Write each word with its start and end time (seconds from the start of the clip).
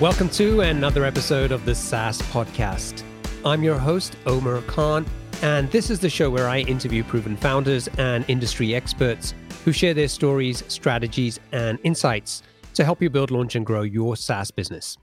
Welcome 0.00 0.30
to 0.30 0.62
another 0.62 1.04
episode 1.04 1.52
of 1.52 1.66
the 1.66 1.74
SaaS 1.74 2.22
Podcast. 2.22 3.02
I'm 3.44 3.62
your 3.62 3.76
host, 3.76 4.16
Omar 4.24 4.62
Khan, 4.62 5.04
and 5.42 5.70
this 5.72 5.90
is 5.90 6.00
the 6.00 6.08
show 6.08 6.30
where 6.30 6.48
I 6.48 6.60
interview 6.60 7.04
proven 7.04 7.36
founders 7.36 7.86
and 7.98 8.24
industry 8.26 8.74
experts 8.74 9.34
who 9.62 9.72
share 9.72 9.92
their 9.92 10.08
stories, 10.08 10.64
strategies, 10.68 11.38
and 11.52 11.78
insights 11.84 12.42
to 12.72 12.82
help 12.82 13.02
you 13.02 13.10
build, 13.10 13.30
launch, 13.30 13.56
and 13.56 13.66
grow 13.66 13.82
your 13.82 14.16
SaaS 14.16 14.50
business. 14.50 14.96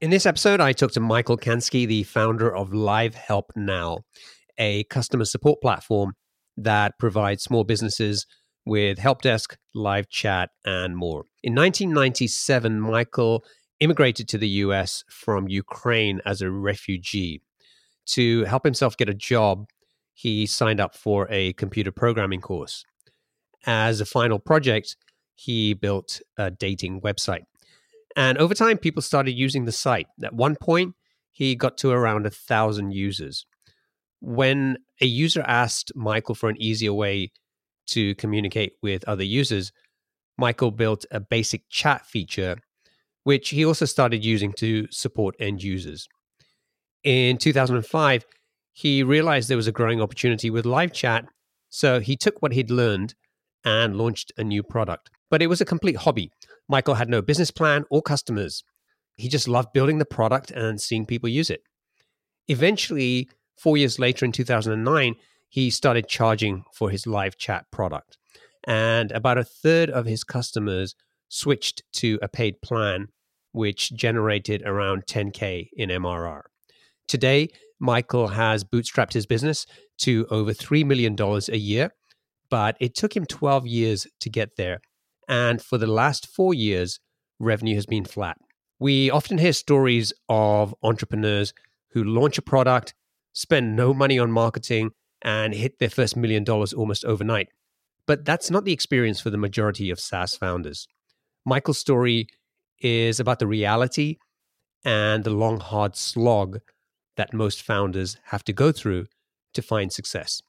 In 0.00 0.08
this 0.08 0.24
episode, 0.24 0.58
I 0.58 0.72
talked 0.72 0.94
to 0.94 1.00
Michael 1.00 1.36
Kansky, 1.36 1.86
the 1.86 2.04
founder 2.04 2.56
of 2.56 2.72
Live 2.72 3.14
Help 3.14 3.52
Now, 3.54 3.98
a 4.56 4.84
customer 4.84 5.26
support 5.26 5.60
platform 5.60 6.14
that 6.56 6.98
provides 6.98 7.42
small 7.42 7.64
businesses 7.64 8.24
with 8.64 8.98
help 8.98 9.20
desk, 9.20 9.58
live 9.74 10.08
chat, 10.08 10.48
and 10.64 10.96
more. 10.96 11.24
In 11.42 11.54
1997, 11.54 12.80
Michael 12.80 13.44
immigrated 13.80 14.28
to 14.28 14.38
the 14.38 14.48
US 14.48 15.04
from 15.08 15.48
Ukraine 15.48 16.20
as 16.24 16.42
a 16.42 16.50
refugee. 16.50 17.42
To 18.06 18.44
help 18.44 18.64
himself 18.64 18.96
get 18.96 19.08
a 19.08 19.14
job, 19.14 19.66
he 20.14 20.46
signed 20.46 20.80
up 20.80 20.94
for 20.94 21.26
a 21.30 21.54
computer 21.54 21.90
programming 21.90 22.40
course. 22.40 22.84
As 23.66 24.00
a 24.00 24.06
final 24.06 24.38
project, 24.38 24.96
he 25.34 25.74
built 25.74 26.20
a 26.36 26.50
dating 26.50 27.00
website. 27.00 27.44
And 28.16 28.36
over 28.38 28.54
time, 28.54 28.78
people 28.78 29.02
started 29.02 29.32
using 29.32 29.64
the 29.64 29.72
site. 29.72 30.08
At 30.22 30.34
one 30.34 30.56
point, 30.56 30.94
he 31.30 31.54
got 31.54 31.78
to 31.78 31.90
around 31.90 32.26
a 32.26 32.30
thousand 32.30 32.92
users. 32.92 33.46
When 34.20 34.78
a 35.00 35.06
user 35.06 35.42
asked 35.46 35.92
Michael 35.94 36.34
for 36.34 36.50
an 36.50 36.60
easier 36.60 36.92
way 36.92 37.32
to 37.86 38.14
communicate 38.16 38.74
with 38.82 39.04
other 39.08 39.24
users, 39.24 39.72
Michael 40.36 40.70
built 40.70 41.06
a 41.10 41.20
basic 41.20 41.62
chat 41.70 42.04
feature 42.04 42.56
which 43.24 43.50
he 43.50 43.64
also 43.64 43.84
started 43.84 44.24
using 44.24 44.52
to 44.54 44.86
support 44.90 45.34
end 45.38 45.62
users. 45.62 46.08
In 47.04 47.38
2005, 47.38 48.24
he 48.72 49.02
realized 49.02 49.48
there 49.48 49.56
was 49.56 49.66
a 49.66 49.72
growing 49.72 50.00
opportunity 50.00 50.50
with 50.50 50.66
live 50.66 50.92
chat, 50.92 51.26
so 51.68 52.00
he 52.00 52.16
took 52.16 52.40
what 52.40 52.52
he'd 52.52 52.70
learned 52.70 53.14
and 53.64 53.96
launched 53.96 54.32
a 54.36 54.44
new 54.44 54.62
product. 54.62 55.10
But 55.30 55.42
it 55.42 55.48
was 55.48 55.60
a 55.60 55.66
complete 55.66 55.96
hobby. 55.96 56.30
Michael 56.68 56.94
had 56.94 57.08
no 57.08 57.22
business 57.22 57.50
plan 57.50 57.84
or 57.90 58.02
customers. 58.02 58.64
He 59.16 59.28
just 59.28 59.48
loved 59.48 59.72
building 59.72 59.98
the 59.98 60.04
product 60.04 60.50
and 60.50 60.80
seeing 60.80 61.06
people 61.06 61.28
use 61.28 61.50
it. 61.50 61.60
Eventually, 62.48 63.28
four 63.56 63.76
years 63.76 63.98
later 63.98 64.24
in 64.24 64.32
2009, 64.32 65.14
he 65.48 65.70
started 65.70 66.08
charging 66.08 66.64
for 66.74 66.90
his 66.90 67.06
live 67.06 67.36
chat 67.36 67.66
product. 67.70 68.16
And 68.64 69.10
about 69.12 69.38
a 69.38 69.44
third 69.44 69.90
of 69.90 70.06
his 70.06 70.24
customers 70.24 70.94
switched 71.30 71.82
to 71.94 72.18
a 72.20 72.28
paid 72.28 72.60
plan, 72.60 73.08
which 73.52 73.94
generated 73.94 74.62
around 74.66 75.06
10K 75.06 75.70
in 75.72 75.88
MRR. 75.88 76.42
Today, 77.08 77.48
Michael 77.78 78.28
has 78.28 78.62
bootstrapped 78.62 79.14
his 79.14 79.24
business 79.24 79.66
to 79.98 80.26
over 80.30 80.52
$3 80.52 80.84
million 80.84 81.16
a 81.18 81.56
year, 81.56 81.94
but 82.50 82.76
it 82.80 82.94
took 82.94 83.16
him 83.16 83.24
12 83.24 83.66
years 83.66 84.06
to 84.20 84.28
get 84.28 84.56
there. 84.56 84.80
And 85.28 85.62
for 85.62 85.78
the 85.78 85.86
last 85.86 86.26
four 86.26 86.52
years, 86.52 87.00
revenue 87.38 87.76
has 87.76 87.86
been 87.86 88.04
flat. 88.04 88.36
We 88.78 89.10
often 89.10 89.38
hear 89.38 89.52
stories 89.52 90.12
of 90.28 90.74
entrepreneurs 90.82 91.54
who 91.92 92.04
launch 92.04 92.38
a 92.38 92.42
product, 92.42 92.94
spend 93.32 93.76
no 93.76 93.94
money 93.94 94.18
on 94.18 94.32
marketing, 94.32 94.90
and 95.22 95.54
hit 95.54 95.78
their 95.78 95.90
first 95.90 96.16
million 96.16 96.44
dollars 96.44 96.72
almost 96.72 97.04
overnight. 97.04 97.48
But 98.06 98.24
that's 98.24 98.50
not 98.50 98.64
the 98.64 98.72
experience 98.72 99.20
for 99.20 99.30
the 99.30 99.36
majority 99.38 99.90
of 99.90 100.00
SaaS 100.00 100.34
founders. 100.34 100.88
Michael's 101.44 101.78
story 101.78 102.26
is 102.80 103.20
about 103.20 103.38
the 103.38 103.46
reality 103.46 104.16
and 104.84 105.24
the 105.24 105.30
long, 105.30 105.60
hard 105.60 105.96
slog 105.96 106.60
that 107.16 107.34
most 107.34 107.62
founders 107.62 108.16
have 108.24 108.44
to 108.44 108.52
go 108.52 108.72
through 108.72 109.06
to 109.54 109.62
find 109.62 109.92
success. 109.92 110.42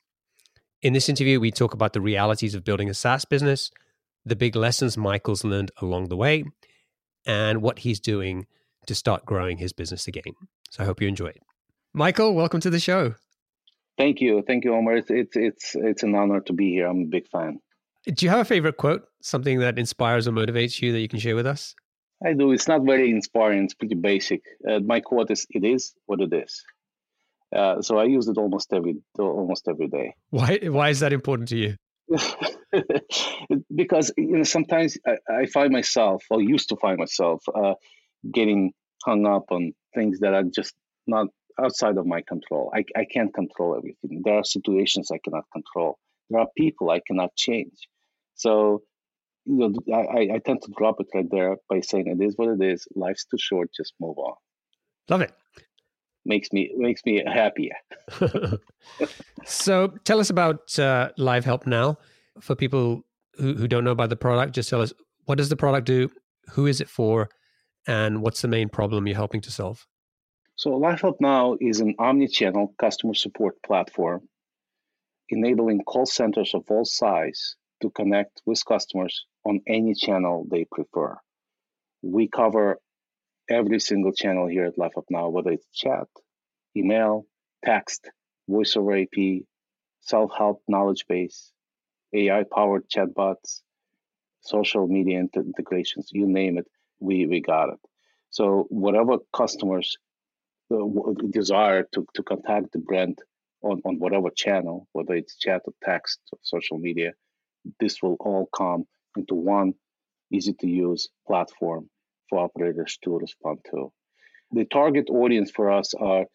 In 0.82 0.94
this 0.94 1.10
interview, 1.10 1.40
we 1.40 1.52
talk 1.52 1.74
about 1.74 1.94
the 1.94 2.02
realities 2.02 2.56
of 2.56 2.64
building 2.64 2.90
a 2.90 2.94
SaaS 2.94 3.26
business, 3.26 3.72
the 4.26 4.36
big 4.36 4.56
lessons 4.56 4.98
Michael's 4.98 5.44
learned 5.44 5.72
along 5.82 6.10
the 6.10 6.18
way, 6.18 6.44
and 7.26 7.62
what 7.62 7.80
he's 7.80 8.00
doing 8.00 8.48
to 8.88 8.96
start 8.96 9.26
growing 9.26 9.58
his 9.58 9.74
business 9.74 10.08
again. 10.08 10.34
So 10.70 10.84
I 10.84 10.86
hope 10.86 11.02
you 11.02 11.08
enjoy 11.08 11.28
it. 11.28 11.42
Michael, 11.94 12.34
welcome 12.34 12.62
to 12.62 12.70
the 12.70 12.80
show. 12.80 13.16
Thank 13.98 14.22
you. 14.22 14.44
Thank 14.48 14.64
you, 14.64 14.74
Omar. 14.74 14.98
It's, 14.98 15.12
it's, 15.12 15.36
it's, 15.36 15.76
it's 15.76 16.04
an 16.04 16.16
honor 16.16 16.40
to 16.42 16.54
be 16.54 16.72
here. 16.72 16.88
I'm 16.88 17.02
a 17.02 17.06
big 17.06 17.28
fan. 17.28 17.60
Do 18.06 18.26
you 18.26 18.30
have 18.30 18.40
a 18.40 18.46
favorite 18.46 18.78
quote, 18.78 19.04
something 19.22 19.60
that 19.60 19.78
inspires 19.78 20.28
or 20.28 20.32
motivates 20.32 20.82
you 20.82 20.92
that 20.92 21.00
you 21.00 21.08
can 21.08 21.20
share 21.20 21.36
with 21.36 21.46
us? 21.46 21.76
I 22.26 22.34
do. 22.34 22.52
It's 22.52 22.68
not 22.68 22.84
very 22.84 23.10
inspiring. 23.10 23.66
It's 23.66 23.74
pretty 23.74 23.96
basic. 23.96 24.42
Uh, 24.68 24.80
my 24.80 25.00
quote 25.00 25.32
is, 25.32 25.46
"It 25.50 25.64
is 25.64 25.94
what 26.06 26.22
it 26.22 26.34
is." 26.34 26.64
Uh, 27.56 27.82
so 27.82 27.98
I 27.98 28.06
use 28.06 28.28
it 28.28 28.38
almost 28.38 28.72
every 28.74 28.96
almost 29.20 29.68
every 29.68 29.88
day. 29.88 30.14
Why? 30.30 30.60
Why 30.64 30.90
is 30.90 31.00
that 31.00 31.14
important 31.14 31.50
to 31.50 31.58
you? 31.58 31.76
because 33.76 34.12
you 34.18 34.38
know 34.38 34.44
sometimes 34.44 34.98
I, 35.06 35.18
I, 35.30 35.46
find 35.46 35.72
myself, 35.72 36.24
or 36.30 36.42
used 36.42 36.70
to 36.70 36.76
find 36.78 36.98
myself, 36.98 37.44
uh, 37.54 37.74
getting 38.34 38.74
hung 39.06 39.26
up 39.26 39.46
on 39.52 39.74
things 39.96 40.20
that 40.20 40.34
are 40.34 40.44
just 40.44 40.74
not 41.08 41.28
outside 41.60 41.98
of 41.98 42.06
my 42.06 42.22
control. 42.22 42.72
I, 42.74 42.84
I 42.96 43.06
can't 43.06 43.34
control 43.34 43.76
everything. 43.76 44.22
There 44.24 44.36
are 44.36 44.44
situations 44.44 45.10
I 45.12 45.20
cannot 45.24 45.46
control. 45.52 45.98
There 46.32 46.40
are 46.40 46.48
people 46.58 46.90
I 46.90 47.02
cannot 47.06 47.36
change. 47.36 47.88
So, 48.36 48.82
you 49.46 49.58
know, 49.58 49.74
I, 49.94 50.36
I 50.36 50.40
tend 50.46 50.62
to 50.64 50.72
drop 50.78 50.96
it 51.00 51.08
right 51.14 51.28
there 51.30 51.58
by 51.70 51.82
saying 51.82 52.08
it 52.08 52.24
is 52.24 52.36
what 52.38 52.50
it 52.50 52.64
is. 52.64 52.88
Life's 52.96 53.26
too 53.26 53.38
short. 53.38 53.70
Just 53.76 53.94
move 54.00 54.18
on. 54.18 54.36
Love 55.10 55.22
it. 55.22 55.34
Makes 56.24 56.54
me 56.54 56.72
makes 56.78 57.02
me 57.06 57.24
happier. 57.26 57.76
so, 59.46 59.88
tell 60.06 60.20
us 60.20 60.30
about 60.30 60.78
uh, 60.80 61.10
Live 61.18 61.46
Help 61.46 61.66
now 61.66 61.98
for 62.40 62.56
people 62.56 63.04
who, 63.38 63.56
who 63.56 63.68
don't 63.68 63.84
know 63.84 63.92
about 63.92 64.10
the 64.10 64.16
product. 64.16 64.54
Just 64.54 64.70
tell 64.70 64.82
us 64.82 64.94
what 65.26 65.40
does 65.40 65.50
the 65.50 65.56
product 65.56 65.88
do, 65.88 66.12
who 66.52 66.68
is 66.68 66.80
it 66.80 66.88
for, 66.88 67.30
and 67.88 68.22
what's 68.22 68.42
the 68.42 68.48
main 68.48 68.70
problem 68.70 69.08
you're 69.08 69.16
helping 69.16 69.42
to 69.42 69.52
solve. 69.52 69.86
So, 70.56 70.78
Live 70.78 71.02
Help 71.02 71.20
Now 71.20 71.58
is 71.60 71.80
an 71.80 71.96
omni-channel 71.98 72.76
customer 72.78 73.16
support 73.16 73.56
platform 73.64 74.30
enabling 75.32 75.82
call 75.84 76.06
centers 76.06 76.54
of 76.54 76.64
all 76.70 76.86
size 76.86 77.56
to 77.82 77.90
connect 77.90 78.42
with 78.46 78.64
customers 78.66 79.26
on 79.46 79.62
any 79.68 79.96
channel 79.96 80.46
they 80.52 80.66
prefer. 80.72 81.18
We 82.04 82.28
cover 82.28 82.80
every 83.50 83.80
single 83.80 84.12
channel 84.12 84.48
here 84.48 84.66
at 84.66 84.78
Live 84.78 84.94
Help 84.94 85.08
Now, 85.10 85.30
whether 85.30 85.52
it's 85.52 85.66
chat, 85.74 86.08
email, 86.76 87.26
text, 87.66 88.10
voice 88.48 88.76
over 88.76 88.96
IP, 88.96 89.46
self 90.02 90.32
help 90.38 90.62
knowledge 90.68 91.06
base, 91.08 91.52
AI 92.14 92.44
powered 92.44 92.90
chatbots, 92.90 93.62
social 94.42 94.88
media 94.88 95.20
integrations, 95.36 96.10
you 96.12 96.28
name 96.28 96.58
it, 96.58 96.68
we, 97.00 97.26
we 97.26 97.42
got 97.42 97.70
it. 97.70 97.80
So, 98.30 98.66
whatever 98.70 99.18
customers 99.34 99.98
uh, 100.74 100.78
desire 101.32 101.84
to, 101.94 102.06
to 102.16 102.24
contact 102.24 102.72
the 102.74 102.80
brand 102.80 103.20
on, 103.62 103.82
on 103.86 104.00
whatever 104.00 104.30
channel, 104.36 104.88
whether 104.94 105.14
it's 105.14 105.38
chat 105.38 105.62
or 105.66 105.74
text 105.84 106.20
or 106.32 106.40
social 106.42 106.78
media, 106.78 107.14
this 107.80 108.02
will 108.02 108.18
all 108.20 108.48
come 108.56 108.86
into 109.16 109.36
one 109.36 109.74
easy 110.32 110.54
to 110.54 110.68
use 110.68 111.10
platform 111.28 111.90
for 112.30 112.40
operators 112.40 112.98
to 113.04 113.18
respond 113.18 113.60
to. 113.70 113.92
The 114.52 114.66
target 114.66 115.10
audience 115.10 115.52
for 115.52 115.72
us 115.72 115.94
are 115.94 116.26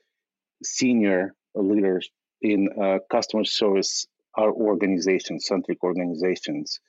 senior 0.63 1.35
leaders 1.55 2.09
in 2.41 2.69
uh, 2.81 2.99
customer 3.11 3.45
service 3.45 4.07
our 4.37 4.53
organization 4.53 5.41
centric 5.41 5.83
organizations 5.83 6.81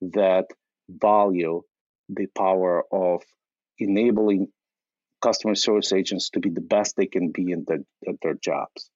that 0.00 0.46
value 0.88 1.62
the 2.08 2.26
power 2.34 2.84
of 2.90 3.22
enabling 3.78 4.48
customer 5.22 5.54
service 5.54 5.92
agents 5.92 6.30
to 6.30 6.40
be 6.40 6.50
the 6.50 6.60
best 6.60 6.96
they 6.96 7.06
can 7.06 7.30
be 7.32 7.52
in 7.52 7.64
their, 7.66 7.80
their 8.22 8.34
jobs. 8.34 8.90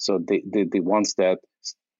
So 0.00 0.18
the, 0.18 0.42
the, 0.50 0.64
the 0.64 0.80
ones 0.80 1.14
that 1.18 1.38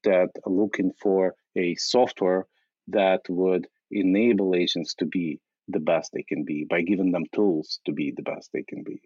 that 0.05 0.31
are 0.47 0.52
looking 0.52 0.93
for 1.02 1.35
a 1.55 1.75
software 1.75 2.47
that 2.88 3.20
would 3.29 3.69
enable 3.91 4.55
agents 4.55 4.94
to 4.94 5.05
be 5.05 5.38
the 5.69 5.81
best 5.81 6.12
they 6.14 6.23
can 6.23 6.47
be 6.47 6.64
by 6.69 6.81
giving 6.81 7.12
them 7.12 7.25
tools 7.35 7.81
to 7.85 7.93
be 7.93 8.14
the 8.17 8.23
best 8.23 8.49
they 8.55 8.62
can 8.62 8.82
be. 8.82 9.02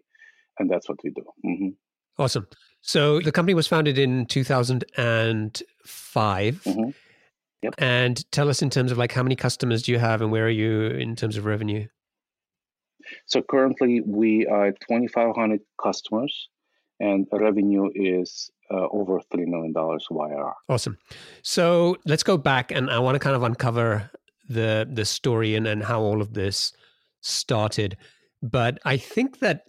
And 0.57 0.71
that's 0.71 0.87
what 0.87 0.99
we 1.03 1.09
do. 1.09 1.23
Mm-hmm. 1.45 1.71
Awesome. 2.17 2.47
So 2.79 3.19
the 3.19 3.33
company 3.33 3.53
was 3.53 3.67
founded 3.67 3.97
in 3.97 4.27
2005. 4.27 6.63
Mm-hmm. 6.63 6.89
Yep. 7.63 7.75
And 7.77 8.31
tell 8.31 8.47
us 8.47 8.61
in 8.61 8.69
terms 8.69 8.93
of 8.93 8.97
like 8.97 9.11
how 9.11 9.23
many 9.23 9.35
customers 9.35 9.83
do 9.83 9.91
you 9.91 9.99
have 9.99 10.21
and 10.21 10.31
where 10.31 10.45
are 10.45 10.49
you 10.49 10.85
in 10.85 11.17
terms 11.17 11.35
of 11.35 11.43
revenue? 11.43 11.85
So 13.25 13.41
currently 13.41 13.99
we 13.99 14.47
are 14.47 14.71
2,500 14.71 15.59
customers 15.83 16.47
and 16.99 17.27
revenue 17.31 17.89
is 17.93 18.49
uh, 18.71 18.87
over 18.91 19.19
$3 19.33 19.45
million 19.47 19.73
YR. 19.75 20.53
Awesome. 20.69 20.97
So 21.41 21.97
let's 22.05 22.23
go 22.23 22.37
back 22.37 22.71
and 22.71 22.89
I 22.89 22.99
want 22.99 23.15
to 23.15 23.19
kind 23.19 23.35
of 23.35 23.43
uncover 23.43 24.09
the 24.47 24.87
the 24.91 25.05
story 25.05 25.55
and, 25.55 25.65
and 25.65 25.83
how 25.83 26.01
all 26.01 26.21
of 26.21 26.33
this 26.33 26.71
started. 27.21 27.97
but 28.43 28.77
I 28.85 28.97
think 28.97 29.39
that 29.39 29.63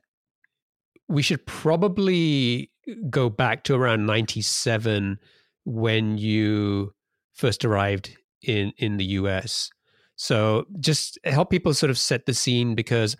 we 1.09 1.23
should 1.23 1.47
probably 1.47 2.71
go 3.09 3.31
back 3.31 3.65
to 3.65 3.75
around 3.75 4.07
97 4.07 5.19
when 5.65 6.19
you 6.19 6.93
first 7.35 7.65
arrived 7.65 8.17
in 8.43 8.73
in 8.77 8.97
the 8.99 9.05
US. 9.21 9.71
So 10.17 10.67
just 10.81 11.19
help 11.25 11.51
people 11.51 11.75
sort 11.75 11.91
of 11.91 11.99
set 11.99 12.27
the 12.27 12.35
scene 12.35 12.75
because 12.75 13.17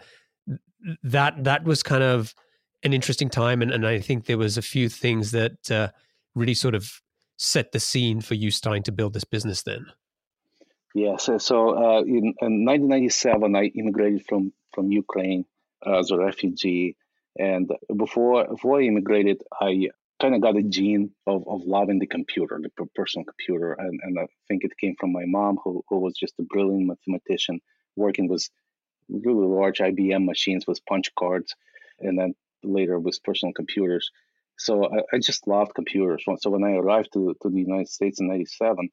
that 1.03 1.45
that 1.45 1.65
was 1.65 1.83
kind 1.83 2.03
of 2.03 2.35
an 2.83 2.93
interesting 2.93 3.29
time 3.29 3.63
and, 3.63 3.71
and 3.71 3.87
I 3.87 4.01
think 4.01 4.27
there 4.27 4.39
was 4.39 4.57
a 4.57 4.63
few 4.63 4.89
things 4.89 5.33
that 5.33 5.71
uh, 5.71 5.89
really 6.35 6.55
sort 6.55 6.75
of 6.75 7.01
set 7.37 7.73
the 7.73 7.81
scene 7.81 8.21
for 8.21 8.35
you 8.35 8.51
starting 8.51 8.83
to 8.85 8.93
build 8.93 9.13
this 9.13 9.25
business 9.25 9.63
then. 9.63 9.87
Yeah, 10.95 11.17
so, 11.19 11.37
so 11.37 11.77
uh, 11.77 12.01
in, 12.01 12.35
in 12.41 12.65
1997, 12.65 13.55
I 13.55 13.65
immigrated 13.65 14.25
from, 14.27 14.53
from 14.75 14.91
Ukraine 14.91 15.45
as 15.85 16.11
a 16.11 16.17
refugee. 16.17 16.97
And 17.39 17.71
before, 17.95 18.47
before 18.47 18.81
I 18.81 18.85
immigrated, 18.85 19.43
I 19.61 19.91
kind 20.21 20.35
of 20.35 20.41
got 20.41 20.57
a 20.57 20.63
gene 20.63 21.11
of, 21.27 21.47
of 21.47 21.67
loving 21.67 21.99
the 21.99 22.07
computer, 22.07 22.59
the 22.63 22.87
personal 22.95 23.27
computer. 23.27 23.75
And, 23.75 24.01
and 24.03 24.19
I 24.19 24.27
think 24.49 24.65
it 24.65 24.73
came 24.81 24.97
from 24.99 25.13
my 25.13 25.25
mom, 25.27 25.59
who, 25.63 25.85
who 25.89 25.99
was 25.99 26.15
just 26.15 26.35
a 26.39 26.45
brilliant 26.45 26.87
mathematician, 26.87 27.61
working 27.95 28.29
with 28.29 28.49
really 29.11 29.47
large 29.47 29.79
IBM 29.79 30.25
machines 30.25 30.67
with 30.67 30.85
punch 30.87 31.15
cards, 31.15 31.55
and 32.01 32.19
then 32.19 32.35
later 32.67 32.99
with 32.99 33.23
personal 33.23 33.53
computers. 33.53 34.11
So 34.59 34.85
I, 34.87 35.17
I 35.17 35.19
just 35.19 35.47
loved 35.47 35.75
computers. 35.75 36.25
So 36.39 36.51
when 36.51 36.65
I 36.65 36.73
arrived 36.73 37.13
to, 37.13 37.35
to 37.43 37.49
the 37.51 37.61
United 37.61 37.89
States 37.89 38.21
in 38.21 38.29
97, 38.29 38.89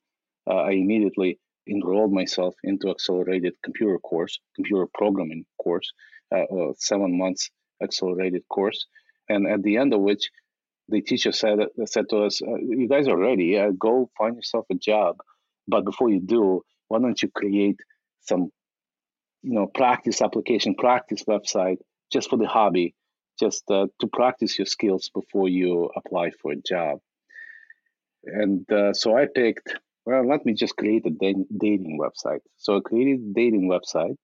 uh, 0.50 0.54
I 0.56 0.72
immediately 0.72 1.40
enrolled 1.70 2.12
myself 2.14 2.56
into 2.64 2.90
accelerated 2.90 3.54
computer 3.64 3.98
course, 4.00 4.40
computer 4.56 4.88
programming 4.94 5.46
course, 5.62 5.92
uh, 6.36 6.44
seven 6.78 7.18
months 7.18 7.50
accelerated 7.81 8.44
course. 8.50 8.86
And 9.30 9.48
at 9.48 9.64
the 9.64 9.78
end 9.78 9.94
of 9.94 10.02
which, 10.02 10.30
the 10.90 11.02
teacher 11.02 11.31
said 11.31 11.60
said 11.86 12.10
to 12.10 12.24
us, 12.25 12.42
uh, 12.42 12.56
"You 12.58 12.88
guys 12.90 13.08
are 13.08 13.18
ready. 13.18 13.58
Uh, 13.58 13.72
go 13.72 14.10
find 14.18 14.36
yourself 14.36 14.66
a 14.70 14.75
job, 14.75 15.16
but 15.68 15.86
before 15.86 16.10
you 16.10 16.20
do, 16.20 16.62
why 16.90 17.00
don't 17.00 17.22
you 17.22 17.30
create 17.30 17.80
some, 18.22 18.52
you 19.42 19.54
know, 19.54 19.68
practice 19.68 20.22
application, 20.22 20.75
practice 20.75 21.24
website 21.24 21.78
just 22.12 22.30
for 22.30 22.38
the 22.38 22.48
hobby, 22.48 22.96
just 23.40 23.64
uh, 23.70 23.88
to 24.00 24.08
practice 24.08 24.58
your 24.58 24.66
skills 24.66 25.10
before 25.14 25.50
you 25.50 25.90
apply 25.96 26.32
for 26.32 26.52
a 26.52 26.62
job." 26.62 27.00
And 28.26 28.70
uh, 28.72 28.94
so 28.94 29.18
I 29.18 29.28
picked. 29.34 29.76
Well, 30.06 30.28
let 30.28 30.46
me 30.46 30.54
just 30.54 30.76
create 30.76 31.06
a 31.06 31.12
dating 31.12 31.98
website. 32.00 32.40
So 32.58 32.78
I 32.78 32.80
created 32.82 33.20
a 33.22 33.34
dating 33.34 33.70
website 33.70 34.16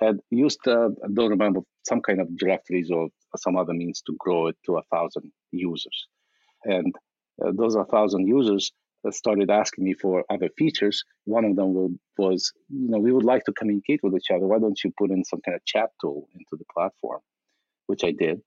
and 0.00 0.20
used, 0.30 0.60
uh, 0.66 0.88
I 1.04 1.08
don't 1.14 1.30
remember, 1.30 1.60
some 1.84 2.00
kind 2.02 2.20
of 2.20 2.36
directories 2.36 2.90
or 2.90 3.08
some 3.36 3.56
other 3.56 3.72
means 3.72 4.02
to 4.02 4.14
grow 4.18 4.48
it 4.48 4.56
to 4.66 4.76
a 4.76 4.82
thousand 4.92 5.32
users. 5.50 6.06
And 6.64 6.94
uh, 7.42 7.52
those 7.56 7.76
a 7.76 7.84
thousand 7.84 8.26
users 8.26 8.72
uh, 9.06 9.10
started 9.10 9.50
asking 9.50 9.84
me 9.84 9.94
for 9.94 10.24
other 10.28 10.50
features. 10.58 11.02
One 11.24 11.44
of 11.44 11.56
them 11.56 11.98
was, 12.18 12.52
you 12.68 12.90
know, 12.90 12.98
we 12.98 13.12
would 13.12 13.24
like 13.24 13.44
to 13.44 13.52
communicate 13.52 14.00
with 14.02 14.14
each 14.14 14.30
other. 14.30 14.46
Why 14.46 14.58
don't 14.58 14.78
you 14.84 14.92
put 14.98 15.10
in 15.10 15.24
some 15.24 15.40
kind 15.44 15.54
of 15.54 15.64
chat 15.64 15.90
tool 16.00 16.28
into 16.34 16.56
the 16.58 16.64
platform? 16.74 17.20
Which 17.86 18.04
I 18.04 18.12
did. 18.12 18.40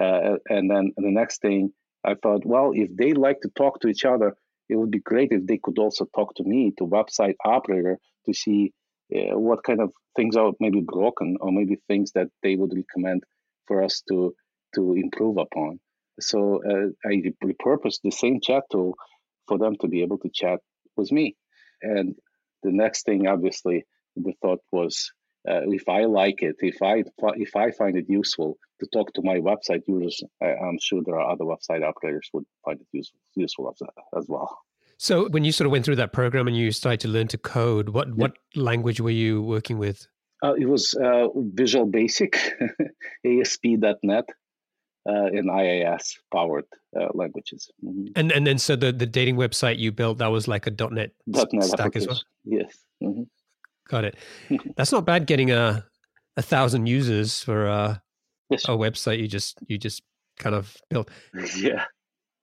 Uh, 0.00 0.36
and 0.48 0.70
then 0.70 0.92
the 0.96 1.10
next 1.10 1.40
thing 1.40 1.72
I 2.04 2.14
thought, 2.22 2.44
well, 2.44 2.72
if 2.74 2.94
they 2.96 3.12
like 3.12 3.40
to 3.42 3.50
talk 3.56 3.80
to 3.80 3.88
each 3.88 4.04
other, 4.04 4.36
it 4.68 4.76
would 4.76 4.90
be 4.90 5.00
great 5.00 5.30
if 5.30 5.46
they 5.46 5.58
could 5.62 5.78
also 5.78 6.06
talk 6.14 6.34
to 6.36 6.44
me, 6.44 6.72
to 6.78 6.84
website 6.86 7.34
operator, 7.44 7.98
to 8.26 8.34
see 8.34 8.72
uh, 9.14 9.38
what 9.38 9.62
kind 9.62 9.80
of 9.80 9.90
things 10.16 10.36
are 10.36 10.52
maybe 10.60 10.80
broken 10.80 11.36
or 11.40 11.52
maybe 11.52 11.76
things 11.88 12.12
that 12.12 12.28
they 12.42 12.56
would 12.56 12.72
recommend 12.74 13.22
for 13.66 13.82
us 13.82 14.02
to 14.08 14.34
to 14.74 14.94
improve 14.94 15.36
upon. 15.38 15.78
So 16.20 16.60
uh, 16.64 17.08
I 17.08 17.22
repurposed 17.44 18.00
the 18.02 18.10
same 18.10 18.40
chat 18.40 18.64
tool 18.70 18.94
for 19.46 19.58
them 19.58 19.76
to 19.80 19.88
be 19.88 20.02
able 20.02 20.18
to 20.18 20.30
chat 20.32 20.60
with 20.96 21.12
me. 21.12 21.36
And 21.82 22.16
the 22.62 22.72
next 22.72 23.04
thing, 23.04 23.26
obviously, 23.26 23.84
the 24.16 24.32
thought 24.40 24.60
was, 24.72 25.10
uh, 25.48 25.60
if 25.66 25.88
I 25.88 26.04
like 26.04 26.42
it, 26.42 26.56
if 26.60 26.80
I 26.82 27.04
if 27.36 27.54
I 27.56 27.70
find 27.70 27.96
it 27.96 28.06
useful 28.08 28.58
to 28.80 28.86
talk 28.92 29.12
to 29.14 29.22
my 29.22 29.36
website 29.36 29.82
users, 29.86 30.22
I, 30.42 30.50
am 30.50 30.78
sure 30.80 31.02
there 31.04 31.20
are 31.20 31.30
other 31.30 31.44
website 31.44 31.86
operators 31.86 32.28
would 32.32 32.46
find 32.64 32.80
it 32.80 32.86
useful 32.92 33.18
useful 33.34 33.70
as, 33.70 33.86
as 34.16 34.26
well. 34.28 34.58
So 34.96 35.28
when 35.28 35.44
you 35.44 35.52
sort 35.52 35.66
of 35.66 35.72
went 35.72 35.84
through 35.84 35.96
that 35.96 36.12
program 36.12 36.48
and 36.48 36.56
you 36.56 36.70
started 36.72 37.00
to 37.00 37.08
learn 37.08 37.28
to 37.28 37.38
code, 37.38 37.90
what 37.90 38.08
yeah. 38.08 38.14
what 38.14 38.32
language 38.54 39.00
were 39.00 39.10
you 39.10 39.42
working 39.42 39.78
with? 39.78 40.06
Uh, 40.42 40.54
it 40.54 40.66
was 40.66 40.94
uh, 40.94 41.28
Visual 41.34 41.86
Basic, 41.86 42.38
ASP.NET, 43.24 44.28
uh, 45.08 45.26
and 45.26 45.50
IIS 45.50 46.18
powered 46.32 46.64
uh, 46.98 47.08
languages. 47.14 47.70
Mm-hmm. 47.84 48.12
And 48.16 48.32
and 48.32 48.46
then 48.46 48.58
so 48.58 48.76
the, 48.76 48.92
the 48.92 49.06
dating 49.06 49.36
website 49.36 49.78
you 49.78 49.92
built 49.92 50.18
that 50.18 50.28
was 50.28 50.48
like 50.48 50.66
a 50.66 50.70
.NET, 50.70 51.12
.NET 51.26 51.64
stack 51.64 51.96
as 51.96 52.06
well. 52.06 52.20
Yes. 52.44 52.78
Mm-hmm. 53.02 53.22
Got 53.88 54.04
it. 54.04 54.16
That's 54.76 54.92
not 54.92 55.04
bad. 55.04 55.26
Getting 55.26 55.50
a 55.50 55.84
a 56.36 56.42
thousand 56.42 56.86
users 56.86 57.40
for 57.40 57.66
a, 57.66 58.02
yes. 58.50 58.64
a 58.64 58.70
website 58.70 59.20
you 59.20 59.28
just 59.28 59.58
you 59.68 59.78
just 59.78 60.02
kind 60.38 60.54
of 60.54 60.76
built. 60.90 61.10
Yeah. 61.56 61.84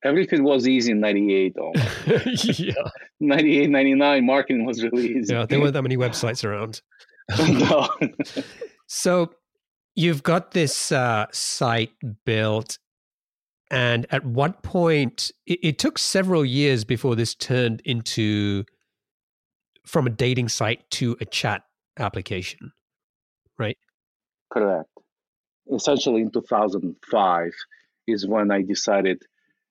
Everything 0.04 0.44
was 0.44 0.68
easy 0.68 0.94
in 0.94 1.00
98 1.00 1.56
yeah. 2.58 2.74
98, 3.20 3.70
99, 3.70 4.26
marketing 4.26 4.66
was 4.66 4.84
really 4.84 5.16
easy. 5.16 5.32
Yeah, 5.32 5.46
there 5.46 5.60
weren't 5.60 5.74
that 5.74 5.84
many 5.84 5.96
websites 5.96 6.44
around. 6.44 6.82
no. 7.38 7.88
so 8.88 9.30
you've 9.94 10.24
got 10.24 10.52
this 10.52 10.92
uh, 10.92 11.28
site 11.32 11.92
built 12.26 12.80
and 13.70 14.08
at 14.10 14.26
what 14.26 14.64
point 14.64 15.32
it, 15.46 15.60
it, 15.62 15.80
took 15.80 16.00
several 16.00 16.44
years 16.44 16.84
before 16.84 17.16
this 17.16 17.36
turned 17.36 17.82
into 17.86 18.66
from 19.86 20.08
a 20.08 20.10
dating 20.10 20.50
site 20.50 20.90
to 20.92 21.18
a 21.20 21.26
chat 21.26 21.64
application 21.98 22.72
right? 23.62 23.78
Correct. 24.52 24.90
Essentially 25.74 26.22
in 26.22 26.32
2005 26.32 27.54
is 28.08 28.28
when 28.28 28.52
i 28.52 28.62
decided 28.62 29.22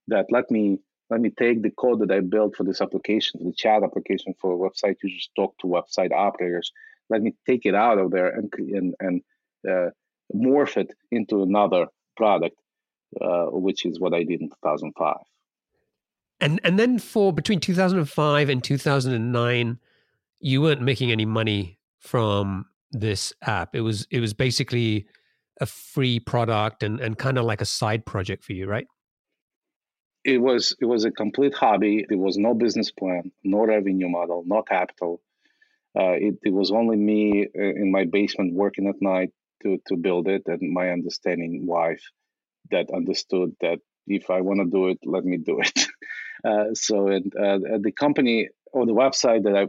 that 0.09 0.27
let 0.31 0.51
me 0.51 0.79
let 1.11 1.21
me 1.21 1.31
take 1.31 1.63
the 1.63 1.73
code 1.83 1.99
that 2.01 2.13
i 2.13 2.21
built 2.21 2.55
for 2.57 2.65
this 2.65 2.81
application 2.81 3.39
for 3.39 3.45
the 3.45 3.59
chat 3.63 3.83
application 3.83 4.33
for 4.41 4.51
website 4.67 4.97
users 5.03 5.29
talk 5.37 5.53
to 5.59 5.67
website 5.67 6.13
operators. 6.13 6.73
Let 7.11 7.21
me 7.23 7.35
take 7.49 7.67
it 7.67 7.75
out 7.75 7.99
of 7.99 8.13
there 8.13 8.29
and 8.29 8.49
and, 8.79 8.95
and 9.01 9.23
uh, 9.69 9.91
morph 10.33 10.77
it 10.77 10.91
into 11.11 11.43
another 11.43 11.87
product, 12.17 12.57
uh, 13.21 13.47
which 13.67 13.85
is 13.85 13.99
what 13.99 14.15
I 14.15 14.23
did 14.23 14.41
in 14.41 14.49
2005. 14.49 15.17
And 16.41 16.61
and 16.63 16.79
then 16.79 17.01
for 17.01 17.33
between 17.33 17.59
2005 17.59 18.49
and 18.49 18.63
2009, 18.63 19.79
you 20.41 20.63
weren't 20.63 20.83
making 20.83 21.13
any 21.13 21.27
money 21.27 21.79
from 21.99 22.67
this 22.91 23.33
app. 23.43 23.75
It 23.75 23.83
was 23.83 24.07
it 24.11 24.21
was 24.21 24.35
basically 24.35 25.07
a 25.61 25.67
free 25.67 26.19
product 26.19 26.83
and 26.83 27.01
and 27.01 27.17
kind 27.19 27.39
of 27.39 27.45
like 27.45 27.61
a 27.61 27.67
side 27.67 28.05
project 28.05 28.45
for 28.45 28.53
you, 28.53 28.67
right? 28.67 28.87
It 30.25 30.39
was 30.39 30.75
it 30.81 30.87
was 30.87 31.05
a 31.05 31.11
complete 31.11 31.55
hobby. 31.55 32.05
There 32.09 32.19
was 32.19 32.37
no 32.37 32.55
business 32.55 32.91
plan, 32.91 33.31
no 33.45 33.65
revenue 33.67 34.09
model, 34.09 34.43
no 34.47 34.63
capital. 34.63 35.23
Uh, 35.99 36.13
it, 36.13 36.35
it 36.45 36.53
was 36.53 36.71
only 36.71 36.97
me 36.97 37.49
uh, 37.59 37.63
in 37.63 37.91
my 37.91 38.05
basement 38.05 38.55
working 38.55 38.87
at 38.87 39.01
night 39.01 39.31
to 39.63 39.79
to 39.89 39.97
build 39.97 40.29
it, 40.29 40.43
and 40.47 40.73
my 40.73 40.91
understanding 40.91 41.67
wife 41.67 42.03
that 42.71 42.91
understood 42.95 43.55
that 43.61 43.81
if 44.07 44.31
I 44.31 44.41
want 44.41 44.61
to 44.61 44.67
do 44.67 44.89
it, 44.89 44.99
let 45.05 45.25
me 45.25 45.37
do 45.37 45.61
it. 45.61 45.87
Uh, 46.43 46.73
so 46.73 47.09
and 47.09 47.31
uh, 47.37 47.59
the 47.83 47.93
company 47.93 48.49
or 48.73 48.87
the 48.87 48.95
website 48.95 49.43
that 49.43 49.55
I 49.55 49.67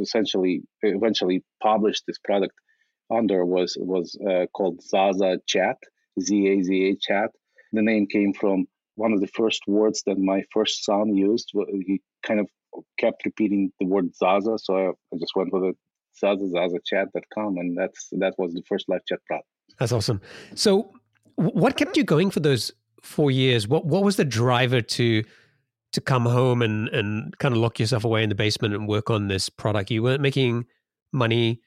essentially 0.00 0.62
eventually 0.82 1.44
published 1.62 2.04
this 2.06 2.18
product 2.18 2.54
under 3.10 3.44
was 3.44 3.76
was 3.78 4.18
uh, 4.28 4.46
called 4.54 4.82
Zaza 4.82 5.38
Chat, 5.46 5.76
Z 6.20 6.48
A 6.48 6.62
Z 6.62 6.90
A 6.90 6.96
Chat. 6.96 7.30
The 7.72 7.82
name 7.82 8.06
came 8.06 8.32
from 8.32 8.66
one 8.96 9.12
of 9.12 9.20
the 9.20 9.28
first 9.28 9.62
words 9.66 10.02
that 10.06 10.18
my 10.18 10.42
first 10.52 10.84
son 10.84 11.14
used. 11.14 11.52
He 11.86 12.00
kind 12.26 12.40
of 12.40 12.48
kept 12.98 13.24
repeating 13.24 13.72
the 13.80 13.86
word 13.86 14.14
Zaza, 14.14 14.58
so 14.58 14.76
I, 14.76 14.88
I 14.90 15.18
just 15.18 15.34
went 15.36 15.52
with 15.52 15.64
it 15.64 15.76
zazazazzachat.com, 16.22 17.58
and 17.58 17.76
that's 17.76 18.08
that 18.12 18.34
was 18.38 18.52
the 18.54 18.62
first 18.68 18.88
live 18.88 19.04
chat 19.06 19.20
product. 19.26 19.48
That's 19.78 19.92
awesome. 19.92 20.20
So, 20.54 20.92
what 21.36 21.76
kept 21.76 21.96
you 21.96 22.04
going 22.04 22.30
for 22.30 22.40
those 22.40 22.72
four 23.02 23.30
years? 23.30 23.68
What 23.68 23.86
what 23.86 24.02
was 24.02 24.16
the 24.16 24.24
driver 24.24 24.80
to 24.80 25.24
to 25.92 26.00
come 26.00 26.26
home 26.26 26.62
and 26.62 26.88
and 26.88 27.36
kind 27.38 27.54
of 27.54 27.60
lock 27.60 27.78
yourself 27.78 28.04
away 28.04 28.22
in 28.22 28.28
the 28.28 28.34
basement 28.34 28.74
and 28.74 28.88
work 28.88 29.10
on 29.10 29.28
this 29.28 29.48
product? 29.48 29.90
You 29.90 30.02
weren't 30.02 30.22
making 30.22 30.66
money. 31.12 31.60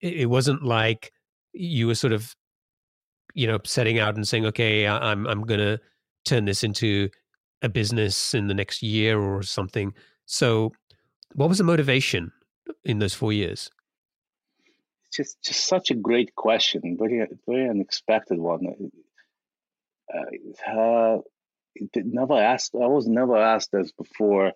It 0.00 0.28
wasn't 0.28 0.62
like 0.62 1.12
you 1.52 1.86
were 1.86 1.94
sort 1.94 2.12
of, 2.12 2.34
you 3.34 3.46
know, 3.46 3.58
setting 3.64 3.98
out 3.98 4.16
and 4.16 4.26
saying, 4.26 4.46
"Okay, 4.46 4.86
I'm 4.86 5.26
I'm 5.26 5.42
gonna 5.42 5.78
turn 6.24 6.44
this 6.44 6.64
into 6.64 7.08
a 7.62 7.68
business 7.68 8.34
in 8.34 8.48
the 8.48 8.54
next 8.54 8.82
year 8.82 9.20
or 9.20 9.42
something." 9.42 9.94
So, 10.26 10.72
what 11.34 11.48
was 11.48 11.58
the 11.58 11.64
motivation 11.64 12.32
in 12.84 12.98
those 12.98 13.14
four 13.14 13.32
years? 13.32 13.70
It's 15.06 15.16
just 15.16 15.42
just 15.42 15.66
such 15.66 15.90
a 15.90 15.94
great 15.94 16.34
question, 16.34 16.96
very 16.98 17.26
very 17.46 17.68
unexpected 17.68 18.38
one. 18.38 18.90
Uh, 20.12 20.70
uh, 20.70 21.18
never 21.96 22.34
asked. 22.34 22.74
I 22.74 22.86
was 22.86 23.06
never 23.06 23.36
asked 23.36 23.70
this 23.72 23.92
before. 23.92 24.52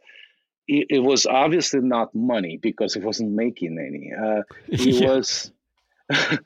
It, 0.69 0.87
it, 0.91 0.99
was 0.99 1.27
obviously 1.27 1.81
not 1.81 2.15
money 2.15 2.59
because 2.61 2.97
it 2.97 3.03
wasn't 3.03 3.33
making 3.33 3.79
any. 3.79 4.13
Uh, 4.13 4.43
it 4.69 5.03
yeah. 5.03 5.09
was. 5.09 5.53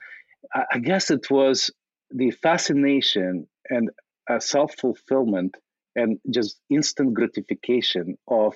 I 0.53 0.79
guess 0.79 1.11
it 1.11 1.31
was 1.31 1.71
the 2.11 2.31
fascination 2.33 3.47
and 3.69 3.91
self 4.41 4.75
fulfillment 4.75 5.57
and 5.95 6.19
just 6.29 6.59
instant 6.71 7.15
gratification 7.15 8.17
of 8.27 8.55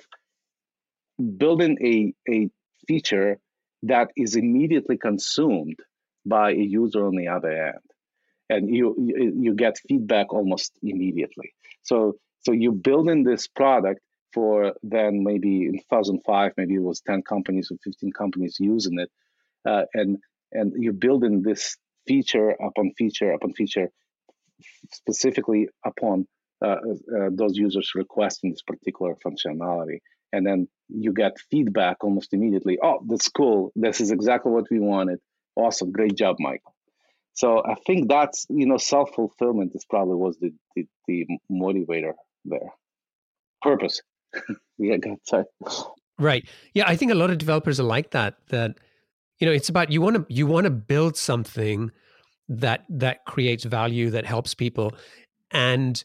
building 1.37 1.77
a, 1.81 2.31
a 2.31 2.49
feature 2.87 3.39
that 3.83 4.09
is 4.17 4.35
immediately 4.35 4.97
consumed 4.97 5.77
by 6.25 6.51
a 6.51 6.55
user 6.55 7.05
on 7.05 7.15
the 7.15 7.27
other 7.27 7.51
end 7.51 7.85
and 8.49 8.73
you 8.73 8.95
you 8.97 9.53
get 9.53 9.77
feedback 9.87 10.33
almost 10.33 10.77
immediately 10.81 11.53
so 11.85 12.15
so 12.41 12.51
you 12.51 12.71
build 12.71 13.09
in 13.09 13.23
this 13.23 13.47
product 13.47 14.01
for 14.33 14.73
then 14.83 15.23
maybe 15.23 15.65
in 15.65 15.73
2005 15.73 16.51
maybe 16.57 16.75
it 16.75 16.81
was 16.81 17.01
10 17.01 17.23
companies 17.23 17.71
or 17.71 17.77
15 17.83 18.11
companies 18.11 18.57
using 18.59 18.99
it 18.99 19.09
uh, 19.65 19.85
and 19.93 20.17
and 20.51 20.73
you're 20.77 20.93
building 20.93 21.41
this 21.41 21.77
feature 22.07 22.49
upon 22.49 22.91
feature 22.97 23.31
upon 23.31 23.53
feature 23.53 23.89
specifically 24.93 25.69
upon 25.85 26.27
uh, 26.63 26.67
uh, 26.67 27.29
those 27.31 27.57
users 27.57 27.91
requesting 27.95 28.51
this 28.51 28.61
particular 28.61 29.15
functionality. 29.25 29.99
And 30.31 30.45
then 30.45 30.67
you 30.89 31.13
get 31.13 31.37
feedback 31.51 32.03
almost 32.03 32.33
immediately 32.33 32.77
oh 32.81 32.99
that's 33.07 33.29
cool. 33.29 33.71
This 33.75 34.01
is 34.01 34.11
exactly 34.11 34.51
what 34.51 34.65
we 34.69 34.79
wanted. 34.79 35.19
Awesome. 35.55 35.91
Great 35.91 36.15
job 36.15 36.37
michael 36.39 36.74
so 37.35 37.63
i 37.65 37.75
think 37.85 38.09
that's 38.09 38.45
you 38.49 38.65
know 38.65 38.77
self-fulfillment 38.77 39.71
is 39.75 39.85
probably 39.89 40.15
was 40.15 40.37
the 40.39 40.51
the, 40.75 40.87
the 41.07 41.25
motivator 41.51 42.13
there. 42.45 42.73
Purpose. 43.61 44.01
Yeah 44.77 44.97
sorry. 45.23 45.45
Right. 46.19 46.45
Yeah 46.73 46.83
i 46.87 46.95
think 46.97 47.11
a 47.11 47.15
lot 47.15 47.29
of 47.29 47.37
developers 47.37 47.79
are 47.79 47.83
like 47.83 48.11
that 48.11 48.35
that 48.49 48.77
you 49.39 49.47
know 49.47 49.53
it's 49.53 49.69
about 49.69 49.91
you 49.91 50.01
want 50.01 50.15
to 50.17 50.25
you 50.27 50.47
want 50.47 50.65
to 50.65 50.69
build 50.69 51.15
something 51.15 51.91
that 52.49 52.85
that 52.89 53.25
creates 53.25 53.63
value 53.63 54.09
that 54.09 54.25
helps 54.25 54.53
people 54.53 54.93
and 55.51 56.03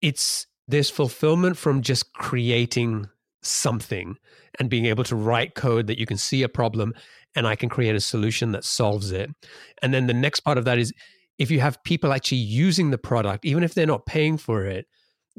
it's 0.00 0.46
there's 0.68 0.90
fulfillment 0.90 1.56
from 1.56 1.82
just 1.82 2.12
creating 2.12 3.08
something 3.42 4.16
and 4.58 4.70
being 4.70 4.86
able 4.86 5.04
to 5.04 5.16
write 5.16 5.54
code 5.54 5.86
that 5.86 5.98
you 5.98 6.06
can 6.06 6.16
see 6.16 6.42
a 6.42 6.48
problem 6.48 6.94
and 7.36 7.46
I 7.46 7.56
can 7.56 7.68
create 7.68 7.94
a 7.94 8.00
solution 8.00 8.52
that 8.52 8.64
solves 8.64 9.12
it. 9.12 9.30
And 9.82 9.94
then 9.94 10.06
the 10.06 10.14
next 10.14 10.40
part 10.40 10.58
of 10.58 10.64
that 10.64 10.78
is 10.78 10.92
if 11.38 11.50
you 11.50 11.60
have 11.60 11.82
people 11.84 12.12
actually 12.12 12.38
using 12.38 12.90
the 12.90 12.98
product, 12.98 13.44
even 13.44 13.62
if 13.62 13.74
they're 13.74 13.86
not 13.86 14.06
paying 14.06 14.36
for 14.36 14.64
it, 14.66 14.86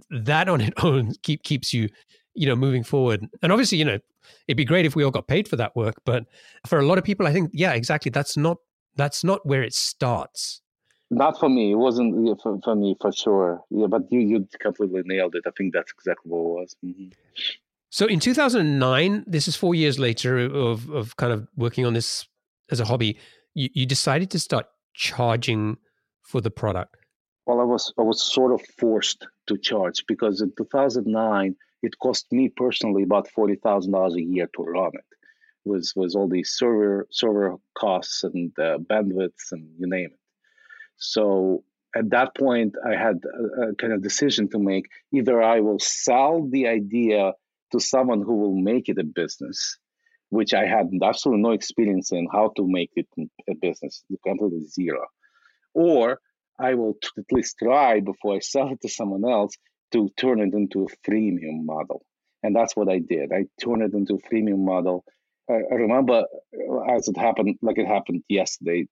that 0.09 0.49
on 0.49 0.61
its 0.61 0.73
own 0.83 1.13
keep 1.23 1.43
keeps 1.43 1.73
you, 1.73 1.89
you 2.33 2.47
know, 2.47 2.55
moving 2.55 2.83
forward. 2.83 3.27
And 3.41 3.51
obviously, 3.51 3.77
you 3.77 3.85
know, 3.85 3.99
it'd 4.47 4.57
be 4.57 4.65
great 4.65 4.85
if 4.85 4.95
we 4.95 5.03
all 5.03 5.11
got 5.11 5.27
paid 5.27 5.47
for 5.47 5.57
that 5.57 5.75
work, 5.75 5.95
but 6.05 6.25
for 6.65 6.79
a 6.79 6.85
lot 6.85 6.97
of 6.97 7.03
people, 7.03 7.27
I 7.27 7.33
think, 7.33 7.51
yeah, 7.53 7.73
exactly. 7.73 8.09
That's 8.09 8.37
not 8.37 8.57
that's 8.95 9.23
not 9.23 9.45
where 9.45 9.63
it 9.63 9.73
starts. 9.73 10.61
Not 11.09 11.39
for 11.39 11.49
me. 11.49 11.71
It 11.71 11.75
wasn't 11.75 12.41
for, 12.41 12.59
for 12.63 12.75
me 12.75 12.95
for 12.99 13.11
sure. 13.11 13.61
Yeah, 13.69 13.87
but 13.87 14.03
you 14.11 14.19
you 14.19 14.47
completely 14.59 15.01
nailed 15.05 15.35
it. 15.35 15.43
I 15.45 15.51
think 15.57 15.73
that's 15.73 15.91
exactly 15.91 16.31
what 16.31 16.39
it 16.39 16.61
was. 16.61 16.75
Mm-hmm. 16.85 17.09
So 17.91 18.05
in 18.05 18.21
2009, 18.21 19.25
this 19.27 19.49
is 19.49 19.57
four 19.57 19.75
years 19.75 19.99
later 19.99 20.39
of 20.39 20.89
of 20.89 21.17
kind 21.17 21.33
of 21.33 21.47
working 21.57 21.85
on 21.85 21.93
this 21.93 22.25
as 22.71 22.79
a 22.79 22.85
hobby. 22.85 23.17
You, 23.53 23.69
you 23.73 23.85
decided 23.85 24.31
to 24.31 24.39
start 24.39 24.65
charging 24.93 25.77
for 26.21 26.39
the 26.39 26.49
product. 26.49 26.95
Well, 27.45 27.59
I 27.59 27.65
was 27.65 27.93
I 27.99 28.03
was 28.03 28.23
sort 28.23 28.53
of 28.53 28.61
forced 28.79 29.27
to 29.47 29.57
charge 29.57 30.05
because 30.07 30.41
in 30.41 30.53
2009 30.57 31.55
it 31.83 31.99
cost 31.99 32.31
me 32.31 32.47
personally 32.47 33.03
about 33.03 33.29
forty 33.29 33.55
thousand 33.55 33.91
dollars 33.91 34.15
a 34.15 34.21
year 34.21 34.47
to 34.55 34.63
run 34.63 34.91
it 34.93 35.11
with 35.65 35.91
was 35.95 36.15
all 36.15 36.29
these 36.29 36.51
server 36.51 37.07
server 37.11 37.57
costs 37.77 38.23
and 38.23 38.51
uh, 38.57 38.77
bandwidths 38.77 39.51
and 39.51 39.67
you 39.77 39.87
name 39.89 40.11
it. 40.13 40.19
So 40.95 41.65
at 41.93 42.09
that 42.11 42.35
point, 42.35 42.75
I 42.85 42.95
had 42.95 43.19
a, 43.25 43.69
a, 43.71 43.75
kind 43.75 43.91
of 43.91 44.01
decision 44.01 44.47
to 44.51 44.59
make. 44.59 44.85
Either 45.13 45.43
I 45.43 45.59
will 45.59 45.79
sell 45.79 46.47
the 46.47 46.67
idea 46.67 47.33
to 47.71 47.79
someone 47.79 48.21
who 48.21 48.35
will 48.37 48.55
make 48.55 48.89
it 48.89 48.97
a 48.97 49.03
business, 49.03 49.77
which 50.29 50.53
I 50.53 50.65
had 50.65 50.89
absolutely 51.01 51.43
no 51.43 51.51
experience 51.51 52.11
in 52.11 52.27
how 52.31 52.51
to 52.55 52.67
make 52.67 52.91
it 52.95 53.07
a 53.49 53.55
business, 53.55 54.03
completely 54.25 54.65
zero, 54.67 55.05
or 55.73 56.19
I 56.59 56.75
will 56.75 56.93
t- 56.93 57.09
at 57.17 57.31
least 57.31 57.57
try 57.59 57.99
before 57.99 58.35
I 58.35 58.39
sell 58.39 58.69
it 58.69 58.81
to 58.81 58.89
someone 58.89 59.29
else 59.29 59.53
to 59.93 60.09
turn 60.17 60.39
it 60.39 60.53
into 60.53 60.85
a 60.85 61.09
freemium 61.09 61.65
model. 61.65 62.03
And 62.43 62.55
that's 62.55 62.75
what 62.75 62.89
I 62.89 62.99
did. 62.99 63.31
I 63.31 63.45
turned 63.63 63.83
it 63.83 63.93
into 63.93 64.15
a 64.15 64.29
freemium 64.29 64.65
model 64.65 65.03
I 65.51 65.75
remember 65.75 66.23
uh, 66.69 66.81
as 66.95 67.07
it 67.07 67.17
happened, 67.17 67.57
like 67.61 67.77
it 67.77 67.87
happened 67.87 68.23
yesterday. 68.29 68.87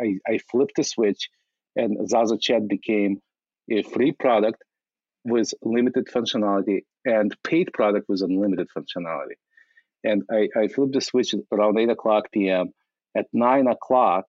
I, 0.00 0.18
I 0.26 0.38
flipped 0.50 0.76
the 0.76 0.84
switch, 0.84 1.28
and 1.74 2.08
Zaza 2.08 2.38
Chat 2.38 2.68
became 2.68 3.20
a 3.70 3.82
free 3.82 4.12
product 4.12 4.62
with 5.26 5.52
limited 5.62 6.06
functionality 6.06 6.84
and 7.04 7.34
paid 7.42 7.72
product 7.72 8.08
with 8.08 8.22
unlimited 8.22 8.68
functionality. 8.76 9.36
And 10.04 10.22
I, 10.30 10.48
I 10.56 10.68
flipped 10.68 10.92
the 10.92 11.00
switch 11.00 11.34
around 11.52 11.78
8 11.78 11.90
o'clock 11.90 12.30
p.m. 12.32 12.72
At 13.16 13.26
9 13.32 13.66
o'clock, 13.66 14.26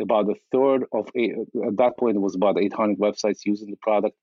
about 0.00 0.28
a 0.28 0.34
third 0.52 0.84
of 0.92 1.08
eight, 1.16 1.32
at 1.66 1.76
that 1.78 1.96
point, 1.98 2.16
it 2.16 2.20
was 2.20 2.34
about 2.34 2.60
800 2.60 2.98
websites 2.98 3.46
using 3.46 3.70
the 3.70 3.78
product. 3.80 4.14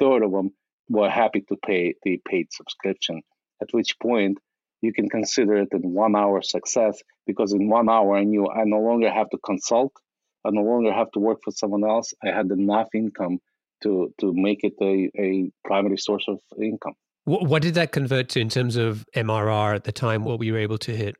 Third 0.00 0.24
of 0.24 0.32
them 0.32 0.50
were 0.88 1.08
happy 1.08 1.42
to 1.42 1.56
pay 1.64 1.94
the 2.02 2.20
paid 2.28 2.52
subscription. 2.52 3.22
At 3.62 3.68
which 3.72 3.96
point, 4.00 4.38
you 4.80 4.92
can 4.92 5.08
consider 5.08 5.56
it 5.58 5.68
in 5.72 5.92
one 5.92 6.16
hour 6.16 6.42
success 6.42 7.00
because 7.26 7.52
in 7.52 7.68
one 7.68 7.88
hour 7.88 8.16
I 8.16 8.24
knew 8.24 8.48
I 8.48 8.64
no 8.64 8.80
longer 8.80 9.10
have 9.10 9.30
to 9.30 9.38
consult, 9.38 9.92
I 10.44 10.50
no 10.50 10.62
longer 10.62 10.92
have 10.92 11.12
to 11.12 11.20
work 11.20 11.40
for 11.44 11.52
someone 11.52 11.84
else. 11.84 12.12
I 12.24 12.28
had 12.34 12.50
enough 12.50 12.88
income 12.94 13.40
to 13.82 14.12
to 14.20 14.32
make 14.34 14.60
it 14.62 14.74
a, 14.80 15.10
a 15.20 15.50
primary 15.64 15.98
source 15.98 16.24
of 16.28 16.38
income. 16.60 16.94
What, 17.24 17.46
what 17.46 17.62
did 17.62 17.74
that 17.74 17.92
convert 17.92 18.28
to 18.30 18.40
in 18.40 18.48
terms 18.48 18.76
of 18.76 19.04
MRR 19.14 19.74
at 19.74 19.84
the 19.84 19.92
time? 19.92 20.24
What 20.24 20.38
we 20.38 20.50
were 20.50 20.58
you 20.58 20.62
able 20.62 20.78
to 20.78 20.96
hit? 20.96 21.16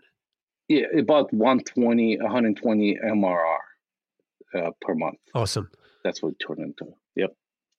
Yeah, 0.68 0.86
about 0.98 1.32
120, 1.32 2.18
120 2.18 2.98
MRR 3.04 3.56
uh, 4.54 4.70
per 4.80 4.94
month. 4.94 5.18
Awesome. 5.34 5.68
That's 6.04 6.22
what 6.22 6.32
it 6.32 6.44
turned 6.46 6.60
into. 6.60 6.92
Yep. 7.16 7.34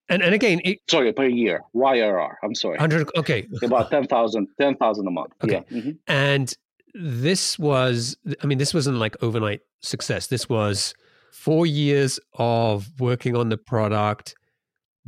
And 0.10 0.22
and 0.22 0.36
again, 0.36 0.60
it, 0.66 0.80
sorry 0.90 1.14
per 1.14 1.26
year. 1.26 1.62
YRR. 1.76 2.36
I'm 2.44 2.54
sorry. 2.54 2.78
Hundred. 2.78 3.10
Okay. 3.16 3.48
About 3.64 3.90
10,000 3.90 4.48
10,000 4.60 5.08
a 5.08 5.12
month. 5.12 5.32
Okay. 5.44 5.64
Yeah. 5.70 5.78
Mm-hmm. 5.78 5.92
And 6.08 6.54
this 6.94 7.58
was. 7.58 8.18
I 8.44 8.46
mean, 8.46 8.58
this 8.58 8.74
wasn't 8.74 8.98
like 8.98 9.16
overnight 9.24 9.62
success. 9.82 10.28
This 10.28 10.50
was 10.50 10.94
four 11.32 11.66
years 11.66 12.20
of 12.34 13.00
working 13.00 13.36
on 13.36 13.50
the 13.50 13.58
product 13.58 14.36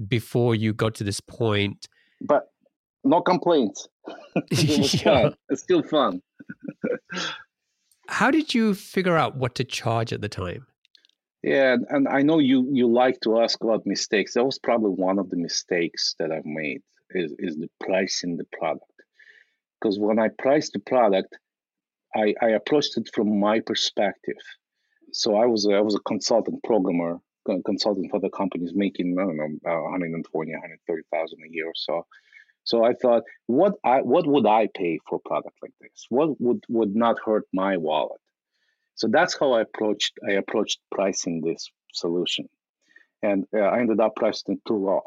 before 0.07 0.55
you 0.55 0.73
got 0.73 0.95
to 0.95 1.03
this 1.03 1.19
point. 1.19 1.87
But 2.21 2.47
no 3.03 3.21
complaints. 3.21 3.87
it 4.51 5.05
yeah. 5.05 5.21
fun. 5.21 5.35
It's 5.49 5.61
still 5.61 5.83
fun. 5.83 6.21
How 8.07 8.31
did 8.31 8.53
you 8.53 8.73
figure 8.73 9.17
out 9.17 9.37
what 9.37 9.55
to 9.55 9.63
charge 9.63 10.11
at 10.11 10.21
the 10.21 10.29
time? 10.29 10.67
Yeah, 11.41 11.75
and 11.89 12.07
I 12.07 12.21
know 12.21 12.39
you 12.39 12.69
you 12.71 12.91
like 12.91 13.19
to 13.21 13.41
ask 13.41 13.61
about 13.61 13.85
mistakes. 13.85 14.33
That 14.33 14.45
was 14.45 14.59
probably 14.59 14.91
one 14.91 15.19
of 15.19 15.29
the 15.29 15.35
mistakes 15.35 16.15
that 16.19 16.31
I've 16.31 16.45
made 16.45 16.81
is 17.11 17.33
is 17.37 17.57
the 17.57 17.69
pricing 17.81 18.37
the 18.37 18.45
product. 18.57 18.85
Because 19.79 19.99
when 19.99 20.19
I 20.19 20.29
priced 20.29 20.71
the 20.71 20.79
product, 20.79 21.37
I, 22.15 22.33
I 22.41 22.49
approached 22.49 22.97
it 22.97 23.09
from 23.13 23.39
my 23.39 23.59
perspective. 23.59 24.37
So 25.11 25.35
I 25.35 25.45
was 25.45 25.65
a, 25.65 25.73
I 25.73 25.81
was 25.81 25.95
a 25.95 25.99
consultant 25.99 26.63
programmer, 26.63 27.19
consulting 27.65 28.09
for 28.09 28.19
the 28.19 28.29
companies 28.29 28.73
making 28.73 29.17
I 29.19 29.23
don't 29.23 29.37
know 29.37 29.57
120, 29.63 30.51
130,000 30.51 31.39
a 31.39 31.53
year 31.53 31.67
or 31.67 31.75
so. 31.75 32.05
So 32.63 32.83
I 32.83 32.93
thought, 32.93 33.23
what 33.47 33.73
I 33.83 34.01
what 34.01 34.25
would 34.25 34.45
I 34.45 34.69
pay 34.73 34.99
for 35.07 35.15
a 35.15 35.27
product 35.27 35.57
like 35.61 35.73
this? 35.81 36.05
What 36.09 36.39
would 36.39 36.63
would 36.69 36.95
not 36.95 37.17
hurt 37.23 37.45
my 37.53 37.77
wallet? 37.77 38.21
So 38.95 39.07
that's 39.07 39.37
how 39.37 39.53
I 39.53 39.61
approached 39.61 40.13
I 40.27 40.33
approached 40.33 40.79
pricing 40.91 41.41
this 41.41 41.69
solution, 41.91 42.47
and 43.21 43.45
uh, 43.53 43.59
I 43.59 43.79
ended 43.79 43.99
up 43.99 44.15
pricing 44.15 44.61
too 44.65 44.77
low 44.77 45.01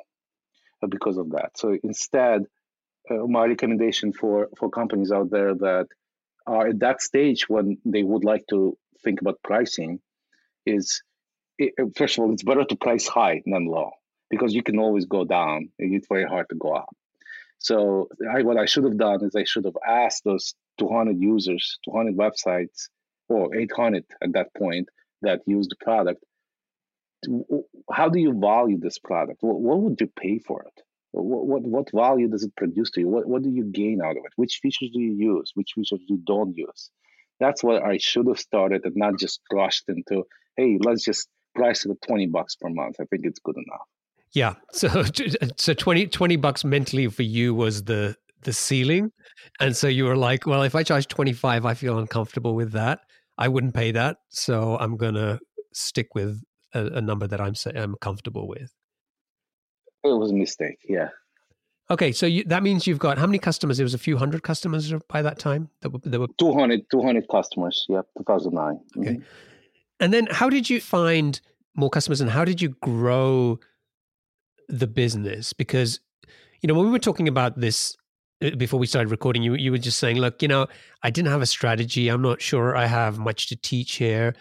uh, 0.82 0.86
because 0.86 1.16
of 1.16 1.30
that. 1.30 1.56
So 1.56 1.76
instead, 1.82 2.44
uh, 3.10 3.26
my 3.26 3.46
recommendation 3.46 4.12
for 4.12 4.48
for 4.58 4.68
companies 4.68 5.10
out 5.10 5.30
there 5.30 5.54
that 5.54 5.86
are 6.46 6.68
at 6.68 6.80
that 6.80 7.00
stage 7.00 7.48
when 7.48 7.78
they 7.84 8.02
would 8.02 8.24
like 8.24 8.46
to 8.48 8.76
think 9.02 9.20
about 9.20 9.42
pricing 9.42 10.00
is 10.66 11.02
it, 11.58 11.74
first 11.96 12.18
of 12.18 12.24
all, 12.24 12.32
it's 12.32 12.42
better 12.42 12.64
to 12.64 12.76
price 12.76 13.06
high 13.06 13.42
than 13.44 13.66
low 13.66 13.90
because 14.30 14.54
you 14.54 14.62
can 14.62 14.78
always 14.78 15.06
go 15.06 15.24
down. 15.24 15.70
It's 15.78 16.08
very 16.08 16.24
hard 16.24 16.48
to 16.50 16.56
go 16.56 16.72
up. 16.72 16.94
So 17.58 18.08
I, 18.30 18.42
what 18.42 18.58
I 18.58 18.66
should 18.66 18.84
have 18.84 18.98
done 18.98 19.24
is 19.24 19.34
I 19.34 19.44
should 19.44 19.64
have 19.64 19.76
asked 19.86 20.24
those 20.24 20.54
200 20.78 21.20
users, 21.20 21.78
200 21.84 22.16
websites 22.16 22.88
or 23.28 23.54
800 23.54 24.04
at 24.22 24.32
that 24.34 24.54
point 24.54 24.88
that 25.22 25.40
use 25.46 25.68
the 25.68 25.76
product. 25.76 26.22
How 27.90 28.08
do 28.08 28.18
you 28.18 28.38
value 28.38 28.78
this 28.78 28.98
product? 28.98 29.38
What, 29.40 29.60
what 29.60 29.80
would 29.80 30.00
you 30.00 30.06
pay 30.06 30.38
for 30.38 30.62
it? 30.62 30.82
What, 31.12 31.46
what, 31.46 31.62
what 31.62 31.90
value 31.92 32.28
does 32.28 32.44
it 32.44 32.54
produce 32.56 32.90
to 32.92 33.00
you? 33.00 33.08
What, 33.08 33.26
what 33.26 33.42
do 33.42 33.50
you 33.50 33.64
gain 33.64 34.00
out 34.04 34.12
of 34.12 34.24
it? 34.24 34.32
Which 34.36 34.60
features 34.62 34.90
do 34.92 35.00
you 35.00 35.14
use? 35.14 35.52
Which 35.54 35.72
features 35.74 36.02
you 36.06 36.20
don't 36.24 36.56
use? 36.56 36.90
That's 37.40 37.64
what 37.64 37.82
I 37.82 37.98
should 37.98 38.26
have 38.28 38.38
started 38.38 38.84
and 38.84 38.96
not 38.96 39.18
just 39.18 39.40
rushed 39.50 39.84
into, 39.88 40.24
hey, 40.56 40.78
let's 40.80 41.04
just 41.04 41.28
price 41.56 41.84
it 41.84 41.90
at 41.90 42.02
20 42.02 42.26
bucks 42.26 42.54
per 42.54 42.68
month. 42.68 42.96
I 43.00 43.04
think 43.04 43.26
it's 43.26 43.40
good 43.40 43.56
enough. 43.56 43.86
Yeah. 44.32 44.54
So 44.72 45.04
so 45.56 45.74
20, 45.74 46.06
20 46.08 46.36
bucks 46.36 46.64
mentally 46.64 47.08
for 47.08 47.22
you 47.22 47.54
was 47.54 47.84
the 47.84 48.16
the 48.42 48.52
ceiling. 48.52 49.10
And 49.60 49.76
so 49.76 49.88
you 49.88 50.04
were 50.04 50.16
like, 50.16 50.46
well, 50.46 50.62
if 50.62 50.74
I 50.74 50.82
charge 50.82 51.08
25, 51.08 51.66
I 51.66 51.74
feel 51.74 51.98
uncomfortable 51.98 52.54
with 52.54 52.72
that. 52.72 53.00
I 53.38 53.48
wouldn't 53.48 53.74
pay 53.74 53.90
that. 53.92 54.18
So 54.28 54.76
I'm 54.78 54.96
going 54.96 55.14
to 55.14 55.40
stick 55.72 56.14
with 56.14 56.42
a, 56.74 56.86
a, 56.86 57.00
number 57.00 57.26
that 57.26 57.40
I'm 57.40 57.54
I'm 57.74 57.96
comfortable 58.00 58.48
with. 58.48 58.72
It 60.04 60.08
was 60.08 60.30
a 60.30 60.34
mistake. 60.34 60.78
Yeah. 60.88 61.08
Okay, 61.90 62.12
so 62.12 62.26
you, 62.26 62.44
that 62.44 62.62
means 62.62 62.86
you've 62.86 62.98
got 62.98 63.18
how 63.18 63.26
many 63.26 63.38
customers? 63.38 63.78
It 63.78 63.84
was 63.84 63.94
a 63.94 63.98
few 63.98 64.16
hundred 64.16 64.42
customers 64.42 64.92
by 65.08 65.22
that 65.22 65.38
time. 65.38 65.68
That 65.82 65.90
were, 65.90 66.00
that 66.04 66.18
were 66.18 66.28
200, 66.38 66.82
200 66.90 67.28
customers. 67.30 67.86
Yep, 67.88 68.06
2009. 68.18 68.80
Okay. 68.98 69.10
Mm-hmm. 69.10 69.22
And 70.00 70.12
then 70.12 70.28
how 70.30 70.48
did 70.48 70.68
you 70.68 70.80
find 70.80 71.40
more 71.74 71.90
customers 71.90 72.20
and 72.20 72.30
how 72.30 72.44
did 72.44 72.60
you 72.60 72.70
grow 72.82 73.58
the 74.68 74.86
business? 74.86 75.52
Because, 75.52 76.00
you 76.60 76.66
know, 76.66 76.74
when 76.74 76.86
we 76.86 76.92
were 76.92 76.98
talking 76.98 77.28
about 77.28 77.60
this 77.60 77.96
uh, 78.42 78.50
before 78.56 78.78
we 78.78 78.86
started 78.86 79.10
recording, 79.10 79.42
you, 79.42 79.54
you 79.54 79.70
were 79.70 79.78
just 79.78 79.98
saying, 79.98 80.18
look, 80.18 80.42
you 80.42 80.48
know, 80.48 80.66
I 81.02 81.10
didn't 81.10 81.30
have 81.30 81.42
a 81.42 81.46
strategy. 81.46 82.08
I'm 82.08 82.22
not 82.22 82.42
sure 82.42 82.76
I 82.76 82.86
have 82.86 83.18
much 83.18 83.48
to 83.48 83.56
teach 83.56 83.94
here. 83.94 84.34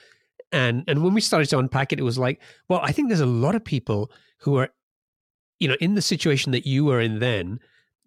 And, 0.52 0.84
and 0.88 1.04
when 1.04 1.14
we 1.14 1.22
started 1.22 1.50
to 1.50 1.60
unpack 1.60 1.94
it, 1.94 2.00
it 2.00 2.04
was 2.04 2.18
like, 2.18 2.42
well, 2.70 2.80
I 2.84 2.92
think 2.92 3.10
there's 3.10 3.20
a 3.20 3.26
lot 3.26 3.56
of 3.56 3.64
people 3.64 4.12
who 4.40 4.58
are, 4.58 4.70
you 5.60 5.68
know, 5.68 5.78
in 5.80 5.96
the 5.96 6.02
situation 6.02 6.52
that 6.52 6.66
you 6.66 6.86
were 6.86 7.00
in 7.00 7.20
then, 7.20 7.60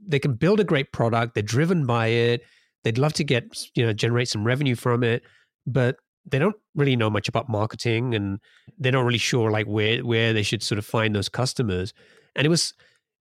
they 0.07 0.19
can 0.19 0.35
build 0.35 0.61
a 0.61 0.65
great 0.65 0.93
product. 0.93 1.35
They're 1.35 1.43
driven 1.43 1.87
by 1.87 2.09
it. 2.09 2.43
They'd 2.85 2.99
love 2.99 3.13
to 3.15 3.25
get, 3.25 3.45
you 3.75 3.85
know, 3.85 3.93
generate 3.93 4.29
some 4.29 4.45
revenue 4.45 4.77
from 4.77 5.03
it, 5.03 5.23
but 5.67 5.97
they 6.31 6.39
don't 6.39 6.57
really 6.75 6.97
know 6.97 7.11
much 7.11 7.29
about 7.29 7.49
marketing 7.49 8.15
and 8.15 8.41
they're 8.79 8.93
not 8.93 9.05
really 9.05 9.19
sure 9.19 9.51
like 9.51 9.67
where 9.67 10.05
where 10.05 10.33
they 10.33 10.43
should 10.43 10.63
sort 10.63 10.79
of 10.79 10.87
find 10.87 11.15
those 11.15 11.29
customers. 11.29 11.93
And 12.37 12.47
it 12.47 12.51
was 12.51 12.75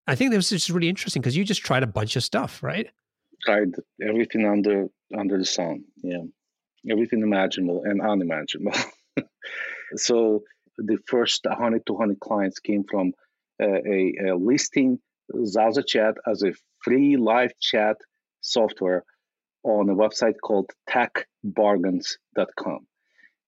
I 0.06 0.14
think 0.14 0.30
that 0.30 0.36
was 0.36 0.50
just 0.50 0.70
really 0.70 0.88
interesting 0.88 1.22
because 1.22 1.36
you 1.36 1.44
just 1.44 1.64
tried 1.64 1.82
a 1.82 1.86
bunch 1.86 2.16
of 2.16 2.22
stuff, 2.24 2.62
right? 2.62 2.88
Tried 3.42 3.74
everything 4.02 4.46
under 4.46 4.88
under 5.16 5.38
the 5.38 5.44
sun. 5.44 5.84
Yeah. 6.02 6.22
Everything 6.88 7.22
imaginable 7.22 7.82
and 7.84 8.00
unimaginable. 8.00 8.78
so 9.96 10.42
the 10.78 10.98
first 11.06 11.44
100 11.44 11.84
200 11.86 12.20
clients 12.20 12.60
came 12.60 12.84
from 12.84 13.12
uh, 13.60 13.66
a, 13.66 14.14
a 14.28 14.36
listing 14.36 14.98
Zaza 15.44 15.82
Chat 15.82 16.14
as 16.26 16.42
a 16.42 16.52
free 16.82 17.16
live 17.16 17.58
chat 17.60 17.96
software 18.40 19.04
on 19.64 19.88
a 19.90 19.94
website 19.94 20.36
called 20.42 20.70
techbargains.com. 20.88 22.86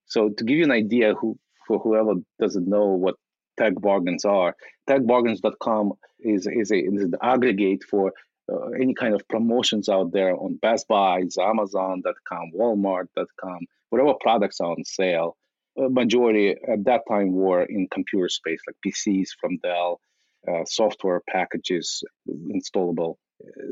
So 0.09 0.29
to 0.29 0.43
give 0.43 0.57
you 0.57 0.63
an 0.65 0.71
idea, 0.71 1.13
who 1.13 1.37
for 1.67 1.79
whoever 1.79 2.15
doesn't 2.39 2.67
know 2.67 2.87
what 2.87 3.15
tech 3.57 3.73
bargains 3.79 4.25
are, 4.25 4.55
techbargains.com 4.89 5.93
is 6.19 6.47
is, 6.47 6.71
a, 6.71 6.77
is 6.77 7.03
an 7.03 7.13
aggregate 7.21 7.83
for 7.83 8.11
uh, 8.51 8.69
any 8.81 8.93
kind 8.93 9.13
of 9.13 9.27
promotions 9.27 9.87
out 9.87 10.11
there 10.11 10.35
on 10.35 10.57
Best 10.61 10.87
Buy, 10.87 11.21
Amazon.com, 11.39 12.51
Walmart.com, 12.57 13.59
whatever 13.89 14.13
products 14.19 14.59
are 14.59 14.71
on 14.71 14.83
sale. 14.83 15.37
A 15.77 15.89
majority 15.89 16.55
at 16.67 16.83
that 16.85 17.01
time 17.07 17.31
were 17.31 17.63
in 17.63 17.87
computer 17.91 18.27
space, 18.27 18.59
like 18.67 18.75
PCs 18.85 19.29
from 19.39 19.59
Dell, 19.61 20.01
uh, 20.47 20.65
software 20.65 21.21
packages 21.29 22.03
installable. 22.27 23.15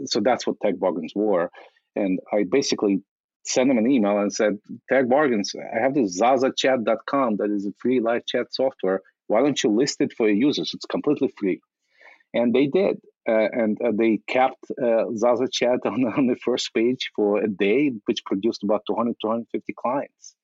So 0.06 0.22
that's 0.22 0.46
what 0.46 0.58
tech 0.62 0.78
bargains 0.80 1.14
were. 1.16 1.50
And 1.96 2.20
I 2.32 2.46
basically 2.50 3.02
sent 3.48 3.70
them 3.70 3.78
an 3.78 3.90
email 3.90 4.18
and 4.18 4.34
said, 4.34 4.60
Tech 4.90 5.08
Bargains, 5.08 5.54
I 5.56 5.80
have 5.82 5.94
this 5.94 6.20
zazachat.com 6.20 7.38
that 7.38 7.50
is 7.50 7.66
a 7.66 7.74
free 7.80 8.00
live 8.00 8.26
chat 8.26 8.48
software. 8.54 9.02
Why 9.28 9.42
don't 9.42 9.62
you 9.62 9.70
list 9.70 10.02
it 10.02 10.14
for 10.14 10.28
your 10.28 10.36
users? 10.36 10.72
It's 10.74 10.86
completely 10.86 11.34
free. 11.38 11.62
And 12.34 12.54
they 12.54 12.68
did. 12.68 13.00
Uh, 13.30 13.50
and 13.52 13.78
uh, 13.82 13.92
they 13.94 14.22
kept 14.28 14.64
uh, 14.82 15.04
Zaza 15.14 15.48
Chat 15.52 15.80
on, 15.86 16.06
on, 16.06 16.28
the 16.28 16.38
first 16.38 16.74
page 16.74 17.12
for 17.14 17.44
a 17.44 17.48
day, 17.50 17.92
which 18.06 18.24
produced 18.26 18.64
about 18.64 18.84
200, 18.88 19.16
250 19.22 19.74
clients. 19.74 20.36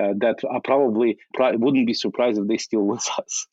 Uh, 0.00 0.14
that 0.18 0.36
I 0.50 0.58
probably, 0.64 1.18
probably 1.34 1.58
wouldn't 1.58 1.86
be 1.86 1.92
surprised 1.94 2.38
if 2.38 2.46
they 2.46 2.56
still 2.56 2.82
with 2.92 3.06
us. 3.18 3.46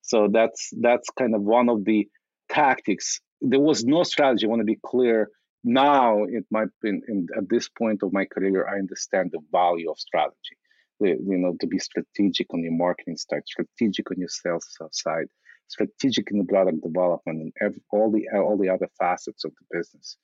So 0.00 0.28
that's 0.32 0.70
that's 0.80 1.10
kind 1.18 1.34
of 1.34 1.42
one 1.42 1.68
of 1.68 1.84
the 1.84 2.08
tactics. 2.48 3.20
There 3.40 3.60
was 3.60 3.84
no 3.84 4.02
strategy. 4.02 4.46
I 4.46 4.48
want 4.48 4.60
to 4.60 4.64
be 4.64 4.78
clear 4.82 5.30
now 5.66 6.22
it 6.24 6.44
might 6.50 6.68
be 6.80 6.90
at 7.36 7.48
this 7.48 7.68
point 7.68 8.02
of 8.02 8.12
my 8.12 8.24
career 8.24 8.66
i 8.68 8.78
understand 8.78 9.30
the 9.32 9.40
value 9.50 9.90
of 9.90 9.98
strategy. 9.98 10.56
The, 11.00 11.08
you 11.08 11.38
know 11.38 11.54
to 11.60 11.66
be 11.66 11.78
strategic 11.78 12.46
on 12.54 12.62
your 12.62 12.72
marketing 12.72 13.18
side 13.18 13.42
strategic 13.46 14.10
on 14.10 14.18
your 14.18 14.28
sales 14.28 14.66
side 14.92 15.26
strategic 15.68 16.30
in 16.30 16.38
the 16.38 16.44
product 16.44 16.82
development 16.82 17.40
and 17.42 17.52
every, 17.60 17.82
all 17.90 18.10
the 18.10 18.24
all 18.34 18.56
the 18.56 18.70
other 18.70 18.88
facets 18.98 19.44
of 19.44 19.52
the 19.58 19.78
business. 19.78 20.16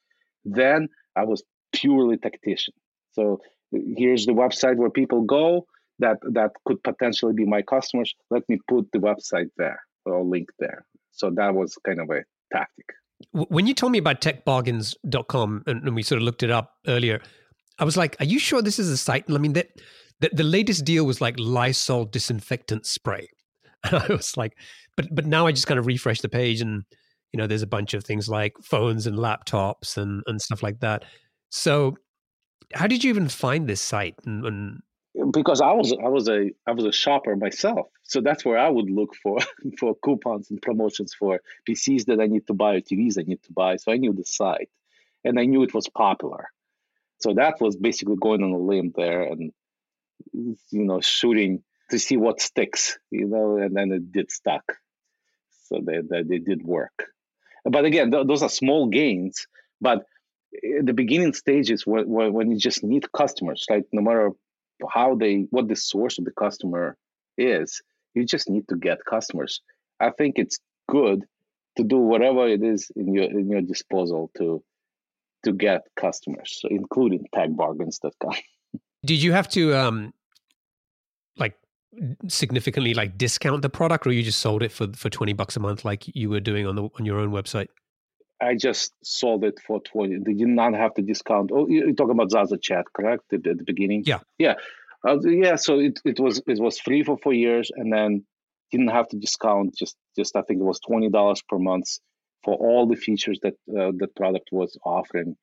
Then 0.44 0.88
i 1.16 1.24
was 1.24 1.42
purely 1.72 2.16
tactician. 2.16 2.74
So 3.12 3.40
here's 3.72 4.26
the 4.26 4.32
website 4.32 4.76
where 4.76 4.90
people 4.90 5.22
go 5.22 5.66
that 5.98 6.18
that 6.32 6.52
could 6.64 6.82
potentially 6.82 7.34
be 7.34 7.44
my 7.44 7.62
customers. 7.62 8.14
Let 8.30 8.48
me 8.48 8.58
put 8.68 8.90
the 8.92 8.98
website 8.98 9.50
there 9.56 9.80
or 10.04 10.24
link 10.24 10.48
there. 10.58 10.84
So 11.10 11.30
that 11.36 11.54
was 11.54 11.76
kind 11.86 12.00
of 12.00 12.08
a 12.10 12.22
tactic 12.52 12.86
when 13.32 13.66
you 13.66 13.74
told 13.74 13.92
me 13.92 13.98
about 13.98 14.20
techbargains.com 14.20 15.64
and, 15.66 15.82
and 15.84 15.94
we 15.94 16.02
sort 16.02 16.20
of 16.20 16.24
looked 16.24 16.42
it 16.42 16.50
up 16.50 16.74
earlier, 16.86 17.20
I 17.78 17.84
was 17.84 17.96
like, 17.96 18.16
are 18.20 18.24
you 18.24 18.38
sure 18.38 18.62
this 18.62 18.78
is 18.78 18.88
a 18.88 18.96
site? 18.96 19.24
I 19.28 19.38
mean, 19.38 19.54
that 19.54 19.68
the, 20.20 20.30
the 20.32 20.44
latest 20.44 20.84
deal 20.84 21.04
was 21.04 21.20
like 21.20 21.34
Lysol 21.38 22.04
disinfectant 22.04 22.86
spray. 22.86 23.28
And 23.84 23.96
I 23.96 24.06
was 24.14 24.36
like, 24.36 24.56
but 24.96 25.12
but 25.12 25.26
now 25.26 25.48
I 25.48 25.50
just 25.50 25.66
kind 25.66 25.80
of 25.80 25.86
refresh 25.86 26.20
the 26.20 26.28
page 26.28 26.60
and 26.60 26.84
you 27.32 27.38
know, 27.38 27.48
there's 27.48 27.62
a 27.62 27.66
bunch 27.66 27.94
of 27.94 28.04
things 28.04 28.28
like 28.28 28.52
phones 28.62 29.06
and 29.06 29.18
laptops 29.18 29.96
and, 29.96 30.22
and 30.26 30.40
stuff 30.40 30.62
like 30.62 30.80
that. 30.80 31.04
So 31.50 31.96
how 32.74 32.86
did 32.86 33.02
you 33.02 33.10
even 33.10 33.28
find 33.28 33.66
this 33.66 33.80
site 33.80 34.14
and, 34.24 34.44
and 34.46 34.80
because 35.32 35.60
I 35.60 35.72
was 35.72 35.92
I 35.92 36.08
was 36.08 36.28
a 36.28 36.50
I 36.66 36.72
was 36.72 36.84
a 36.84 36.92
shopper 36.92 37.36
myself, 37.36 37.88
so 38.04 38.20
that's 38.20 38.44
where 38.44 38.58
I 38.58 38.68
would 38.68 38.90
look 38.90 39.14
for 39.22 39.38
for 39.78 39.96
coupons 40.04 40.50
and 40.50 40.62
promotions 40.62 41.14
for 41.14 41.40
PCs 41.68 42.06
that 42.06 42.20
I 42.20 42.26
need 42.26 42.46
to 42.48 42.54
buy 42.54 42.74
or 42.76 42.80
TVs 42.80 43.18
I 43.18 43.22
need 43.22 43.42
to 43.44 43.52
buy. 43.52 43.76
So 43.76 43.92
I 43.92 43.96
knew 43.96 44.12
the 44.12 44.24
site, 44.24 44.70
and 45.24 45.38
I 45.40 45.44
knew 45.44 45.62
it 45.62 45.74
was 45.74 45.88
popular. 45.88 46.48
So 47.20 47.34
that 47.34 47.60
was 47.60 47.76
basically 47.76 48.16
going 48.20 48.42
on 48.42 48.52
a 48.52 48.58
limb 48.58 48.92
there, 48.96 49.22
and 49.22 49.52
you 50.32 50.84
know 50.84 51.00
shooting 51.00 51.62
to 51.90 51.98
see 51.98 52.16
what 52.16 52.40
sticks, 52.40 52.98
you 53.10 53.26
know, 53.26 53.58
and 53.58 53.76
then 53.76 53.92
it 53.92 54.12
did 54.12 54.30
stuck. 54.30 54.64
So 55.64 55.80
they 55.84 56.00
they, 56.08 56.22
they 56.22 56.38
did 56.38 56.62
work, 56.64 57.06
but 57.64 57.84
again, 57.84 58.10
th- 58.12 58.26
those 58.26 58.42
are 58.42 58.48
small 58.50 58.88
gains. 58.88 59.46
But 59.80 60.04
eh, 60.54 60.80
the 60.82 60.92
beginning 60.94 61.34
stages 61.34 61.86
when, 61.86 62.08
when 62.08 62.50
you 62.50 62.58
just 62.58 62.84
need 62.84 63.10
customers, 63.12 63.66
like 63.70 63.86
No 63.92 64.02
matter 64.02 64.32
how 64.90 65.14
they 65.14 65.46
what 65.50 65.68
the 65.68 65.76
source 65.76 66.18
of 66.18 66.24
the 66.24 66.32
customer 66.32 66.96
is 67.38 67.82
you 68.14 68.24
just 68.24 68.48
need 68.48 68.68
to 68.68 68.76
get 68.76 68.98
customers. 69.08 69.60
I 70.00 70.10
think 70.10 70.38
it's 70.38 70.58
good 70.88 71.24
to 71.76 71.84
do 71.84 71.96
whatever 71.96 72.46
it 72.48 72.62
is 72.62 72.90
in 72.96 73.14
your 73.14 73.24
in 73.24 73.48
your 73.48 73.62
disposal 73.62 74.30
to 74.36 74.62
to 75.44 75.52
get 75.52 75.82
customers 75.96 76.60
including 76.70 77.26
techbargains.com 77.34 78.34
did 79.04 79.22
you 79.22 79.32
have 79.32 79.48
to 79.48 79.74
um 79.74 80.12
like 81.36 81.54
significantly 82.28 82.94
like 82.94 83.16
discount 83.16 83.62
the 83.62 83.70
product 83.70 84.06
or 84.06 84.12
you 84.12 84.22
just 84.22 84.40
sold 84.40 84.62
it 84.62 84.70
for 84.70 84.88
for 84.94 85.08
20 85.08 85.32
bucks 85.32 85.56
a 85.56 85.60
month 85.60 85.84
like 85.84 86.04
you 86.14 86.28
were 86.28 86.40
doing 86.40 86.66
on 86.66 86.76
the 86.76 86.82
on 86.98 87.06
your 87.06 87.18
own 87.18 87.30
website 87.30 87.68
I 88.42 88.56
just 88.56 88.92
sold 89.04 89.44
it 89.44 89.60
for 89.64 89.80
20. 89.80 90.18
They 90.24 90.34
did 90.34 90.48
not 90.48 90.74
have 90.74 90.94
to 90.94 91.02
discount. 91.02 91.50
Oh, 91.52 91.68
you're 91.68 91.92
talking 91.94 92.12
about 92.12 92.30
Zaza 92.30 92.58
Chat, 92.60 92.86
correct? 92.94 93.32
At, 93.32 93.44
the 93.44 93.62
beginning? 93.64 94.02
Yeah. 94.04 94.18
Yeah. 94.38 94.54
Uh, 95.06 95.18
yeah. 95.24 95.56
So 95.56 95.78
it, 95.78 96.00
it 96.04 96.18
was 96.18 96.42
it 96.46 96.60
was 96.60 96.78
free 96.78 97.04
for 97.04 97.16
four 97.18 97.32
years 97.32 97.70
and 97.74 97.92
then 97.92 98.24
didn't 98.70 98.88
have 98.88 99.08
to 99.08 99.16
discount. 99.16 99.74
Just 99.76 99.96
just 100.16 100.34
I 100.36 100.42
think 100.42 100.60
it 100.60 100.64
was 100.64 100.80
twenty 100.80 101.08
dollars 101.08 101.42
per 101.48 101.58
month 101.58 101.86
for 102.44 102.54
all 102.54 102.86
the 102.86 102.96
features 102.96 103.38
that 103.42 103.54
uh, 103.70 103.92
the 103.96 104.08
product 104.16 104.48
was 104.50 104.76
offering, 104.84 105.36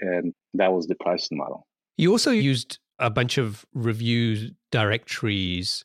and 0.00 0.34
that 0.54 0.72
was 0.72 0.86
the 0.86 0.94
pricing 0.96 1.38
model. 1.38 1.66
You 1.96 2.10
also 2.10 2.30
used 2.30 2.78
a 2.98 3.10
bunch 3.10 3.38
of 3.38 3.64
review 3.74 4.50
directories 4.70 5.84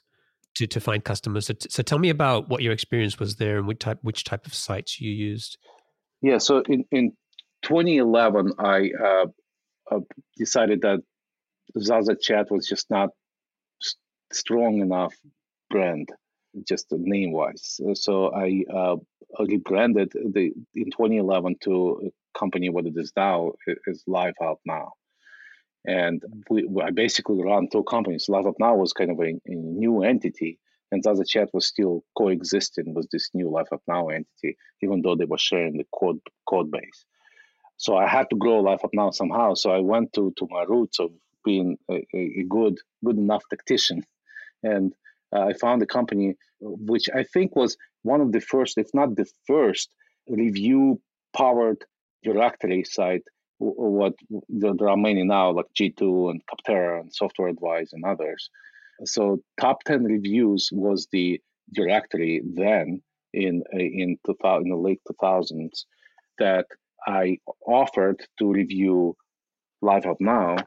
to, 0.55 0.67
to 0.67 0.79
find 0.79 1.03
customers. 1.03 1.47
So, 1.47 1.53
t- 1.53 1.69
so 1.69 1.83
tell 1.83 1.99
me 1.99 2.09
about 2.09 2.49
what 2.49 2.61
your 2.61 2.73
experience 2.73 3.19
was 3.19 3.35
there 3.35 3.57
and 3.57 3.67
which 3.67 3.79
type 3.79 3.99
which 4.01 4.23
type 4.23 4.45
of 4.45 4.53
sites 4.53 4.99
you 4.99 5.11
used. 5.11 5.57
Yeah, 6.21 6.39
so 6.39 6.61
in, 6.67 6.85
in 6.91 7.11
2011, 7.63 8.53
I 8.59 8.91
uh, 9.03 9.25
uh, 9.91 9.99
decided 10.37 10.81
that 10.81 10.99
Zaza 11.79 12.15
Chat 12.19 12.47
was 12.49 12.67
just 12.67 12.89
not 12.89 13.09
strong 14.31 14.79
enough 14.79 15.13
brand, 15.69 16.09
just 16.67 16.87
name 16.91 17.31
wise. 17.31 17.79
So 17.93 18.33
I 18.33 18.63
uh, 18.73 18.95
rebranded 19.39 20.11
the 20.13 20.51
in 20.75 20.91
2011 20.91 21.57
to 21.63 22.01
a 22.07 22.39
company 22.39 22.69
what 22.69 22.85
it 22.85 22.93
is 22.95 23.11
now 23.15 23.53
is 23.85 24.03
Live 24.07 24.33
Help 24.39 24.59
Now. 24.65 24.93
And 25.85 26.21
we, 26.49 26.67
I 26.83 26.91
basically 26.91 27.41
run 27.41 27.69
two 27.71 27.83
companies. 27.83 28.27
Live 28.27 28.43
Help 28.43 28.57
Now 28.59 28.75
was 28.75 28.93
kind 28.93 29.11
of 29.11 29.19
a, 29.19 29.29
a 29.45 29.55
new 29.55 30.03
entity, 30.03 30.59
and 30.91 31.03
ZazaChat 31.03 31.47
was 31.53 31.67
still 31.67 32.03
coexisting 32.17 32.93
with 32.93 33.09
this 33.11 33.29
new 33.33 33.49
Live 33.49 33.67
Help 33.69 33.83
Now 33.87 34.09
entity, 34.09 34.57
even 34.81 35.01
though 35.01 35.15
they 35.15 35.25
were 35.25 35.37
sharing 35.37 35.77
the 35.77 35.87
code 35.93 36.19
code 36.47 36.71
base. 36.71 37.05
So 37.77 37.95
I 37.95 38.07
had 38.07 38.29
to 38.29 38.35
grow 38.35 38.59
Live 38.59 38.81
Help 38.81 38.93
Now 38.93 39.11
somehow. 39.11 39.53
So 39.53 39.71
I 39.71 39.79
went 39.79 40.13
to 40.13 40.33
to 40.37 40.47
my 40.49 40.63
roots 40.63 40.99
of 40.99 41.11
being 41.43 41.77
a, 41.89 42.05
a 42.13 42.43
good 42.49 42.77
good 43.03 43.17
enough 43.17 43.43
tactician, 43.49 44.03
and 44.63 44.93
uh, 45.35 45.41
I 45.41 45.53
found 45.53 45.81
a 45.81 45.85
company 45.85 46.35
which 46.59 47.09
I 47.13 47.23
think 47.23 47.55
was 47.55 47.77
one 48.03 48.21
of 48.21 48.31
the 48.31 48.41
first, 48.41 48.77
if 48.77 48.87
not 48.93 49.15
the 49.15 49.27
first, 49.45 49.89
review 50.27 51.01
powered 51.35 51.83
directory 52.23 52.83
site. 52.83 53.23
What 53.59 54.13
there 54.49 54.89
are 54.89 54.97
many 54.97 55.23
now, 55.23 55.51
like 55.51 55.65
G2 55.73 56.29
and 56.29 56.41
Capterra 56.45 57.01
and 57.01 57.11
Software 57.11 57.47
Advice 57.49 57.91
and 57.91 58.05
others. 58.05 58.51
So 59.05 59.41
top 59.59 59.83
ten 59.83 60.03
reviews 60.03 60.69
was 60.71 61.07
the 61.11 61.39
directory 61.73 62.41
then 62.43 63.01
in 63.33 63.63
uh, 63.73 63.77
in, 63.77 64.17
2000, 64.25 64.63
in 64.63 64.69
the 64.69 64.77
late 64.77 65.01
2000s 65.09 65.85
that 66.39 66.65
I 67.05 67.39
offered 67.65 68.21
to 68.39 68.51
review 68.51 69.15
Live 69.81 70.05
Help 70.05 70.19
Now, 70.19 70.57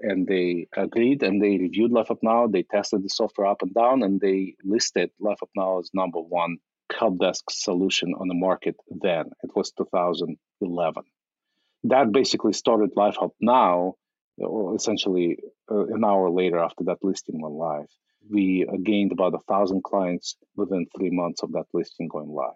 and 0.00 0.26
they 0.26 0.68
agreed 0.76 1.22
and 1.22 1.42
they 1.42 1.58
reviewed 1.58 1.92
Live 1.92 2.08
Help 2.08 2.22
Now. 2.22 2.46
They 2.46 2.64
tested 2.64 3.02
the 3.02 3.08
software 3.08 3.46
up 3.46 3.62
and 3.62 3.72
down, 3.74 4.02
and 4.02 4.20
they 4.20 4.54
listed 4.64 5.10
Live 5.20 5.38
Help 5.40 5.50
Now 5.56 5.78
as 5.78 5.90
number 5.94 6.20
one 6.20 6.58
help 6.98 7.18
desk 7.18 7.44
solution 7.50 8.14
on 8.18 8.28
the 8.28 8.34
market. 8.34 8.76
Then 8.90 9.30
it 9.42 9.50
was 9.54 9.72
2011. 9.72 11.04
That 11.84 12.12
basically 12.12 12.52
started 12.52 12.90
Live 12.96 13.16
Help 13.16 13.34
Now. 13.40 13.94
Essentially, 14.74 15.38
uh, 15.70 15.86
an 15.86 16.04
hour 16.04 16.30
later 16.30 16.58
after 16.58 16.84
that 16.84 16.98
listing 17.02 17.40
went 17.40 17.54
live, 17.54 17.88
we 18.30 18.66
uh, 18.68 18.76
gained 18.82 19.12
about 19.12 19.34
a 19.34 19.38
thousand 19.40 19.84
clients 19.84 20.36
within 20.56 20.86
three 20.96 21.10
months 21.10 21.42
of 21.42 21.52
that 21.52 21.66
listing 21.72 22.08
going 22.08 22.30
live 22.30 22.54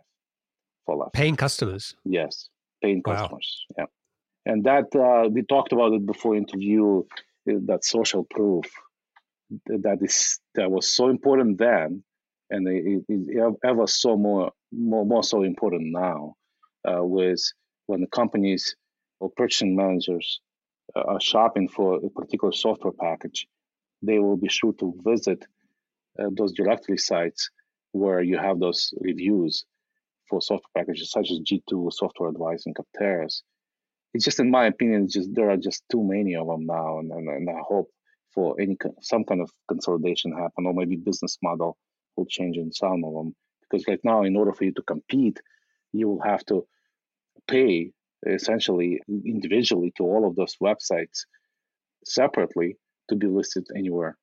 for 0.84 0.96
Live. 0.96 1.12
Paying 1.12 1.36
customers. 1.36 1.94
Yes 2.04 2.48
paying 2.82 3.02
wow. 3.04 3.14
customers. 3.14 3.66
Yeah, 3.76 3.84
and 4.44 4.64
that 4.64 4.94
uh, 4.94 5.28
we 5.28 5.42
talked 5.42 5.72
about 5.72 5.92
it 5.92 6.06
before 6.06 6.36
interview. 6.36 7.02
Uh, 7.48 7.60
that 7.66 7.84
social 7.84 8.24
proof 8.24 8.64
that 9.66 9.98
is 10.00 10.40
that 10.54 10.70
was 10.70 10.88
so 10.92 11.08
important 11.08 11.58
then, 11.58 12.02
and 12.50 12.66
it 12.68 13.04
is 13.08 13.28
ever 13.64 13.86
so 13.86 14.16
more 14.16 14.52
more 14.72 15.06
more 15.06 15.22
so 15.22 15.42
important 15.42 15.92
now. 15.92 16.34
Uh, 16.88 17.02
with 17.02 17.42
when 17.86 18.00
the 18.00 18.06
companies 18.06 18.76
or 19.18 19.30
purchasing 19.36 19.74
managers 19.74 20.40
are 21.02 21.20
shopping 21.20 21.68
for 21.68 21.96
a 21.96 22.08
particular 22.10 22.52
software 22.52 22.92
package, 22.92 23.46
they 24.02 24.18
will 24.18 24.36
be 24.36 24.48
sure 24.48 24.72
to 24.74 24.94
visit 25.04 25.46
uh, 26.18 26.30
those 26.32 26.52
directory 26.52 26.98
sites 26.98 27.50
where 27.92 28.20
you 28.20 28.38
have 28.38 28.58
those 28.58 28.92
reviews 29.00 29.64
for 30.28 30.40
software 30.40 30.84
packages 30.84 31.10
such 31.10 31.30
as 31.30 31.40
G2, 31.40 31.92
Software 31.92 32.30
Advice, 32.30 32.64
and 32.66 32.74
Capterras. 32.74 33.42
It's 34.12 34.24
just, 34.24 34.40
in 34.40 34.50
my 34.50 34.66
opinion, 34.66 35.08
just 35.08 35.34
there 35.34 35.50
are 35.50 35.56
just 35.56 35.82
too 35.90 36.02
many 36.02 36.36
of 36.36 36.46
them 36.46 36.66
now, 36.66 36.98
and, 36.98 37.10
and, 37.10 37.28
and 37.28 37.50
I 37.50 37.60
hope 37.60 37.90
for 38.34 38.60
any 38.60 38.76
some 39.00 39.24
kind 39.24 39.40
of 39.40 39.50
consolidation 39.68 40.32
happen, 40.32 40.66
or 40.66 40.74
maybe 40.74 40.96
business 40.96 41.38
model 41.42 41.76
will 42.16 42.26
change 42.26 42.56
in 42.56 42.72
some 42.72 43.04
of 43.04 43.14
them. 43.14 43.34
Because 43.62 43.86
right 43.88 44.00
now, 44.04 44.22
in 44.22 44.36
order 44.36 44.52
for 44.52 44.64
you 44.64 44.72
to 44.72 44.82
compete, 44.82 45.40
you 45.92 46.08
will 46.08 46.22
have 46.22 46.44
to 46.46 46.66
pay 47.48 47.92
essentially 48.26 49.00
individually 49.08 49.92
to 49.96 50.04
all 50.04 50.26
of 50.26 50.36
those 50.36 50.56
websites 50.62 51.24
separately 52.04 52.76
to 53.08 53.16
be 53.16 53.26
listed 53.26 53.66
anywhere 53.76 54.16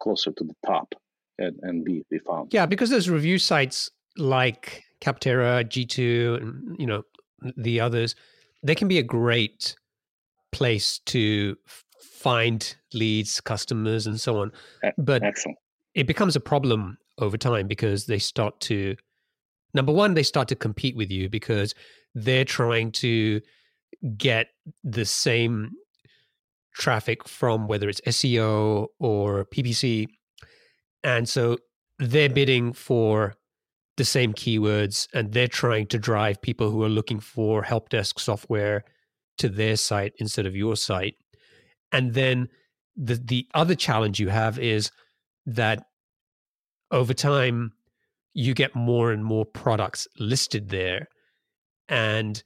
closer 0.00 0.32
to 0.32 0.44
the 0.44 0.54
top 0.66 0.94
and, 1.38 1.58
and 1.62 1.84
be, 1.84 2.04
be 2.10 2.18
found. 2.18 2.52
Yeah, 2.52 2.66
because 2.66 2.90
there's 2.90 3.10
review 3.10 3.38
sites 3.38 3.90
like 4.16 4.84
Capterra, 5.00 5.64
G2, 5.64 6.40
and 6.40 6.76
you 6.78 6.86
know 6.86 7.02
the 7.56 7.80
others, 7.80 8.14
they 8.62 8.74
can 8.74 8.88
be 8.88 8.98
a 8.98 9.02
great 9.02 9.76
place 10.52 10.98
to 11.06 11.56
find 12.00 12.76
leads, 12.92 13.40
customers, 13.40 14.06
and 14.06 14.20
so 14.20 14.38
on. 14.38 14.52
But 14.98 15.22
Excellent. 15.22 15.58
it 15.94 16.06
becomes 16.06 16.36
a 16.36 16.40
problem 16.40 16.98
over 17.18 17.36
time 17.36 17.66
because 17.66 18.06
they 18.06 18.18
start 18.18 18.60
to 18.60 18.96
number 19.74 19.92
one, 19.92 20.14
they 20.14 20.22
start 20.22 20.48
to 20.48 20.54
compete 20.54 20.96
with 20.96 21.10
you 21.10 21.28
because 21.28 21.74
they're 22.14 22.44
trying 22.44 22.92
to 22.92 23.40
get 24.16 24.48
the 24.84 25.04
same 25.04 25.70
traffic 26.74 27.28
from 27.28 27.68
whether 27.68 27.88
it's 27.88 28.00
SEO 28.02 28.88
or 28.98 29.44
PPC. 29.46 30.06
And 31.04 31.28
so 31.28 31.58
they're 31.98 32.28
bidding 32.28 32.72
for 32.72 33.34
the 33.96 34.04
same 34.04 34.32
keywords 34.32 35.06
and 35.12 35.32
they're 35.32 35.48
trying 35.48 35.86
to 35.88 35.98
drive 35.98 36.40
people 36.40 36.70
who 36.70 36.82
are 36.82 36.88
looking 36.88 37.20
for 37.20 37.62
help 37.62 37.90
desk 37.90 38.18
software 38.18 38.84
to 39.38 39.48
their 39.48 39.76
site 39.76 40.12
instead 40.18 40.46
of 40.46 40.56
your 40.56 40.76
site. 40.76 41.14
And 41.90 42.14
then 42.14 42.48
the 42.96 43.14
the 43.14 43.46
other 43.54 43.74
challenge 43.74 44.20
you 44.20 44.28
have 44.28 44.58
is 44.58 44.90
that 45.46 45.84
over 46.90 47.14
time 47.14 47.72
you 48.34 48.54
get 48.54 48.74
more 48.74 49.12
and 49.12 49.24
more 49.24 49.44
products 49.44 50.06
listed 50.18 50.68
there 50.70 51.08
and 51.92 52.42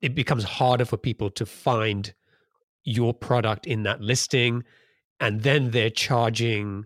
it 0.00 0.14
becomes 0.14 0.44
harder 0.44 0.86
for 0.86 0.96
people 0.96 1.30
to 1.30 1.44
find 1.44 2.14
your 2.84 3.12
product 3.12 3.66
in 3.66 3.82
that 3.82 4.00
listing 4.00 4.64
and 5.20 5.42
then 5.42 5.70
they're 5.70 5.90
charging 5.90 6.84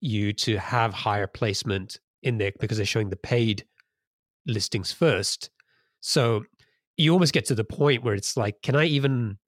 you 0.00 0.32
to 0.32 0.58
have 0.58 0.94
higher 0.94 1.26
placement 1.26 1.98
in 2.22 2.38
there 2.38 2.52
because 2.60 2.76
they're 2.76 2.86
showing 2.86 3.10
the 3.10 3.16
paid 3.16 3.64
listings 4.46 4.92
first. 4.92 5.50
So 6.00 6.44
you 6.96 7.12
almost 7.12 7.32
get 7.32 7.46
to 7.46 7.54
the 7.54 7.64
point 7.64 8.04
where 8.04 8.14
it's 8.14 8.36
like, 8.36 8.62
can 8.62 8.76
I 8.76 8.84
even, 8.84 9.38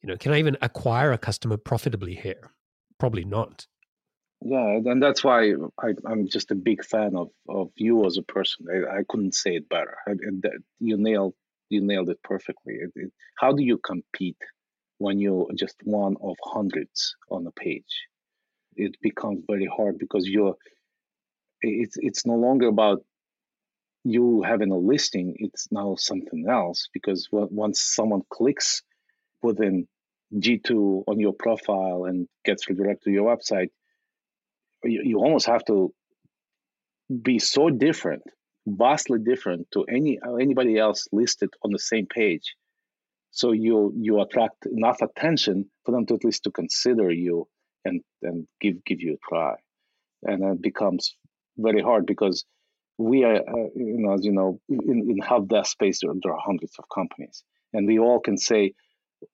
you 0.00 0.08
know, 0.08 0.16
can 0.16 0.32
I 0.32 0.38
even 0.38 0.56
acquire 0.62 1.12
a 1.12 1.18
customer 1.18 1.58
profitably 1.58 2.14
here? 2.14 2.52
Probably 2.98 3.24
not. 3.24 3.66
Yeah, 4.44 4.80
and 4.84 5.00
that's 5.02 5.22
why 5.22 5.52
I, 5.78 5.94
am 6.10 6.28
just 6.28 6.50
a 6.50 6.56
big 6.56 6.84
fan 6.84 7.14
of, 7.16 7.30
of 7.48 7.70
you 7.76 8.04
as 8.06 8.18
a 8.18 8.22
person. 8.22 8.66
I, 8.68 8.98
I 8.98 9.02
couldn't 9.08 9.34
say 9.34 9.56
it 9.56 9.68
better. 9.68 9.96
I, 10.06 10.14
you 10.80 10.96
nailed 10.96 11.34
you 11.68 11.80
nailed 11.80 12.10
it 12.10 12.22
perfectly. 12.22 12.74
It, 12.74 12.92
it, 12.96 13.12
how 13.38 13.52
do 13.52 13.62
you 13.62 13.78
compete 13.78 14.36
when 14.98 15.18
you're 15.20 15.48
just 15.54 15.76
one 15.84 16.16
of 16.20 16.36
hundreds 16.42 17.14
on 17.30 17.46
a 17.46 17.52
page? 17.52 18.06
It 18.74 18.96
becomes 19.00 19.44
very 19.48 19.66
hard 19.66 19.98
because 19.98 20.26
you're 20.26 20.56
it's 21.60 21.96
it's 22.00 22.26
no 22.26 22.34
longer 22.34 22.66
about 22.66 23.04
you 24.04 24.42
having 24.42 24.72
a 24.72 24.76
listing 24.76 25.36
it's 25.38 25.68
now 25.70 25.94
something 25.96 26.46
else 26.48 26.88
because 26.92 27.28
once 27.30 27.80
someone 27.80 28.22
clicks 28.30 28.82
within 29.42 29.86
G2 30.34 31.04
on 31.06 31.20
your 31.20 31.32
profile 31.32 32.06
and 32.06 32.26
gets 32.44 32.68
redirected 32.68 33.04
to 33.04 33.10
your 33.12 33.36
website 33.36 33.68
you, 34.84 35.02
you 35.04 35.18
almost 35.18 35.46
have 35.46 35.64
to 35.66 35.92
be 37.22 37.38
so 37.38 37.70
different 37.70 38.22
vastly 38.66 39.18
different 39.18 39.66
to 39.72 39.84
any 39.84 40.18
anybody 40.40 40.78
else 40.78 41.08
listed 41.12 41.50
on 41.64 41.72
the 41.72 41.78
same 41.78 42.06
page. 42.06 42.54
So 43.30 43.52
you 43.52 43.92
you 43.96 44.20
attract 44.20 44.66
enough 44.66 45.00
attention 45.02 45.70
for 45.84 45.92
them 45.92 46.06
to 46.06 46.14
at 46.14 46.24
least 46.24 46.44
to 46.44 46.50
consider 46.50 47.10
you 47.10 47.48
and 47.84 48.02
and 48.22 48.46
give 48.60 48.84
give 48.84 49.00
you 49.00 49.14
a 49.14 49.28
try. 49.28 49.54
And 50.22 50.44
it 50.44 50.62
becomes 50.62 51.16
very 51.56 51.82
hard 51.82 52.06
because 52.06 52.44
we 52.98 53.24
are, 53.24 53.36
uh, 53.36 53.68
you 53.74 53.98
know, 53.98 54.12
as 54.12 54.24
you 54.24 54.32
know, 54.32 54.60
in, 54.68 55.10
in 55.10 55.18
help 55.18 55.48
desk 55.48 55.72
space, 55.72 56.00
there, 56.02 56.12
there, 56.22 56.32
are 56.32 56.40
hundreds 56.40 56.74
of 56.78 56.84
companies, 56.94 57.42
and 57.72 57.86
we 57.86 57.98
all 57.98 58.20
can 58.20 58.36
say 58.36 58.74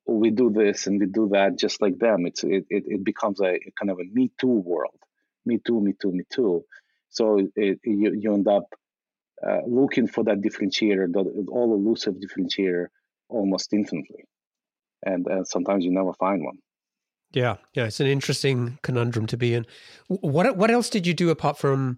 we 0.06 0.30
do 0.30 0.50
this 0.50 0.86
and 0.86 1.00
we 1.00 1.06
do 1.06 1.28
that 1.32 1.58
just 1.58 1.82
like 1.82 1.98
them. 1.98 2.24
It's 2.24 2.44
it, 2.44 2.64
it, 2.70 2.84
it 2.86 3.04
becomes 3.04 3.40
a, 3.40 3.54
a, 3.54 3.72
kind 3.78 3.90
of 3.90 3.98
a 3.98 4.04
me 4.10 4.30
too 4.40 4.62
world, 4.64 4.98
me 5.48 5.58
too, 5.66 5.80
me 5.80 5.94
too, 6.00 6.12
me 6.12 6.24
too. 6.30 6.64
So 7.08 7.38
it, 7.56 7.80
you 7.84 8.12
you 8.14 8.34
end 8.34 8.48
up 8.48 8.66
uh, 9.46 9.62
looking 9.66 10.06
for 10.06 10.24
that 10.24 10.40
differentiator, 10.40 11.12
that 11.12 11.46
all 11.50 11.74
elusive 11.74 12.14
differentiator, 12.14 12.86
almost 13.28 13.72
infinitely, 13.72 14.24
and 15.04 15.26
uh, 15.26 15.44
sometimes 15.44 15.84
you 15.84 15.92
never 15.92 16.12
find 16.12 16.44
one. 16.44 16.58
Yeah, 17.32 17.56
yeah, 17.74 17.84
it's 17.84 18.00
an 18.00 18.06
interesting 18.06 18.78
conundrum 18.82 19.26
to 19.26 19.36
be 19.36 19.54
in. 19.54 19.66
What 20.08 20.56
what 20.56 20.70
else 20.70 20.90
did 20.90 21.06
you 21.06 21.14
do 21.14 21.30
apart 21.30 21.58
from 21.58 21.96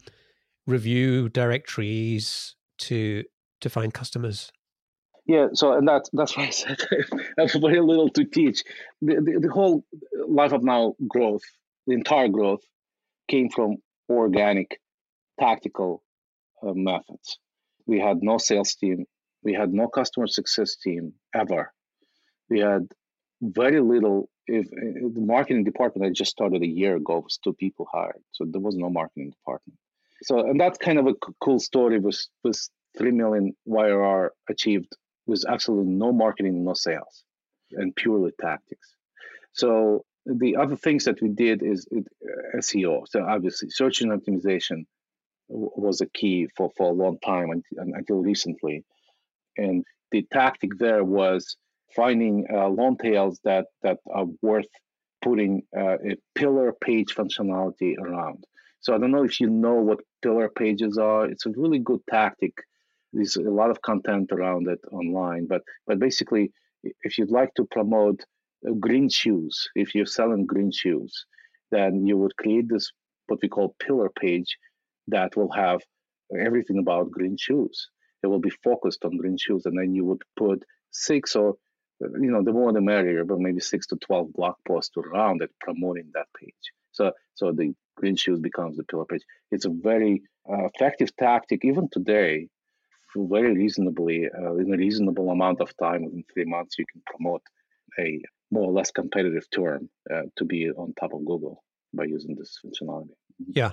review 0.66 1.28
directories 1.28 2.54
to 2.78 3.24
to 3.60 3.70
find 3.70 3.92
customers? 3.92 4.50
Yeah, 5.26 5.48
so 5.52 5.74
and 5.74 5.86
that's 5.86 6.10
that's 6.12 6.36
why 6.36 6.46
I 6.46 6.50
said 6.50 6.78
I 7.38 7.42
have 7.42 7.52
very 7.52 7.80
little 7.80 8.10
to 8.10 8.24
teach. 8.24 8.64
The, 9.02 9.16
the, 9.16 9.40
the 9.46 9.52
whole 9.52 9.84
Live 10.26 10.50
Help 10.50 10.64
Now 10.64 10.94
growth, 11.06 11.42
the 11.86 11.94
entire 11.94 12.28
growth, 12.28 12.62
came 13.30 13.48
from 13.48 13.76
organic, 14.08 14.80
tactical 15.38 16.02
uh, 16.62 16.74
methods. 16.74 17.38
We 17.86 17.98
had 18.00 18.18
no 18.22 18.36
sales 18.38 18.74
team. 18.74 19.06
We 19.42 19.54
had 19.54 19.72
no 19.72 19.88
customer 19.88 20.26
success 20.26 20.76
team 20.76 21.14
ever. 21.34 21.72
We 22.50 22.60
had 22.60 22.82
very 23.40 23.80
little. 23.80 24.28
If, 24.46 24.66
if 24.72 25.14
the 25.14 25.20
marketing 25.20 25.64
department 25.64 26.06
I 26.06 26.12
just 26.12 26.32
started 26.32 26.62
a 26.62 26.66
year 26.66 26.96
ago 26.96 27.20
was 27.20 27.38
two 27.38 27.54
people 27.54 27.86
hired, 27.90 28.22
so 28.32 28.44
there 28.44 28.60
was 28.60 28.76
no 28.76 28.90
marketing 28.90 29.30
department. 29.30 29.78
So, 30.22 30.40
and 30.40 30.60
that's 30.60 30.76
kind 30.76 30.98
of 30.98 31.06
a 31.06 31.14
cool 31.40 31.60
story. 31.60 31.98
Was 32.00 32.28
was 32.42 32.68
three 32.98 33.12
million 33.12 33.54
YRR 33.66 34.30
achieved 34.48 34.92
with 35.26 35.44
absolutely 35.48 35.92
no 35.92 36.12
marketing, 36.12 36.64
no 36.64 36.74
sales, 36.74 37.24
and 37.72 37.94
purely 37.94 38.32
tactics. 38.40 38.96
So 39.52 40.04
the 40.26 40.56
other 40.56 40.76
things 40.76 41.04
that 41.04 41.20
we 41.22 41.28
did 41.28 41.62
is 41.62 41.86
it, 41.90 42.06
uh, 42.24 42.58
SEO. 42.58 43.04
So 43.08 43.24
obviously, 43.24 43.70
search 43.70 44.02
engine 44.02 44.18
optimization 44.18 44.84
was 45.48 46.00
a 46.00 46.06
key 46.06 46.48
for, 46.56 46.70
for 46.76 46.90
a 46.90 46.94
long 46.94 47.18
time 47.24 47.50
until, 47.50 47.94
until 47.94 48.16
recently. 48.16 48.84
And 49.56 49.84
the 50.12 50.26
tactic 50.32 50.78
there 50.78 51.04
was 51.04 51.56
finding 51.94 52.46
uh, 52.52 52.68
long 52.68 52.96
tails 52.96 53.40
that, 53.44 53.66
that 53.82 53.98
are 54.12 54.26
worth 54.42 54.66
putting 55.22 55.62
uh, 55.76 55.96
a 55.98 56.16
pillar 56.34 56.72
page 56.72 57.14
functionality 57.14 57.98
around. 57.98 58.44
So 58.80 58.94
I 58.94 58.98
don't 58.98 59.10
know 59.10 59.24
if 59.24 59.40
you 59.40 59.50
know 59.50 59.74
what 59.74 60.00
pillar 60.22 60.48
pages 60.48 60.96
are. 60.96 61.26
It's 61.26 61.46
a 61.46 61.50
really 61.50 61.78
good 61.78 62.00
tactic. 62.08 62.54
There's 63.12 63.36
a 63.36 63.42
lot 63.42 63.70
of 63.70 63.82
content 63.82 64.30
around 64.32 64.68
it 64.68 64.78
online, 64.92 65.46
but 65.46 65.62
but 65.86 65.98
basically, 65.98 66.52
if 67.02 67.18
you'd 67.18 67.30
like 67.30 67.52
to 67.54 67.64
promote 67.64 68.24
green 68.78 69.08
shoes, 69.08 69.68
if 69.74 69.94
you're 69.94 70.06
selling 70.06 70.46
green 70.46 70.70
shoes, 70.70 71.26
then 71.70 72.06
you 72.06 72.16
would 72.18 72.36
create 72.36 72.68
this 72.68 72.92
what 73.26 73.40
we 73.42 73.48
call 73.48 73.76
pillar 73.78 74.10
page 74.10 74.56
that 75.08 75.36
will 75.36 75.52
have 75.52 75.80
everything 76.38 76.78
about 76.78 77.10
green 77.10 77.36
shoes. 77.38 77.88
It 78.22 78.26
will 78.26 78.40
be 78.40 78.50
focused 78.62 79.04
on 79.04 79.16
green 79.16 79.38
shoes, 79.38 79.66
and 79.66 79.78
then 79.78 79.94
you 79.94 80.04
would 80.04 80.22
put 80.36 80.64
six 80.90 81.36
or 81.36 81.56
you 82.00 82.30
know 82.30 82.42
the 82.42 82.52
more 82.52 82.72
the 82.72 82.80
merrier, 82.80 83.24
but 83.24 83.38
maybe 83.38 83.60
six 83.60 83.86
to 83.88 83.96
twelve 83.96 84.32
blog 84.32 84.54
posts 84.66 84.96
around 84.96 85.42
it 85.42 85.50
promoting 85.60 86.10
that 86.14 86.28
page. 86.38 86.66
So 86.92 87.12
so 87.34 87.52
the 87.52 87.72
green 87.96 88.16
shoes 88.16 88.40
becomes 88.40 88.76
the 88.76 88.84
pillar 88.84 89.04
page. 89.04 89.22
It's 89.50 89.64
a 89.64 89.70
very 89.70 90.22
uh, 90.50 90.66
effective 90.74 91.14
tactic 91.16 91.64
even 91.64 91.88
today. 91.90 92.48
Very 93.16 93.52
reasonably, 93.54 94.28
uh, 94.28 94.54
in 94.54 94.72
a 94.72 94.76
reasonable 94.76 95.30
amount 95.30 95.60
of 95.60 95.76
time, 95.78 96.04
within 96.04 96.22
three 96.32 96.44
months, 96.44 96.78
you 96.78 96.84
can 96.92 97.02
promote 97.06 97.42
a 97.98 98.22
more 98.50 98.68
or 98.68 98.72
less 98.72 98.90
competitive 98.90 99.46
term 99.50 99.88
uh, 100.12 100.22
to 100.36 100.44
be 100.44 100.70
on 100.70 100.92
top 100.98 101.12
of 101.12 101.24
Google 101.24 101.62
by 101.94 102.04
using 102.04 102.36
this 102.36 102.58
functionality. 102.64 103.14
Yeah, 103.48 103.72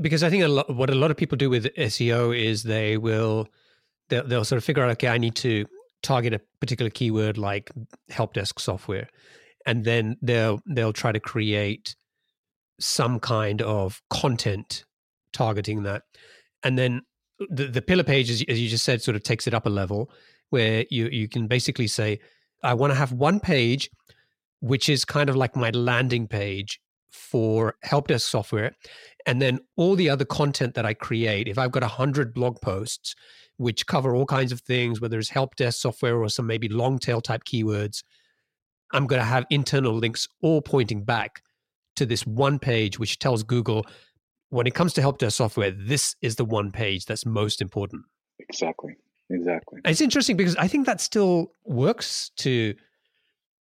because 0.00 0.22
I 0.22 0.30
think 0.30 0.44
a 0.44 0.48
lot, 0.48 0.74
what 0.74 0.90
a 0.90 0.94
lot 0.94 1.10
of 1.10 1.16
people 1.16 1.36
do 1.36 1.50
with 1.50 1.66
SEO 1.74 2.36
is 2.36 2.62
they 2.62 2.96
will 2.96 3.48
they'll, 4.08 4.26
they'll 4.26 4.44
sort 4.44 4.58
of 4.58 4.64
figure 4.64 4.82
out 4.82 4.90
okay 4.92 5.08
I 5.08 5.18
need 5.18 5.34
to 5.36 5.66
target 6.02 6.34
a 6.34 6.40
particular 6.60 6.90
keyword 6.90 7.38
like 7.38 7.70
help 8.08 8.34
desk 8.34 8.60
software 8.60 9.08
and 9.66 9.84
then 9.84 10.16
they'll 10.22 10.60
they'll 10.66 10.92
try 10.92 11.12
to 11.12 11.20
create 11.20 11.96
some 12.78 13.18
kind 13.18 13.60
of 13.62 14.00
content 14.08 14.84
targeting 15.32 15.82
that 15.82 16.02
and 16.62 16.78
then 16.78 17.02
the, 17.50 17.66
the 17.66 17.82
pillar 17.82 18.04
page 18.04 18.30
as, 18.30 18.44
as 18.48 18.60
you 18.60 18.68
just 18.68 18.84
said 18.84 19.02
sort 19.02 19.16
of 19.16 19.22
takes 19.22 19.46
it 19.46 19.54
up 19.54 19.66
a 19.66 19.70
level 19.70 20.10
where 20.50 20.84
you 20.90 21.08
you 21.08 21.28
can 21.28 21.48
basically 21.48 21.88
say 21.88 22.20
i 22.62 22.72
want 22.72 22.92
to 22.92 22.98
have 22.98 23.12
one 23.12 23.40
page 23.40 23.90
which 24.60 24.88
is 24.88 25.04
kind 25.04 25.30
of 25.30 25.36
like 25.36 25.56
my 25.56 25.70
landing 25.70 26.26
page 26.26 26.80
for 27.10 27.74
help 27.82 28.08
desk 28.08 28.28
software. 28.28 28.74
And 29.26 29.40
then 29.40 29.60
all 29.76 29.94
the 29.94 30.08
other 30.08 30.24
content 30.24 30.74
that 30.74 30.86
i 30.86 30.94
create 30.94 31.48
if 31.48 31.58
i've 31.58 31.70
got 31.72 31.82
100 31.82 32.32
blog 32.32 32.60
posts 32.60 33.14
which 33.58 33.86
cover 33.86 34.14
all 34.14 34.24
kinds 34.24 34.52
of 34.52 34.60
things 34.60 35.00
whether 35.00 35.18
it's 35.18 35.28
help 35.28 35.56
desk 35.56 35.80
software 35.80 36.16
or 36.16 36.28
some 36.28 36.46
maybe 36.46 36.68
long 36.68 36.98
tail 36.98 37.20
type 37.20 37.44
keywords 37.44 38.02
i'm 38.92 39.06
going 39.06 39.20
to 39.20 39.26
have 39.26 39.44
internal 39.50 39.92
links 39.92 40.28
all 40.40 40.62
pointing 40.62 41.04
back 41.04 41.42
to 41.96 42.06
this 42.06 42.26
one 42.26 42.58
page 42.58 42.98
which 42.98 43.18
tells 43.18 43.42
google 43.42 43.84
when 44.50 44.66
it 44.66 44.74
comes 44.74 44.92
to 44.94 45.00
help 45.00 45.18
desk 45.18 45.36
software 45.36 45.70
this 45.70 46.16
is 46.22 46.36
the 46.36 46.44
one 46.44 46.70
page 46.70 47.04
that's 47.04 47.26
most 47.26 47.60
important. 47.60 48.02
Exactly. 48.38 48.96
Exactly. 49.30 49.80
And 49.84 49.90
it's 49.90 50.00
interesting 50.00 50.36
because 50.36 50.56
i 50.56 50.66
think 50.66 50.86
that 50.86 51.00
still 51.00 51.52
works 51.64 52.30
to 52.36 52.74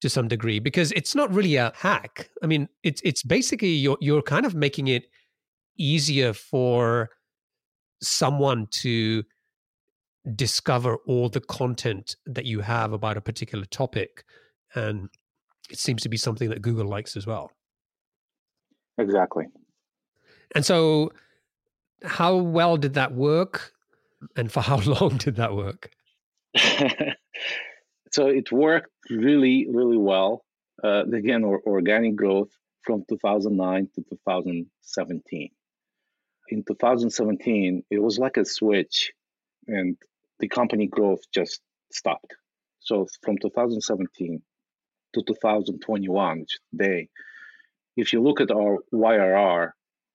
to 0.02 0.10
some 0.10 0.28
degree 0.28 0.60
because 0.60 0.92
it's 0.94 1.16
not 1.16 1.34
really 1.34 1.56
a 1.56 1.72
hack. 1.76 2.30
I 2.44 2.48
mean, 2.48 2.70
it's 2.84 3.02
it's 3.04 3.24
basically 3.24 3.70
you're 3.70 3.98
you're 4.00 4.22
kind 4.22 4.46
of 4.46 4.56
making 4.56 4.88
it 4.88 5.08
easier 5.78 6.34
for 6.34 7.10
someone 8.02 8.68
to 8.68 9.24
discover 10.36 10.98
all 11.08 11.30
the 11.30 11.40
content 11.40 12.16
that 12.26 12.46
you 12.46 12.60
have 12.62 12.92
about 12.94 13.18
a 13.18 13.22
particular 13.22 13.66
topic 13.66 14.26
and 14.76 15.10
it 15.70 15.80
seems 15.80 16.02
to 16.02 16.10
be 16.10 16.18
something 16.18 16.50
that 16.50 16.62
Google 16.62 16.88
likes 16.88 17.16
as 17.16 17.26
well. 17.26 17.52
Exactly. 18.98 19.46
And 20.56 20.66
so 20.66 21.12
how 22.04 22.36
well 22.36 22.78
did 22.78 22.94
that 22.96 23.14
work 23.14 23.74
and 24.36 24.52
for 24.52 24.62
how 24.62 24.78
long 24.86 25.18
did 25.18 25.36
that 25.36 25.56
work? 25.56 25.92
so 28.18 28.26
it 28.30 28.52
worked 28.52 28.90
really, 29.12 29.68
really 29.70 29.98
well. 29.98 30.44
Uh, 30.84 31.04
again, 31.14 31.44
or, 31.44 31.62
organic 31.68 32.16
growth 32.16 32.50
from 32.84 33.04
2009 33.08 33.90
to 33.94 34.02
2017. 34.10 35.50
In 36.50 36.64
2017, 36.64 37.84
it 37.92 38.00
was 38.00 38.18
like 38.18 38.38
a 38.38 38.46
switch, 38.46 39.12
and 39.68 39.98
the 40.40 40.48
company 40.48 40.88
growth 40.88 41.20
just 41.32 41.62
stopped. 41.92 42.34
So 42.80 43.06
from 43.24 43.38
2017 43.38 44.42
to 45.14 45.22
2021, 45.22 46.40
which 46.40 46.58
today, 46.72 47.10
if 47.98 48.14
you 48.14 48.24
look 48.24 48.42
at 48.42 48.50
our 48.50 48.80
YRR, 48.92 49.72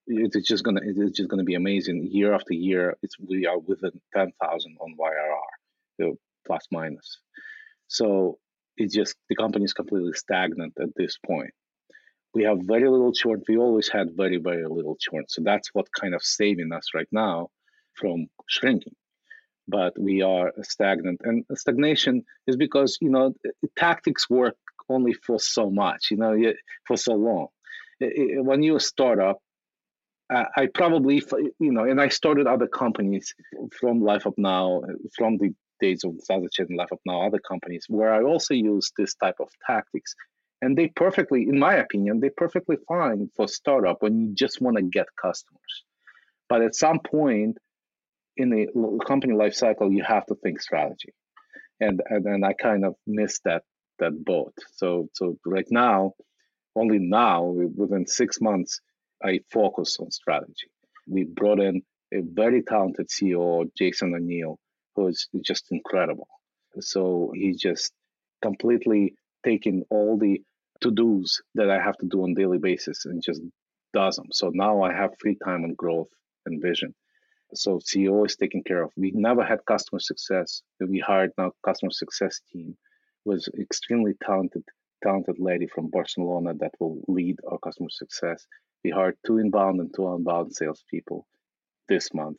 it's 0.08 0.48
just 0.48 0.64
gonna 0.64 0.80
it's 0.82 1.16
just 1.16 1.28
gonna 1.28 1.44
be 1.44 1.54
amazing. 1.54 2.08
Year 2.10 2.34
after 2.34 2.54
year, 2.54 2.96
it's 3.02 3.16
we 3.20 3.46
are 3.46 3.58
within 3.58 4.00
10,000 4.12 4.76
on 4.80 4.96
YRR, 4.98 6.16
plus 6.46 6.66
minus. 6.72 7.18
So 7.92 8.38
it's 8.78 8.94
just 8.94 9.14
the 9.28 9.36
company 9.36 9.66
is 9.66 9.74
completely 9.74 10.14
stagnant 10.14 10.72
at 10.80 10.88
this 10.96 11.18
point. 11.26 11.52
We 12.34 12.42
have 12.44 12.58
very 12.62 12.88
little 12.88 13.12
churn. 13.12 13.42
We 13.46 13.58
always 13.58 13.90
had 13.90 14.16
very, 14.16 14.38
very 14.38 14.64
little 14.66 14.96
churn. 14.98 15.24
So 15.28 15.42
that's 15.44 15.68
what 15.74 15.86
kind 16.00 16.14
of 16.14 16.22
saving 16.22 16.72
us 16.72 16.86
right 16.94 17.08
now 17.12 17.48
from 17.94 18.28
shrinking. 18.48 18.96
But 19.68 19.92
we 19.98 20.22
are 20.22 20.52
stagnant. 20.62 21.20
And 21.24 21.44
stagnation 21.54 22.24
is 22.46 22.56
because, 22.56 22.96
you 23.02 23.10
know, 23.10 23.34
tactics 23.78 24.30
work 24.30 24.56
only 24.88 25.12
for 25.12 25.38
so 25.38 25.70
much, 25.70 26.10
you 26.10 26.16
know, 26.16 26.34
for 26.86 26.96
so 26.96 27.12
long. 27.14 27.48
When 28.00 28.62
you're 28.62 28.78
a 28.78 28.80
startup, 28.80 29.38
I 30.30 30.68
probably, 30.72 31.22
you 31.60 31.72
know, 31.72 31.84
and 31.84 32.00
I 32.00 32.08
started 32.08 32.46
other 32.46 32.66
companies 32.66 33.34
from 33.78 34.00
Live 34.00 34.22
Help 34.22 34.38
Now, 34.38 34.80
from 35.18 35.36
the 35.36 35.52
days 35.82 36.04
of 36.04 36.12
ZazaChat 36.12 36.68
and 36.70 36.78
Live 36.78 36.90
Help 36.90 37.02
Now, 37.04 37.26
other 37.26 37.40
companies, 37.40 37.84
where 37.88 38.14
I 38.14 38.22
also 38.22 38.54
use 38.54 38.90
this 38.96 39.14
type 39.14 39.36
of 39.40 39.48
tactics. 39.66 40.14
And 40.62 40.78
they 40.78 40.88
perfectly, 40.94 41.42
in 41.42 41.58
my 41.58 41.74
opinion, 41.74 42.20
they 42.20 42.30
perfectly 42.30 42.76
fine 42.88 43.28
for 43.36 43.48
startup 43.48 43.98
when 44.00 44.18
you 44.20 44.34
just 44.34 44.62
want 44.62 44.76
to 44.76 44.82
get 44.82 45.06
customers. 45.20 45.74
But 46.48 46.62
at 46.62 46.74
some 46.74 47.00
point 47.00 47.58
in 48.36 48.48
the 48.50 48.98
company 49.06 49.34
life 49.34 49.54
cycle, 49.54 49.92
you 49.92 50.04
have 50.04 50.24
to 50.26 50.36
think 50.36 50.60
strategy. 50.60 51.12
And 51.80 52.00
and, 52.08 52.24
and 52.26 52.44
I 52.44 52.52
kind 52.52 52.84
of 52.84 52.94
missed 53.06 53.42
that 53.44 53.62
that 53.98 54.24
boat. 54.24 54.54
So 54.76 55.08
so 55.14 55.36
right 55.44 55.66
now, 55.70 56.12
only 56.76 56.98
now, 56.98 57.44
within 57.44 58.06
six 58.06 58.40
months, 58.40 58.80
I 59.22 59.40
focus 59.50 59.98
on 60.00 60.10
strategy. 60.10 60.70
We 61.06 61.24
brought 61.24 61.60
in 61.60 61.82
a 62.12 62.20
very 62.22 62.62
talented 62.62 63.08
CEO, 63.08 63.68
Jason 63.76 64.14
O'Neill, 64.14 64.58
who's 64.94 65.28
just 65.42 65.66
incredible. 65.70 66.28
So 66.80 67.32
he's 67.34 67.60
just 67.60 67.92
completely 68.42 69.14
taking 69.44 69.84
all 69.90 70.18
the 70.18 70.42
to 70.80 70.90
dos 70.90 71.40
that 71.54 71.70
I 71.70 71.80
have 71.80 71.96
to 71.98 72.06
do 72.06 72.22
on 72.22 72.34
daily 72.34 72.58
basis 72.58 73.04
and 73.04 73.22
just 73.22 73.40
does 73.92 74.16
them. 74.16 74.28
So 74.32 74.50
now 74.52 74.82
I 74.82 74.92
have 74.92 75.18
free 75.20 75.36
time 75.44 75.64
and 75.64 75.76
growth 75.76 76.08
and 76.46 76.60
vision. 76.60 76.94
So 77.54 77.78
CEO 77.78 78.26
is 78.26 78.36
taken 78.36 78.62
care 78.62 78.82
of. 78.82 78.90
We 78.96 79.12
never 79.14 79.44
had 79.44 79.64
customer 79.66 80.00
success. 80.00 80.62
We 80.80 80.98
hired 80.98 81.32
now 81.36 81.52
customer 81.64 81.90
success 81.90 82.40
team 82.52 82.76
was 83.24 83.48
extremely 83.58 84.14
talented 84.24 84.64
talented 85.04 85.38
lady 85.38 85.66
from 85.66 85.90
Barcelona 85.90 86.54
that 86.54 86.74
will 86.80 87.02
lead 87.08 87.38
our 87.50 87.58
customer 87.58 87.90
success. 87.90 88.46
We 88.84 88.90
hired 88.90 89.16
two 89.26 89.38
inbound 89.38 89.80
and 89.80 89.92
two 89.94 90.08
outbound 90.08 90.54
salespeople 90.54 91.26
this 91.88 92.14
month 92.14 92.38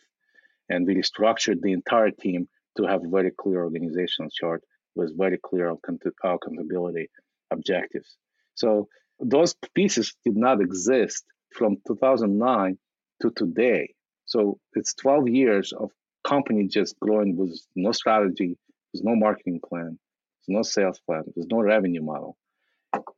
and 0.70 0.86
we 0.88 1.02
structured 1.04 1.62
the 1.62 1.74
entire 1.74 2.12
team 2.12 2.48
to 2.78 2.84
have 2.84 3.04
a 3.04 3.10
very 3.10 3.32
clear 3.32 3.64
organizational 3.64 4.30
chart 4.32 4.64
with 4.96 5.18
very 5.18 5.38
clear 5.38 5.76
accountability 6.24 7.10
objectives. 7.52 8.18
So 8.56 8.88
those 9.20 9.56
pieces 9.76 10.16
did 10.24 10.36
not 10.36 10.62
exist 10.62 11.24
from 11.52 11.78
2009 11.88 12.78
to 13.22 13.32
today. 13.32 13.94
So 14.26 14.60
it's 14.74 14.94
12 14.96 15.30
years 15.30 15.74
of 15.74 15.92
company 16.24 16.68
just 16.68 17.00
growing 17.00 17.36
with 17.36 17.60
no 17.76 17.92
strategy, 17.92 18.58
with 18.94 19.04
no 19.04 19.16
marketing 19.16 19.60
plan, 19.68 20.00
with 20.48 20.56
no 20.56 20.62
sales 20.64 21.00
plan, 21.06 21.24
with 21.36 21.48
no 21.52 21.62
revenue 21.62 22.02
model, 22.02 22.38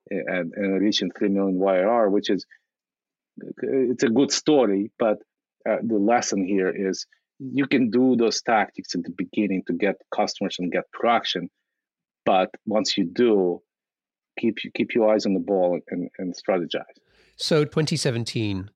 and, 0.09 0.53
and 0.55 0.81
reaching 0.81 1.11
3 1.11 1.29
million 1.29 1.59
YRR, 1.59 2.09
which 2.09 2.29
is 2.29 2.45
it's 3.61 4.03
a 4.03 4.09
good 4.09 4.31
story, 4.31 4.91
but 4.97 5.17
uh, 5.69 5.77
the 5.83 5.97
lesson 5.97 6.45
here 6.45 6.69
is 6.69 7.05
you 7.39 7.67
can 7.67 7.89
do 7.89 8.15
those 8.15 8.41
tactics 8.41 8.95
at 8.95 9.03
the 9.03 9.11
beginning 9.11 9.63
to 9.67 9.73
get 9.73 9.95
customers 10.13 10.57
and 10.59 10.71
get 10.71 10.85
traction, 10.93 11.49
but 12.25 12.49
once 12.65 12.97
you 12.97 13.05
do, 13.05 13.61
keep 14.39 14.57
keep 14.73 14.93
your 14.93 15.13
eyes 15.13 15.25
on 15.25 15.33
the 15.33 15.39
ball 15.39 15.79
and, 15.89 16.09
and 16.17 16.33
strategize. 16.35 16.83
So 17.35 17.65
2017, 17.65 18.69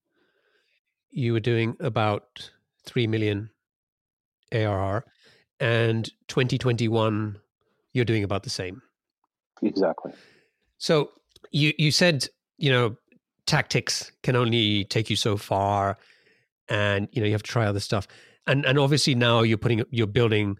you 1.11 1.33
were 1.33 1.39
doing 1.39 1.75
about 1.79 2.51
three 2.85 3.07
million 3.07 3.49
ARR, 4.51 5.05
and 5.59 6.09
2021, 6.27 7.37
you're 7.93 8.05
doing 8.05 8.23
about 8.23 8.43
the 8.43 8.49
same. 8.49 8.81
Exactly. 9.61 10.11
So 10.77 11.11
you 11.51 11.73
you 11.77 11.91
said 11.91 12.27
you 12.57 12.71
know 12.71 12.97
tactics 13.45 14.11
can 14.21 14.35
only 14.35 14.83
take 14.85 15.09
you 15.09 15.15
so 15.15 15.37
far, 15.37 15.97
and 16.67 17.07
you 17.11 17.21
know 17.21 17.25
you 17.25 17.33
have 17.33 17.43
to 17.43 17.51
try 17.51 17.65
other 17.65 17.79
stuff. 17.79 18.07
And 18.49 18.65
and 18.65 18.79
obviously 18.79 19.13
now 19.15 19.41
you're 19.41 19.59
putting 19.59 19.83
you're 19.91 20.07
building 20.07 20.57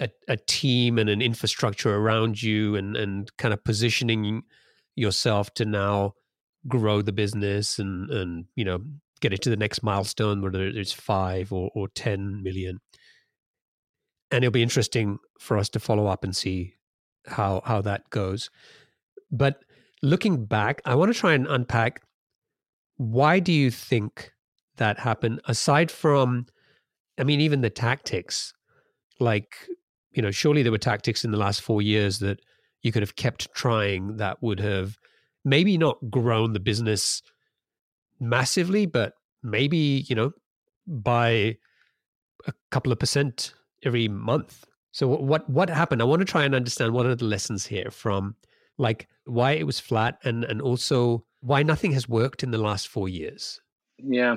a, 0.00 0.08
a 0.28 0.36
team 0.36 0.98
and 0.98 1.10
an 1.10 1.20
infrastructure 1.20 1.94
around 1.94 2.42
you, 2.42 2.76
and 2.76 2.96
and 2.96 3.36
kind 3.36 3.52
of 3.52 3.64
positioning 3.64 4.42
yourself 4.94 5.52
to 5.54 5.64
now 5.64 6.14
grow 6.66 7.02
the 7.02 7.12
business 7.12 7.78
and 7.78 8.10
and 8.10 8.44
you 8.54 8.64
know 8.64 8.78
get 9.20 9.32
it 9.32 9.42
to 9.42 9.50
the 9.50 9.56
next 9.56 9.82
milestone, 9.82 10.40
whether 10.40 10.64
it's 10.64 10.92
five 10.92 11.52
or, 11.52 11.70
or 11.74 11.88
10 11.88 12.40
million. 12.40 12.78
And 14.30 14.44
it'll 14.44 14.52
be 14.52 14.62
interesting 14.62 15.18
for 15.40 15.58
us 15.58 15.68
to 15.70 15.80
follow 15.80 16.06
up 16.06 16.22
and 16.22 16.36
see 16.36 16.74
how 17.26 17.62
how 17.64 17.80
that 17.82 18.10
goes. 18.10 18.48
But 19.30 19.64
looking 20.02 20.44
back, 20.44 20.80
I 20.84 20.94
want 20.94 21.12
to 21.12 21.18
try 21.18 21.34
and 21.34 21.46
unpack 21.46 22.02
why 22.96 23.38
do 23.38 23.52
you 23.52 23.70
think 23.70 24.32
that 24.76 24.98
happened 24.98 25.40
aside 25.46 25.90
from 25.90 26.46
I 27.18 27.24
mean 27.24 27.40
even 27.40 27.60
the 27.60 27.70
tactics 27.70 28.52
like 29.20 29.56
you 30.12 30.22
know 30.22 30.30
surely 30.30 30.62
there 30.62 30.72
were 30.72 30.78
tactics 30.78 31.24
in 31.24 31.30
the 31.30 31.38
last 31.38 31.60
4 31.60 31.82
years 31.82 32.18
that 32.20 32.40
you 32.82 32.92
could 32.92 33.02
have 33.02 33.16
kept 33.16 33.52
trying 33.54 34.16
that 34.16 34.42
would 34.42 34.60
have 34.60 34.98
maybe 35.44 35.78
not 35.78 35.98
grown 36.10 36.52
the 36.52 36.60
business 36.60 37.22
massively, 38.20 38.86
but 38.86 39.14
maybe, 39.42 40.04
you 40.08 40.14
know, 40.14 40.32
by 40.86 41.56
a 42.46 42.52
couple 42.70 42.92
of 42.92 42.98
percent 42.98 43.54
every 43.84 44.08
month. 44.08 44.64
So 44.92 45.06
what 45.06 45.48
what 45.48 45.70
happened? 45.70 46.02
I 46.02 46.06
want 46.06 46.20
to 46.20 46.24
try 46.24 46.44
and 46.44 46.54
understand 46.54 46.92
what 46.92 47.06
are 47.06 47.14
the 47.14 47.24
lessons 47.24 47.66
here 47.66 47.90
from 47.90 48.34
like 48.78 49.08
why 49.24 49.52
it 49.52 49.66
was 49.66 49.80
flat 49.80 50.18
and 50.24 50.44
and 50.44 50.62
also 50.62 51.24
why 51.40 51.62
nothing 51.62 51.92
has 51.92 52.08
worked 52.08 52.42
in 52.42 52.50
the 52.50 52.58
last 52.58 52.88
4 52.88 53.08
years. 53.08 53.60
Yeah. 53.98 54.36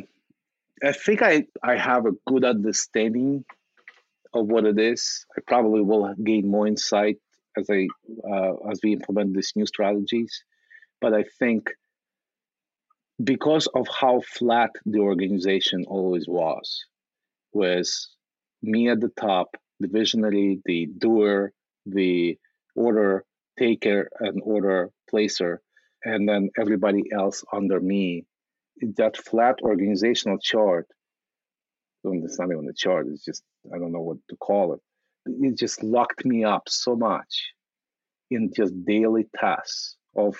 I 0.84 0.94
think 0.94 1.22
I 1.22 1.46
I 1.64 1.78
have 1.78 2.06
a 2.06 2.18
good 2.28 2.44
understanding 2.44 3.46
of 4.34 4.48
what 4.48 4.66
it 4.66 4.80
is. 4.80 5.26
I 5.38 5.42
probably 5.46 5.82
will 5.82 6.14
gain 6.24 6.50
more 6.50 6.68
insight 6.68 7.18
as 7.58 7.70
I 7.70 7.88
uh, 8.28 8.54
as 8.70 8.80
we 8.84 8.94
implement 8.94 9.36
these 9.36 9.54
new 9.56 9.66
strategies. 9.66 10.44
But 11.00 11.14
I 11.14 11.24
think 11.40 11.70
because 13.24 13.68
of 13.76 13.88
how 13.88 14.22
flat 14.22 14.72
the 14.86 15.00
organization 15.00 15.86
always 15.88 16.28
was, 16.28 16.86
was 17.54 18.10
me 18.62 18.90
at 18.90 19.00
the 19.00 19.12
top, 19.20 19.58
the 19.80 19.88
visionary, 19.88 20.62
the 20.66 20.88
doer, 20.98 21.54
the 21.86 22.38
order 22.76 23.26
taker 23.60 24.10
and 24.20 24.42
order 24.44 24.90
placer, 25.10 25.62
and 26.04 26.28
then 26.28 26.50
everybody 26.60 27.04
else 27.12 27.44
under 27.52 27.80
me. 27.80 28.26
That 28.98 29.18
flat 29.18 29.60
organizational 29.62 30.40
chart, 30.40 30.88
it's 32.04 32.40
not 32.40 32.52
even 32.52 32.68
a 32.68 32.74
chart, 32.74 33.08
it's 33.08 33.24
just, 33.24 33.44
I 33.74 33.78
don't 33.78 33.92
know 33.92 34.02
what 34.02 34.18
to 34.30 34.36
call 34.38 34.74
it. 34.74 34.80
It 35.26 35.58
just 35.58 35.84
locked 35.84 36.26
me 36.26 36.44
up 36.44 36.64
so 36.68 36.96
much 36.96 37.54
in 38.32 38.52
just 38.56 38.74
daily 38.86 39.28
tasks 39.38 39.98
of 40.16 40.36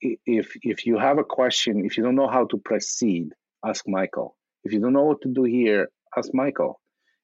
if 0.00 0.54
if 0.62 0.84
you 0.84 0.98
have 0.98 1.18
a 1.18 1.24
question, 1.24 1.84
if 1.86 1.96
you 1.96 2.02
don't 2.02 2.16
know 2.16 2.28
how 2.28 2.44
to 2.46 2.58
proceed, 2.58 3.30
ask 3.64 3.84
Michael. 3.88 4.36
If 4.64 4.72
you 4.72 4.80
don't 4.80 4.92
know 4.92 5.04
what 5.04 5.22
to 5.22 5.28
do 5.28 5.44
here, 5.44 5.88
ask 6.16 6.30
Michael. 6.34 6.80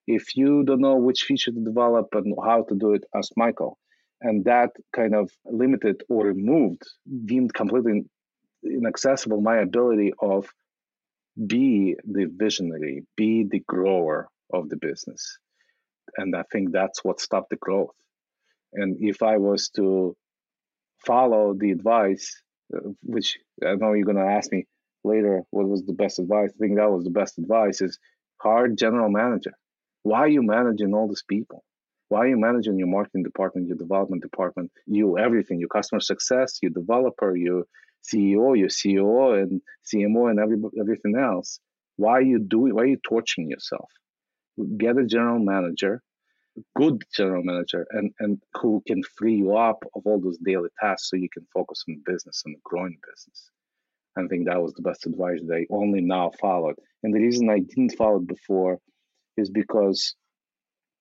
If 0.07 0.37
you 0.37 0.65
don't 0.65 0.81
know 0.81 0.97
which 0.97 1.25
feature 1.25 1.53
to 1.53 1.65
develop 1.65 2.09
and 2.13 2.35
how 2.43 2.65
to 2.69 2.75
do 2.75 2.95
it, 2.95 3.05
ask 3.15 3.33
Michael. 3.37 3.79
And 4.23 4.45
that 4.45 4.71
kind 4.95 5.15
of 5.15 5.31
limited 5.45 6.03
or 6.09 6.27
removed, 6.27 6.83
deemed 7.27 7.55
completely 7.55 8.05
inaccessible 8.65 9.41
my 9.41 9.59
ability 9.59 10.13
of 10.21 10.49
be 11.47 11.97
the 12.05 12.27
visionary, 12.27 13.05
be 13.17 13.45
the 13.45 13.61
grower 13.61 14.29
of 14.53 14.69
the 14.69 14.77
business. 14.77 15.39
And 16.17 16.35
I 16.37 16.43
think 16.51 16.73
that's 16.73 17.05
what 17.05 17.21
stopped 17.21 17.51
the 17.51 17.57
growth. 17.57 17.95
And 18.73 18.97
if 19.01 19.23
I 19.23 19.39
was 19.39 19.69
to 19.71 20.17
follow 21.05 21.55
the 21.55 21.71
advice 21.71 22.43
uh, 22.75 22.81
which 23.03 23.39
I 23.67 23.75
know 23.75 23.93
you're 23.93 24.05
going 24.05 24.17
to 24.17 24.33
ask 24.33 24.53
me 24.53 24.67
later 25.03 25.43
what 25.51 25.69
was 25.69 25.85
the 25.85 25.93
best 25.93 26.19
advice. 26.19 26.51
I 26.55 26.59
think 26.59 26.77
that 26.77 26.91
was 26.91 27.05
the 27.05 27.11
best 27.11 27.39
advice 27.39 27.81
is 27.81 27.99
hard 28.41 28.79
general 28.79 29.11
manager. 29.11 29.53
Why 30.03 30.21
are 30.21 30.29
you 30.29 30.43
managing 30.43 30.95
all 30.95 31.09
these 31.09 31.25
people? 31.27 31.65
Why 32.09 32.21
are 32.21 32.29
you 32.29 32.39
managing 32.39 32.79
your 32.79 32.89
marketing 32.89 33.23
department, 33.23 33.69
your 33.69 33.77
development 33.77 34.23
department, 34.23 34.71
you 34.87 35.19
everything, 35.19 35.61
your 35.61 35.69
customer 35.69 36.01
success, 36.01 36.59
your 36.63 36.73
developer, 36.73 37.37
your 37.37 37.65
CEO, 38.03 38.57
your 38.59 38.69
CEO 38.69 39.43
and 39.43 39.61
CMO, 39.87 40.31
and 40.31 40.39
every, 40.39 40.57
everything 40.79 41.17
else? 41.17 41.61
Why 41.97 42.13
are 42.13 42.23
you 42.23 42.39
doing? 42.39 42.75
Why 42.75 42.83
are 42.83 42.87
you 42.87 42.99
torturing 43.07 43.51
yourself? 43.51 43.91
Get 44.79 44.99
a 44.99 45.05
general 45.05 45.39
manager 45.39 46.03
good 46.77 47.03
general 47.15 47.43
manager 47.45 47.87
and 47.91 48.13
and 48.19 48.41
who 48.61 48.83
can 48.87 49.03
free 49.17 49.37
you 49.37 49.57
up 49.57 49.83
of 49.95 50.03
all 50.05 50.21
those 50.21 50.39
daily 50.39 50.69
tasks 50.81 51.09
so 51.11 51.17
you 51.17 51.29
can 51.33 51.47
focus 51.55 51.85
on 51.89 51.95
the 51.95 52.13
business 52.13 52.43
and 52.45 52.55
the 52.55 52.61
growing 52.65 52.97
business 53.09 53.51
i 54.17 54.27
think 54.29 54.47
that 54.47 54.61
was 54.61 54.73
the 54.75 54.83
best 54.83 55.07
advice 55.07 55.41
that 55.47 55.55
i 55.55 55.67
only 55.71 56.01
now 56.01 56.31
followed 56.41 56.75
and 57.03 57.15
the 57.15 57.21
reason 57.21 57.49
i 57.49 57.59
didn't 57.59 57.97
follow 57.97 58.17
it 58.17 58.27
before 58.27 58.79
is 59.37 59.51
because 59.51 60.15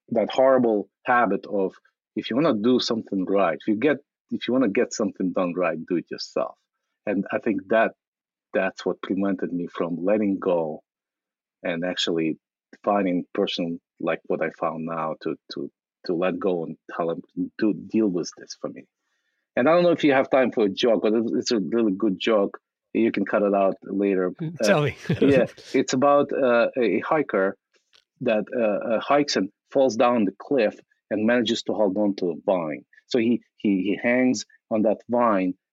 that 0.09 0.29
horrible 0.31 0.89
habit 1.05 1.45
of 1.47 1.73
if 2.15 2.29
you 2.29 2.35
want 2.35 2.47
to 2.47 2.63
do 2.63 2.79
something 2.79 3.25
right 3.25 3.57
if 3.59 3.67
you 3.67 3.75
get 3.75 3.97
if 4.31 4.47
you 4.47 4.53
want 4.53 4.63
to 4.63 4.69
get 4.69 4.93
something 4.93 5.31
done 5.31 5.53
right 5.55 5.77
do 5.87 5.97
it 5.97 6.05
yourself 6.11 6.55
and 7.05 7.25
i 7.31 7.37
think 7.39 7.61
that 7.69 7.91
that's 8.53 8.85
what 8.85 9.01
prevented 9.01 9.51
me 9.53 9.67
from 9.67 10.03
letting 10.03 10.39
go 10.39 10.81
and 11.63 11.83
actually 11.85 12.37
finding 12.83 13.25
person 13.33 13.79
like 13.99 14.19
what 14.27 14.41
I 14.41 14.49
found 14.59 14.85
now 14.85 15.15
to 15.23 15.35
to 15.53 15.71
to 16.05 16.13
let 16.13 16.39
go 16.39 16.63
and 16.63 16.77
tell 16.95 17.09
him 17.11 17.21
to 17.59 17.73
deal 17.73 18.07
with 18.07 18.31
this 18.37 18.55
for 18.59 18.69
me. 18.69 18.85
And 19.55 19.67
I 19.67 19.73
don't 19.73 19.83
know 19.83 19.91
if 19.91 20.03
you 20.03 20.13
have 20.13 20.29
time 20.29 20.51
for 20.51 20.65
a 20.65 20.69
joke, 20.69 21.01
but 21.01 21.13
it's 21.13 21.51
a 21.51 21.59
really 21.59 21.91
good 21.91 22.17
joke. 22.19 22.59
You 22.93 23.11
can 23.11 23.25
cut 23.25 23.41
it 23.41 23.53
out 23.53 23.75
later. 23.83 24.31
Mm, 24.31 24.57
tell 24.63 24.79
uh, 24.79 24.85
me. 24.85 24.97
yeah, 25.19 25.47
it's 25.73 25.93
about 25.93 26.31
uh, 26.31 26.67
a 26.77 27.01
hiker 27.01 27.57
that 28.21 28.45
uh, 28.55 28.95
uh, 28.95 28.99
hikes 29.01 29.35
and 29.35 29.49
falls 29.71 29.95
down 29.95 30.25
the 30.25 30.33
cliff 30.39 30.79
and 31.11 31.25
manages 31.25 31.63
to 31.63 31.73
hold 31.73 31.97
on 31.97 32.15
to 32.15 32.31
a 32.31 32.35
vine. 32.45 32.85
So 33.07 33.19
he 33.19 33.41
he 33.57 33.81
he 33.81 33.99
hangs 34.01 34.45
on 34.71 34.83
that 34.83 35.01
vine 35.09 35.55
uh, 35.55 35.68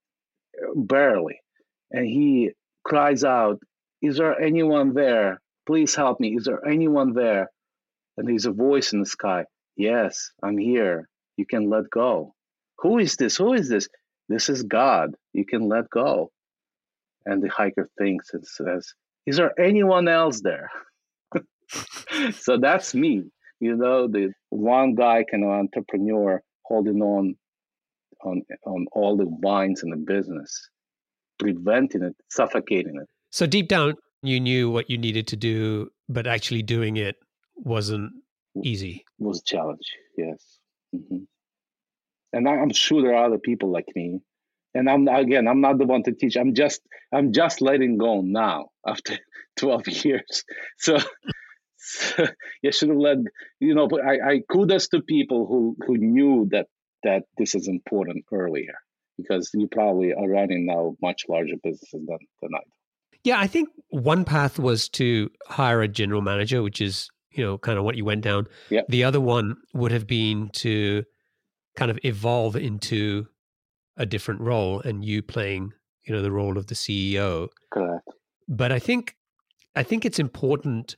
barely, 0.74 1.40
and 1.90 2.06
he 2.06 2.52
cries 2.84 3.24
out, 3.24 3.60
"Is 4.02 4.16
there 4.18 4.40
anyone 4.40 4.94
there? 4.94 5.40
Please 5.66 5.94
help 5.94 6.20
me! 6.20 6.36
Is 6.36 6.44
there 6.44 6.66
anyone 6.66 7.12
there?" 7.12 7.50
And 8.16 8.28
there's 8.28 8.46
a 8.46 8.52
voice 8.52 8.92
in 8.92 9.00
the 9.00 9.06
sky. 9.06 9.44
Yes, 9.76 10.30
I'm 10.42 10.56
here. 10.56 11.08
You 11.36 11.46
can 11.46 11.68
let 11.68 11.90
go. 11.90 12.34
Who 12.78 12.98
is 12.98 13.16
this? 13.16 13.36
Who 13.36 13.52
is 13.52 13.68
this? 13.68 13.88
This 14.28 14.48
is 14.48 14.62
God. 14.62 15.14
You 15.32 15.44
can 15.44 15.68
let 15.68 15.88
go. 15.90 16.30
And 17.24 17.42
the 17.42 17.48
hiker 17.48 17.88
thinks 17.98 18.32
and 18.32 18.46
says, 18.46 18.94
Is 19.26 19.36
there 19.36 19.58
anyone 19.60 20.08
else 20.08 20.40
there? 20.40 20.70
so 22.32 22.58
that's 22.58 22.94
me. 22.94 23.24
You 23.60 23.76
know, 23.76 24.06
the 24.08 24.32
one 24.50 24.94
guy 24.94 25.24
kind 25.30 25.44
of 25.44 25.50
entrepreneur 25.50 26.42
holding 26.64 27.02
on 27.02 27.36
on 28.24 28.42
on 28.64 28.86
all 28.92 29.16
the 29.16 29.26
vines 29.42 29.82
in 29.82 29.90
the 29.90 29.96
business, 29.96 30.68
preventing 31.38 32.02
it, 32.02 32.16
suffocating 32.30 32.96
it. 33.00 33.08
So 33.30 33.46
deep 33.46 33.68
down, 33.68 33.94
you 34.22 34.40
knew 34.40 34.70
what 34.70 34.90
you 34.90 34.98
needed 34.98 35.26
to 35.28 35.36
do, 35.36 35.90
but 36.08 36.26
actually 36.26 36.62
doing 36.62 36.96
it 36.96 37.16
wasn't 37.56 38.12
easy. 38.62 39.04
Was 39.18 39.40
a 39.40 39.44
challenge, 39.44 39.92
yes. 40.16 40.58
Mm-hmm. 40.94 41.24
And 42.32 42.48
I'm 42.48 42.72
sure 42.72 43.02
there 43.02 43.14
are 43.14 43.26
other 43.26 43.38
people 43.38 43.70
like 43.70 43.88
me, 43.94 44.20
and 44.74 44.90
I'm 44.90 45.08
again, 45.08 45.48
I'm 45.48 45.60
not 45.60 45.78
the 45.78 45.86
one 45.86 46.02
to 46.04 46.12
teach. 46.12 46.36
I'm 46.36 46.54
just, 46.54 46.80
I'm 47.12 47.32
just 47.32 47.60
letting 47.60 47.98
go 47.98 48.20
now 48.20 48.68
after 48.86 49.18
12 49.56 49.88
years. 49.88 50.44
So, 51.88 52.26
you 52.62 52.72
should 52.72 52.88
have 52.88 52.98
let 52.98 53.18
you 53.60 53.74
know. 53.74 53.86
But 53.86 54.04
I, 54.04 54.30
I 54.30 54.40
kudos 54.50 54.88
to 54.88 55.02
people 55.02 55.46
who 55.46 55.76
who 55.86 55.96
knew 55.96 56.48
that 56.50 56.66
that 57.02 57.24
this 57.38 57.54
is 57.54 57.68
important 57.68 58.24
earlier 58.32 58.74
because 59.16 59.50
you 59.54 59.68
probably 59.70 60.12
are 60.12 60.28
running 60.28 60.66
now 60.66 60.96
much 61.00 61.22
larger 61.28 61.56
businesses 61.62 61.90
than 61.92 62.18
than 62.42 62.50
I 62.54 62.58
do. 62.64 62.70
Yeah, 63.24 63.40
I 63.40 63.46
think 63.46 63.68
one 63.88 64.24
path 64.24 64.58
was 64.58 64.88
to 64.90 65.30
hire 65.48 65.82
a 65.82 65.88
general 65.88 66.22
manager, 66.22 66.62
which 66.62 66.80
is 66.80 67.08
you 67.30 67.44
know 67.44 67.58
kind 67.58 67.78
of 67.78 67.84
what 67.84 67.96
you 67.96 68.04
went 68.04 68.22
down. 68.22 68.46
Yeah. 68.70 68.82
The 68.88 69.04
other 69.04 69.20
one 69.20 69.56
would 69.74 69.92
have 69.92 70.06
been 70.06 70.50
to 70.54 71.04
kind 71.76 71.90
of 71.90 71.98
evolve 72.02 72.56
into 72.56 73.26
a 73.96 74.06
different 74.06 74.40
role 74.40 74.80
and 74.80 75.04
you 75.04 75.22
playing 75.22 75.72
you 76.04 76.14
know 76.14 76.22
the 76.22 76.32
role 76.32 76.58
of 76.58 76.66
the 76.66 76.74
ceo 76.74 77.48
correct 77.72 78.08
but 78.48 78.72
i 78.72 78.78
think 78.78 79.16
i 79.74 79.82
think 79.82 80.04
it's 80.04 80.18
important 80.18 80.96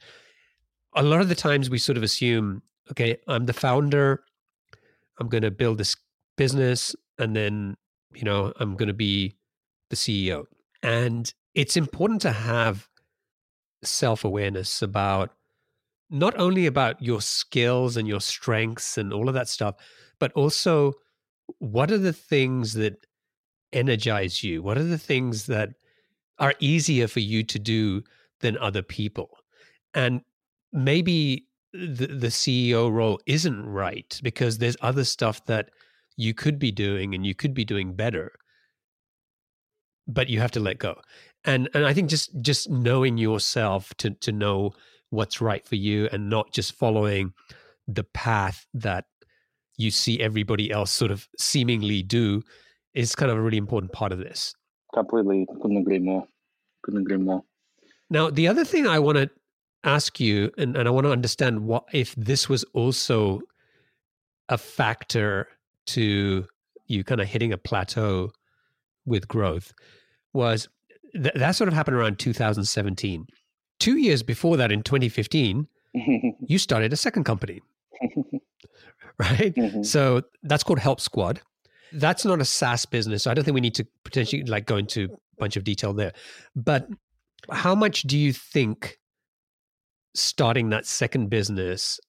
a 0.94 1.02
lot 1.02 1.20
of 1.20 1.28
the 1.28 1.34
times 1.34 1.70
we 1.70 1.78
sort 1.78 1.96
of 1.96 2.02
assume 2.02 2.62
okay 2.90 3.16
i'm 3.28 3.46
the 3.46 3.52
founder 3.52 4.22
i'm 5.18 5.28
going 5.28 5.42
to 5.42 5.50
build 5.50 5.78
this 5.78 5.96
business 6.36 6.94
and 7.18 7.34
then 7.34 7.76
you 8.14 8.24
know 8.24 8.52
i'm 8.60 8.76
going 8.76 8.88
to 8.88 8.94
be 8.94 9.36
the 9.90 9.96
ceo 9.96 10.44
and 10.82 11.32
it's 11.54 11.76
important 11.76 12.20
to 12.20 12.32
have 12.32 12.88
self-awareness 13.82 14.82
about 14.82 15.30
not 16.10 16.38
only 16.38 16.66
about 16.66 17.00
your 17.02 17.20
skills 17.20 17.96
and 17.96 18.08
your 18.08 18.20
strengths 18.20 18.96
and 18.96 19.12
all 19.12 19.28
of 19.28 19.34
that 19.34 19.48
stuff 19.48 19.74
but 20.18 20.32
also 20.32 20.92
what 21.58 21.90
are 21.90 21.98
the 21.98 22.12
things 22.12 22.74
that 22.74 23.06
energize 23.72 24.42
you? 24.42 24.62
What 24.62 24.78
are 24.78 24.84
the 24.84 24.98
things 24.98 25.46
that 25.46 25.70
are 26.38 26.54
easier 26.60 27.08
for 27.08 27.20
you 27.20 27.42
to 27.44 27.58
do 27.58 28.02
than 28.40 28.56
other 28.58 28.82
people? 28.82 29.30
And 29.94 30.22
maybe 30.72 31.47
the, 31.72 32.06
the 32.06 32.28
CEO 32.28 32.90
role 32.92 33.20
isn't 33.26 33.66
right 33.66 34.20
because 34.22 34.58
there's 34.58 34.76
other 34.80 35.04
stuff 35.04 35.44
that 35.46 35.70
you 36.16 36.34
could 36.34 36.58
be 36.58 36.72
doing 36.72 37.14
and 37.14 37.26
you 37.26 37.34
could 37.34 37.54
be 37.54 37.64
doing 37.64 37.94
better 37.94 38.32
but 40.10 40.28
you 40.28 40.40
have 40.40 40.50
to 40.50 40.58
let 40.58 40.78
go 40.78 40.98
and 41.44 41.68
and 41.74 41.84
i 41.84 41.92
think 41.92 42.08
just 42.08 42.30
just 42.40 42.70
knowing 42.70 43.18
yourself 43.18 43.92
to 43.98 44.10
to 44.10 44.32
know 44.32 44.72
what's 45.10 45.40
right 45.40 45.66
for 45.66 45.76
you 45.76 46.08
and 46.10 46.30
not 46.30 46.50
just 46.50 46.72
following 46.72 47.32
the 47.86 48.04
path 48.04 48.66
that 48.74 49.04
you 49.76 49.90
see 49.90 50.20
everybody 50.20 50.70
else 50.70 50.90
sort 50.90 51.10
of 51.10 51.26
seemingly 51.38 52.02
do 52.02 52.42
is 52.94 53.14
kind 53.14 53.30
of 53.30 53.38
a 53.38 53.40
really 53.40 53.56
important 53.56 53.92
part 53.92 54.12
of 54.12 54.18
this. 54.18 54.54
Completely. 54.92 55.46
Couldn't 55.62 55.78
agree 55.78 56.00
more. 56.00 56.26
Couldn't 56.82 57.02
agree 57.02 57.16
more. 57.16 57.44
Now, 58.10 58.30
the 58.30 58.48
other 58.48 58.64
thing 58.64 58.86
I 58.86 58.98
want 58.98 59.18
to 59.18 59.30
ask 59.88 60.20
you, 60.20 60.50
and, 60.58 60.76
and 60.76 60.86
I 60.86 60.90
want 60.90 61.06
to 61.06 61.12
understand 61.12 61.64
what 61.64 61.84
if 61.92 62.14
this 62.14 62.48
was 62.48 62.64
also 62.74 63.40
a 64.48 64.58
factor 64.58 65.48
to 65.88 66.46
you 66.86 67.04
kind 67.04 67.20
of 67.20 67.26
hitting 67.26 67.52
a 67.52 67.58
plateau 67.58 68.30
with 69.06 69.26
growth, 69.28 69.72
was 70.32 70.68
th- 71.14 71.34
that 71.34 71.52
sort 71.52 71.68
of 71.68 71.74
happened 71.74 71.96
around 71.96 72.18
2017. 72.18 73.26
Two 73.80 73.96
years 73.96 74.22
before 74.22 74.56
that, 74.56 74.70
in 74.72 74.82
2015, 74.82 75.66
you 76.46 76.58
started 76.58 76.92
a 76.92 76.96
second 76.96 77.24
company. 77.24 77.60
right? 79.18 79.54
Mm-hmm. 79.54 79.82
So 79.82 80.22
that's 80.42 80.62
called 80.62 80.78
Help 80.78 81.00
Squad. 81.00 81.40
That's 81.92 82.24
not 82.24 82.40
a 82.40 82.44
SaaS 82.44 82.84
business. 82.86 83.22
So 83.22 83.30
I 83.30 83.34
don't 83.34 83.44
think 83.44 83.54
we 83.54 83.60
need 83.60 83.74
to 83.76 83.86
potentially 84.04 84.42
like 84.44 84.66
go 84.66 84.76
into 84.76 85.04
a 85.04 85.36
bunch 85.38 85.56
of 85.56 85.64
detail 85.64 85.94
there. 85.94 86.12
But 86.54 86.88
how 87.50 87.74
much 87.74 88.02
do 88.02 88.18
you 88.18 88.32
think 88.32 88.98
starting 90.20 90.70
that 90.70 90.86
second 90.86 91.28
business 91.30 92.00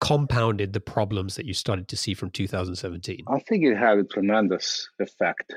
compounded 0.00 0.72
the 0.72 0.80
problems 0.80 1.36
that 1.36 1.46
you 1.46 1.54
started 1.54 1.88
to 1.88 1.96
see 1.96 2.14
from 2.14 2.30
2017? 2.30 3.24
I 3.28 3.38
think 3.40 3.64
it 3.64 3.76
had 3.76 3.98
a 3.98 4.04
tremendous 4.04 4.88
effect 4.98 5.54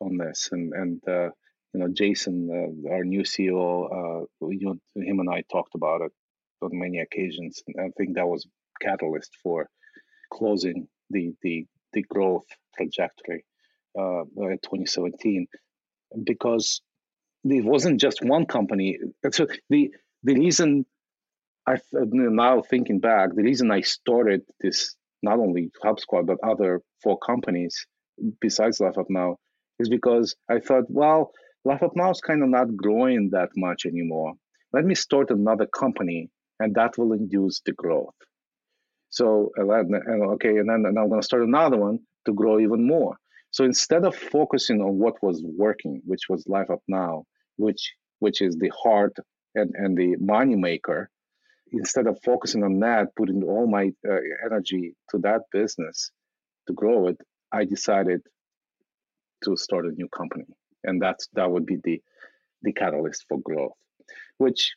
on 0.00 0.16
this, 0.18 0.50
and 0.52 0.72
and 0.72 1.02
uh, 1.08 1.30
you 1.72 1.80
know 1.80 1.88
Jason, 1.88 2.48
uh, 2.50 2.92
our 2.92 3.04
new 3.04 3.22
CEO, 3.22 3.86
uh, 3.90 4.46
you 4.48 4.66
know, 4.66 5.02
him 5.02 5.20
and 5.20 5.30
I 5.30 5.42
talked 5.50 5.74
about 5.74 6.02
it 6.02 6.12
on 6.60 6.70
many 6.72 6.98
occasions, 6.98 7.62
and 7.66 7.76
I 7.80 7.90
think 7.96 8.16
that 8.16 8.28
was 8.28 8.46
catalyst 8.80 9.30
for 9.42 9.68
closing 10.32 10.88
the 11.10 11.34
the 11.42 11.66
the 11.92 12.02
growth 12.02 12.46
trajectory 12.76 13.44
uh, 13.98 14.22
in 14.22 14.58
2017 14.62 15.46
because 16.24 16.80
it 17.44 17.64
wasn't 17.64 18.00
just 18.00 18.24
one 18.24 18.46
company. 18.46 18.98
So 19.30 19.46
the 19.68 19.90
the 20.22 20.34
reason 20.34 20.86
I 21.66 21.76
now 22.02 22.62
thinking 22.62 22.98
back, 22.98 23.34
the 23.34 23.42
reason 23.42 23.70
I 23.70 23.82
started 23.82 24.42
this 24.60 24.96
not 25.22 25.38
only 25.38 25.70
Squad 25.98 26.26
but 26.26 26.38
other 26.42 26.80
four 27.02 27.18
companies 27.18 27.86
besides 28.40 28.80
Live 28.80 28.96
Help 28.96 29.08
Now 29.10 29.36
is 29.78 29.88
because 29.88 30.34
I 30.50 30.58
thought, 30.58 30.84
well, 30.88 31.30
Live 31.64 31.80
Help 31.80 31.92
Now 31.94 32.10
is 32.10 32.20
kind 32.20 32.42
of 32.42 32.48
not 32.48 32.76
growing 32.76 33.30
that 33.30 33.50
much 33.56 33.86
anymore. 33.86 34.32
Let 34.72 34.84
me 34.84 34.94
start 34.94 35.30
another 35.30 35.66
company, 35.66 36.30
and 36.58 36.74
that 36.74 36.98
will 36.98 37.12
induce 37.12 37.60
the 37.64 37.72
growth. 37.72 38.14
So 39.10 39.50
okay, 39.58 40.56
and 40.56 40.68
then 40.68 40.84
I'm 40.86 41.08
going 41.08 41.20
to 41.20 41.26
start 41.26 41.42
another 41.42 41.76
one 41.76 42.00
to 42.26 42.32
grow 42.32 42.58
even 42.58 42.86
more. 42.86 43.16
So 43.50 43.64
instead 43.64 44.04
of 44.04 44.16
focusing 44.16 44.80
on 44.80 44.98
what 44.98 45.22
was 45.22 45.44
working, 45.44 46.00
which 46.06 46.22
was 46.28 46.44
Live 46.46 46.68
Help 46.68 46.82
Now, 46.88 47.24
which 47.56 47.92
which 48.18 48.40
is 48.40 48.56
the 48.56 48.72
heart 48.82 49.16
and, 49.54 49.72
and 49.74 49.96
the 49.96 50.16
money 50.18 50.56
maker, 50.56 51.10
instead 51.72 52.06
of 52.06 52.20
focusing 52.22 52.62
on 52.62 52.80
that, 52.80 53.14
putting 53.16 53.42
all 53.42 53.66
my 53.66 53.92
uh, 54.08 54.16
energy 54.44 54.94
to 55.10 55.18
that 55.18 55.42
business 55.50 56.10
to 56.66 56.72
grow 56.72 57.08
it, 57.08 57.20
I 57.50 57.64
decided 57.64 58.22
to 59.44 59.56
start 59.56 59.86
a 59.86 59.90
new 59.90 60.08
company, 60.08 60.46
and 60.84 61.00
that's 61.02 61.28
that 61.34 61.50
would 61.50 61.66
be 61.66 61.78
the 61.82 62.00
the 62.62 62.72
catalyst 62.72 63.24
for 63.28 63.38
growth, 63.40 63.72
which 64.38 64.72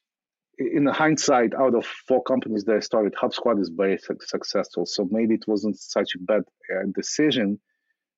in 0.57 0.85
hindsight, 0.85 1.53
out 1.53 1.75
of 1.75 1.85
four 1.85 2.23
companies 2.23 2.63
that 2.65 2.77
I 2.77 2.79
started, 2.79 3.13
Help 3.19 3.33
Squad 3.33 3.59
is 3.59 3.69
very 3.69 3.97
su- 3.97 4.17
successful. 4.21 4.85
So 4.85 5.07
maybe 5.09 5.35
it 5.35 5.45
wasn't 5.47 5.77
such 5.77 6.15
a 6.15 6.19
bad 6.19 6.43
uh, 6.73 6.83
decision. 6.93 7.59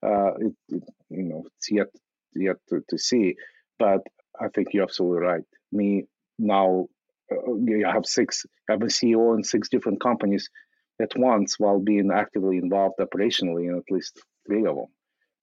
Uh, 0.03 0.34
it, 0.36 0.53
it, 0.69 0.84
you 1.09 1.23
know, 1.23 1.43
it's 1.55 1.71
yet 1.71 1.88
yet 2.36 2.57
to, 2.69 2.84
to, 2.89 2.97
see. 2.97 3.36
But 3.80 4.01
I 4.39 4.49
think 4.49 4.69
you're 4.73 4.84
absolutely 4.84 5.25
right. 5.25 5.43
Me 5.71 6.05
now, 6.38 6.88
I 7.32 7.91
have 7.91 8.05
six. 8.05 8.45
I 8.69 8.73
have 8.73 8.82
a 8.82 8.86
CEO 8.86 9.36
in 9.36 9.43
six 9.43 9.69
different 9.69 10.01
companies 10.01 10.49
at 11.01 11.11
once, 11.17 11.59
while 11.59 11.80
being 11.80 12.09
actively 12.11 12.57
involved 12.57 12.95
operationally 12.99 13.69
in 13.69 13.78
at 13.78 13.91
least 13.91 14.19
three 14.47 14.65
of 14.65 14.75
them. 14.75 14.88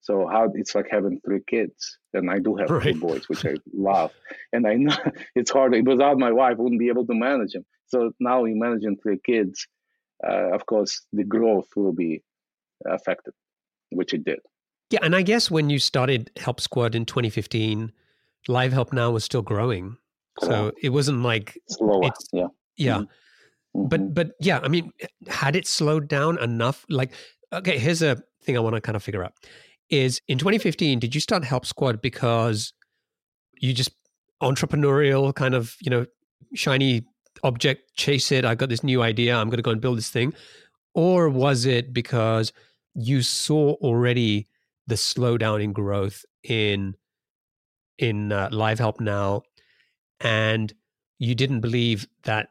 So 0.00 0.26
how 0.26 0.50
it's 0.54 0.74
like 0.74 0.88
having 0.90 1.20
three 1.24 1.40
kids, 1.46 1.98
and 2.12 2.30
I 2.30 2.38
do 2.38 2.56
have 2.56 2.68
right. 2.68 2.82
three 2.82 2.92
boys, 2.92 3.26
which 3.28 3.46
I 3.46 3.54
love. 3.72 4.12
And 4.52 4.66
I 4.66 4.74
know 4.74 4.94
it's 5.34 5.50
hard. 5.50 5.74
Without 5.86 6.18
my 6.18 6.30
wife, 6.30 6.56
I 6.58 6.62
wouldn't 6.62 6.78
be 6.78 6.88
able 6.88 7.06
to 7.06 7.14
manage 7.14 7.52
them. 7.52 7.64
So 7.86 8.12
now 8.20 8.42
we 8.42 8.52
managing 8.52 8.98
three 9.02 9.18
kids. 9.24 9.66
Uh, 10.26 10.52
of 10.52 10.66
course, 10.66 11.00
the 11.12 11.24
growth 11.24 11.68
will 11.74 11.92
be 11.92 12.22
affected, 12.86 13.32
which 13.90 14.12
it 14.12 14.24
did. 14.24 14.40
Yeah, 14.90 15.00
and 15.02 15.16
I 15.16 15.22
guess 15.22 15.50
when 15.50 15.70
you 15.70 15.78
started 15.78 16.30
Help 16.36 16.60
Squad 16.60 16.94
in 16.94 17.06
2015, 17.06 17.90
Live 18.46 18.72
Help 18.72 18.92
Now 18.92 19.10
was 19.10 19.24
still 19.24 19.42
growing, 19.42 19.96
so 20.40 20.72
it 20.82 20.90
wasn't 20.90 21.22
like 21.22 21.58
slower. 21.68 22.10
Yeah, 22.32 22.46
yeah. 22.76 22.96
Mm-hmm. 22.96 23.88
But 23.88 24.14
but 24.14 24.32
yeah, 24.40 24.60
I 24.62 24.68
mean, 24.68 24.92
had 25.28 25.56
it 25.56 25.66
slowed 25.66 26.08
down 26.08 26.38
enough? 26.42 26.84
Like, 26.88 27.12
okay, 27.52 27.78
here's 27.78 28.02
a 28.02 28.22
thing 28.42 28.56
I 28.56 28.60
want 28.60 28.74
to 28.74 28.80
kind 28.80 28.96
of 28.96 29.02
figure 29.02 29.24
out 29.24 29.34
is 29.90 30.20
in 30.28 30.38
2015, 30.38 30.98
did 30.98 31.14
you 31.14 31.20
start 31.20 31.44
Help 31.44 31.66
Squad 31.66 32.00
because 32.00 32.72
you 33.60 33.72
just 33.72 33.90
entrepreneurial 34.42 35.34
kind 35.34 35.54
of, 35.54 35.76
you 35.80 35.90
know, 35.90 36.06
shiny 36.54 37.04
object, 37.42 37.94
chase 37.94 38.32
it, 38.32 38.44
I've 38.44 38.58
got 38.58 38.68
this 38.68 38.82
new 38.82 39.02
idea, 39.02 39.36
I'm 39.36 39.48
going 39.48 39.58
to 39.58 39.62
go 39.62 39.70
and 39.70 39.80
build 39.80 39.98
this 39.98 40.10
thing? 40.10 40.34
Or 40.94 41.28
was 41.28 41.66
it 41.66 41.92
because 41.92 42.52
you 42.94 43.22
saw 43.22 43.74
already 43.74 44.48
the 44.86 44.94
slowdown 44.94 45.62
in 45.62 45.72
growth 45.72 46.24
in 46.42 46.94
in 47.98 48.32
uh, 48.32 48.48
live 48.50 48.78
help 48.78 49.00
now 49.00 49.42
and 50.24 50.72
you 51.18 51.34
didn't 51.36 51.60
believe 51.60 52.08
that 52.24 52.48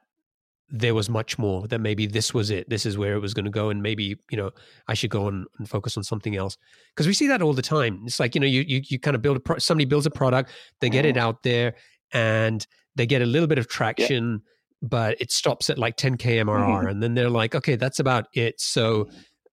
there 0.69 0.95
was 0.95 1.09
much 1.09 1.37
more 1.37 1.67
that 1.67 1.79
maybe 1.79 2.07
this 2.07 2.33
was 2.33 2.49
it 2.49 2.67
this 2.69 2.85
is 2.85 2.97
where 2.97 3.13
it 3.13 3.19
was 3.19 3.33
going 3.33 3.45
to 3.45 3.51
go 3.51 3.69
and 3.69 3.83
maybe 3.83 4.17
you 4.31 4.37
know 4.37 4.49
i 4.87 4.93
should 4.93 5.09
go 5.09 5.27
and, 5.27 5.45
and 5.59 5.69
focus 5.69 5.97
on 5.97 6.03
something 6.03 6.35
else 6.35 6.57
because 6.95 7.05
we 7.05 7.13
see 7.13 7.27
that 7.27 7.41
all 7.41 7.53
the 7.53 7.61
time 7.61 8.01
it's 8.05 8.19
like 8.19 8.33
you 8.33 8.41
know 8.41 8.47
you 8.47 8.63
you, 8.67 8.81
you 8.85 8.97
kind 8.97 9.13
of 9.13 9.21
build 9.21 9.37
a 9.37 9.39
pro- 9.39 9.57
somebody 9.57 9.85
builds 9.85 10.05
a 10.05 10.11
product 10.11 10.51
they 10.79 10.89
get 10.89 11.05
it 11.05 11.15
mm-hmm. 11.15 11.25
out 11.25 11.43
there 11.43 11.75
and 12.11 12.65
they 12.95 13.05
get 13.05 13.21
a 13.21 13.25
little 13.25 13.47
bit 13.47 13.59
of 13.59 13.67
traction 13.67 14.31
yeah. 14.31 14.87
but 14.87 15.21
it 15.21 15.31
stops 15.31 15.69
at 15.69 15.77
like 15.77 15.95
10k 15.97 16.43
mrr 16.43 16.45
mm-hmm. 16.45 16.87
and 16.87 17.03
then 17.03 17.13
they're 17.13 17.29
like 17.29 17.53
okay 17.53 17.75
that's 17.75 17.99
about 17.99 18.25
it 18.33 18.59
so 18.59 19.07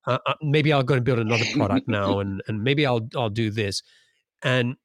uh, 0.06 0.18
uh, 0.26 0.34
maybe 0.40 0.72
i'll 0.72 0.82
go 0.82 0.94
and 0.94 1.04
build 1.04 1.18
another 1.18 1.44
product 1.54 1.86
now 1.86 2.18
and 2.20 2.42
and 2.48 2.62
maybe 2.62 2.86
i'll 2.86 3.06
i'll 3.16 3.28
do 3.28 3.50
this 3.50 3.82
And 4.42 4.76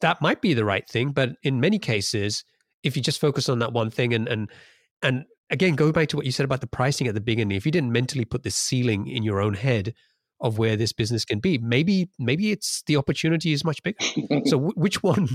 that 0.00 0.20
might 0.20 0.40
be 0.40 0.54
the 0.54 0.64
right 0.64 0.88
thing, 0.88 1.10
but 1.10 1.36
in 1.42 1.60
many 1.60 1.78
cases, 1.78 2.44
if 2.82 2.96
you 2.96 3.02
just 3.02 3.20
focus 3.20 3.48
on 3.48 3.58
that 3.60 3.72
one 3.72 3.90
thing 3.90 4.14
and 4.14 4.28
and 4.28 4.50
and 5.02 5.24
again 5.50 5.74
go 5.74 5.92
back 5.92 6.08
to 6.08 6.16
what 6.16 6.26
you 6.26 6.32
said 6.32 6.44
about 6.44 6.60
the 6.60 6.66
pricing 6.66 7.06
at 7.06 7.14
the 7.14 7.20
beginning, 7.20 7.56
if 7.56 7.66
you 7.66 7.72
didn't 7.72 7.92
mentally 7.92 8.24
put 8.24 8.42
this 8.42 8.56
ceiling 8.56 9.06
in 9.06 9.22
your 9.22 9.40
own 9.40 9.54
head 9.54 9.94
of 10.40 10.56
where 10.58 10.76
this 10.76 10.92
business 10.92 11.24
can 11.24 11.38
be, 11.38 11.58
maybe 11.58 12.08
maybe 12.18 12.50
it's 12.50 12.82
the 12.86 12.96
opportunity 12.96 13.52
is 13.52 13.64
much 13.64 13.82
bigger. 13.82 13.98
so 14.46 14.56
w- 14.58 14.72
which 14.74 15.02
one 15.02 15.28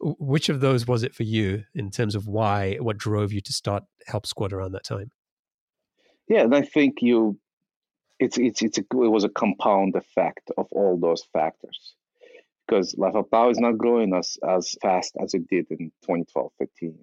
which 0.00 0.48
of 0.48 0.60
those 0.60 0.86
was 0.86 1.02
it 1.02 1.14
for 1.14 1.24
you 1.24 1.64
in 1.74 1.90
terms 1.90 2.14
of 2.14 2.26
why 2.26 2.76
what 2.80 2.96
drove 2.96 3.32
you 3.32 3.40
to 3.40 3.52
start 3.52 3.84
help 4.06 4.26
squad 4.26 4.52
around 4.52 4.72
that 4.72 4.84
time? 4.84 5.10
Yeah 6.28 6.42
and 6.42 6.54
i 6.54 6.62
think 6.62 7.00
you 7.00 7.38
it's 8.18 8.36
it's, 8.36 8.62
it's 8.62 8.78
a, 8.78 8.80
it 8.80 9.10
was 9.10 9.24
a 9.24 9.28
compound 9.28 9.94
effect 9.96 10.50
of 10.56 10.66
all 10.72 10.98
those 10.98 11.24
factors 11.32 11.94
because 12.68 12.94
Now 12.98 13.48
is 13.48 13.58
not 13.58 13.78
growing 13.78 14.14
as, 14.14 14.36
as 14.46 14.76
fast 14.82 15.16
as 15.22 15.34
it 15.34 15.48
did 15.48 15.66
in 15.70 15.90
2012, 16.02 16.52
15, 16.58 16.98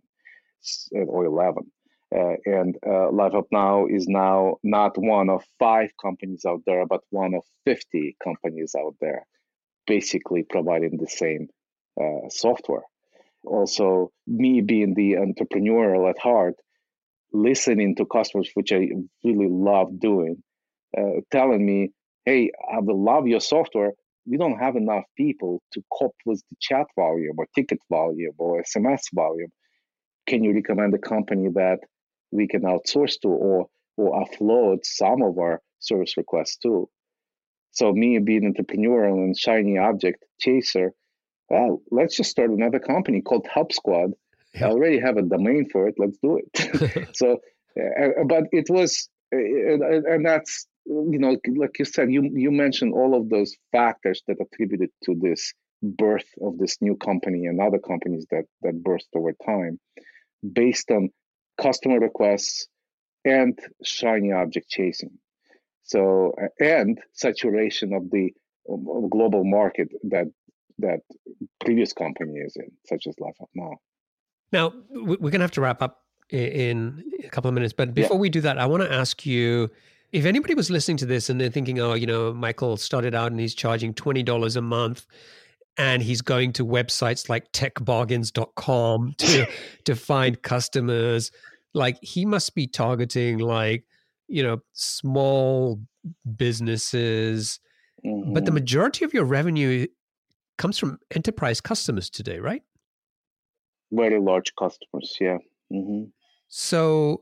or 1.07 1.25
11. 1.25 1.71
Uh, 2.15 2.35
and 2.45 2.77
uh, 2.85 3.09
Now 3.51 3.87
is 3.87 4.07
now 4.07 4.57
not 4.63 4.97
one 4.97 5.29
of 5.29 5.43
five 5.59 5.89
companies 6.01 6.45
out 6.47 6.61
there, 6.65 6.85
but 6.85 7.01
one 7.09 7.33
of 7.33 7.43
50 7.65 8.15
companies 8.23 8.75
out 8.77 8.95
there, 9.01 9.25
basically 9.87 10.43
providing 10.43 10.97
the 10.97 11.07
same 11.07 11.47
uh, 11.99 12.29
software. 12.29 12.83
Also, 13.43 14.11
me 14.27 14.61
being 14.61 14.93
the 14.93 15.13
entrepreneurial 15.13 16.09
at 16.09 16.19
heart, 16.19 16.55
listening 17.33 17.95
to 17.95 18.05
customers, 18.05 18.49
which 18.53 18.71
I 18.71 18.87
really 19.23 19.49
love 19.49 19.99
doing, 19.99 20.41
uh, 20.97 21.21
telling 21.31 21.65
me, 21.65 21.91
hey, 22.25 22.51
I 22.71 22.79
will 22.79 23.03
love 23.03 23.27
your 23.27 23.41
software, 23.41 23.93
we 24.27 24.37
don't 24.37 24.59
have 24.59 24.75
enough 24.75 25.03
people 25.15 25.61
to 25.73 25.83
cope 25.91 26.15
with 26.25 26.41
the 26.49 26.57
chat 26.59 26.87
volume 26.95 27.35
or 27.37 27.47
ticket 27.55 27.79
volume 27.89 28.33
or 28.37 28.63
SMS 28.63 29.03
volume. 29.13 29.51
Can 30.27 30.43
you 30.43 30.53
recommend 30.53 30.93
a 30.93 30.97
company 30.97 31.49
that 31.53 31.79
we 32.31 32.47
can 32.47 32.61
outsource 32.61 33.19
to 33.21 33.29
or 33.29 33.67
or 33.97 34.25
offload 34.25 34.79
some 34.83 35.21
of 35.21 35.37
our 35.37 35.61
service 35.79 36.17
requests 36.17 36.57
to? 36.57 36.89
So 37.71 37.91
me 37.91 38.19
being 38.19 38.53
entrepreneurial 38.53 39.23
and 39.23 39.37
shiny 39.37 39.77
object 39.77 40.23
chaser, 40.39 40.93
well, 41.49 41.81
let's 41.91 42.15
just 42.15 42.31
start 42.31 42.49
another 42.49 42.79
company 42.79 43.21
called 43.21 43.47
Help 43.53 43.71
Squad. 43.73 44.11
Yeah. 44.53 44.67
I 44.67 44.69
already 44.71 44.99
have 44.99 45.17
a 45.17 45.21
domain 45.21 45.69
for 45.71 45.87
it. 45.87 45.95
Let's 45.97 46.17
do 46.17 46.39
it. 46.41 47.09
so, 47.15 47.39
uh, 47.79 48.23
but 48.25 48.45
it 48.51 48.67
was, 48.69 49.09
uh, 49.33 49.37
and 49.37 50.25
that's 50.25 50.67
you 50.85 51.19
know, 51.19 51.37
like 51.55 51.79
you 51.79 51.85
said, 51.85 52.11
you 52.11 52.29
you 52.33 52.51
mentioned 52.51 52.93
all 52.93 53.15
of 53.15 53.29
those 53.29 53.55
factors 53.71 54.21
that 54.27 54.37
attributed 54.39 54.89
to 55.03 55.15
this 55.19 55.53
birth 55.81 56.27
of 56.41 56.57
this 56.57 56.77
new 56.81 56.95
company 56.95 57.45
and 57.45 57.59
other 57.59 57.79
companies 57.79 58.25
that 58.31 58.45
that 58.61 58.81
burst 58.83 59.07
over 59.15 59.33
time, 59.45 59.79
based 60.53 60.91
on 60.91 61.09
customer 61.59 61.99
requests 61.99 62.67
and 63.23 63.57
shiny 63.83 64.31
object 64.31 64.69
chasing. 64.69 65.11
So 65.83 66.33
and 66.59 66.99
saturation 67.13 67.93
of 67.93 68.09
the 68.11 68.31
global 69.09 69.43
market 69.43 69.89
that 70.03 70.27
that 70.79 70.99
previous 71.63 71.93
company 71.93 72.33
is 72.33 72.55
in, 72.57 72.71
such 72.87 73.07
as 73.07 73.15
Live 73.19 73.33
Help 73.37 73.49
Now. 73.55 73.77
Now 74.51 74.73
we're 74.91 75.31
gonna 75.31 75.43
have 75.43 75.51
to 75.51 75.61
wrap 75.61 75.81
up 75.81 76.01
in 76.29 77.03
a 77.23 77.29
couple 77.29 77.49
of 77.49 77.55
minutes, 77.55 77.73
but 77.73 77.93
before 77.93 78.17
yeah. 78.17 78.21
we 78.21 78.29
do 78.29 78.41
that, 78.41 78.57
I 78.57 78.65
want 78.65 78.83
to 78.83 78.91
ask 78.91 79.25
you 79.25 79.69
if 80.15 80.23
anybody 80.23 80.55
was 80.55 80.71
listening 80.71 80.95
to 80.95 81.05
this 81.05 81.29
and 81.29 81.41
they're 81.41 81.49
thinking, 81.49 81.77
oh, 81.81 81.93
you 81.93 82.07
know, 82.07 82.33
Michael 82.33 82.77
started 82.77 83.13
out 83.13 83.31
and 83.31 83.39
he's 83.39 83.53
charging 83.53 83.93
$20 83.93 84.55
a 84.55 84.61
month 84.61 85.05
and 85.77 86.01
he's 86.01 86.21
going 86.21 86.53
to 86.53 86.65
websites 86.65 87.27
like 87.27 87.51
techbargains.com 87.51 89.15
to 89.17 89.45
to 89.83 89.95
find 89.95 90.41
customers, 90.41 91.31
like 91.73 91.97
he 92.01 92.25
must 92.25 92.55
be 92.55 92.65
targeting 92.65 93.39
like, 93.39 93.83
you 94.29 94.41
know, 94.41 94.59
small 94.71 95.81
businesses. 96.37 97.59
Mm-hmm. 98.05 98.31
But 98.31 98.45
the 98.45 98.51
mm-hmm. 98.51 98.55
majority 98.55 99.03
of 99.03 99.13
your 99.13 99.25
revenue 99.25 99.85
comes 100.57 100.77
from 100.77 100.97
enterprise 101.13 101.59
customers 101.59 102.09
today, 102.09 102.39
right? 102.39 102.63
Very 103.91 104.21
large 104.21 104.55
customers, 104.55 105.13
yeah. 105.19 105.39
Mm-hmm. 105.73 106.05
So 106.47 107.21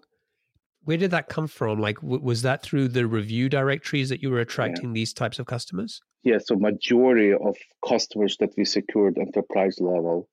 where 0.86 0.98
did 0.98 1.12
that 1.12 1.30
come 1.30 1.48
from? 1.48 1.80
Like, 1.80 2.02
w- 2.02 2.22
was 2.22 2.42
that 2.42 2.62
through 2.62 2.90
the 2.90 3.08
review 3.08 3.50
directories 3.50 4.10
that 4.10 4.22
you 4.22 4.30
were 4.30 4.40
attracting 4.40 4.90
yeah. 4.90 4.94
these 4.94 5.14
types 5.14 5.40
of 5.40 5.46
customers? 5.46 6.02
Yeah, 6.24 6.38
so 6.44 6.56
majority 6.56 7.34
of 7.34 7.56
customers 7.88 8.38
that 8.40 8.52
we 8.58 8.66
secured 8.66 9.18
enterprise 9.18 9.78
level 9.80 10.28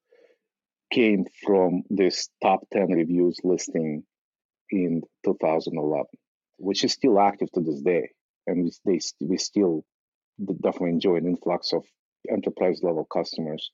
came 0.93 1.25
from 1.45 1.83
this 1.89 2.29
top 2.43 2.61
10 2.73 2.93
reviews 2.93 3.39
listing 3.45 4.05
in 4.71 5.03
2011, 5.25 6.05
which 6.59 6.85
is 6.85 6.93
still 6.93 7.21
active 7.21 7.51
to 7.53 7.61
this 7.61 7.81
day. 7.83 8.11
And 8.47 8.65
we, 8.65 8.73
they, 8.85 9.01
we 9.21 9.37
still 9.37 9.85
definitely 10.63 10.91
enjoy 10.91 11.17
an 11.17 11.27
influx 11.27 11.73
of 11.73 11.85
enterprise 12.29 12.81
level 12.83 13.05
customers. 13.05 13.71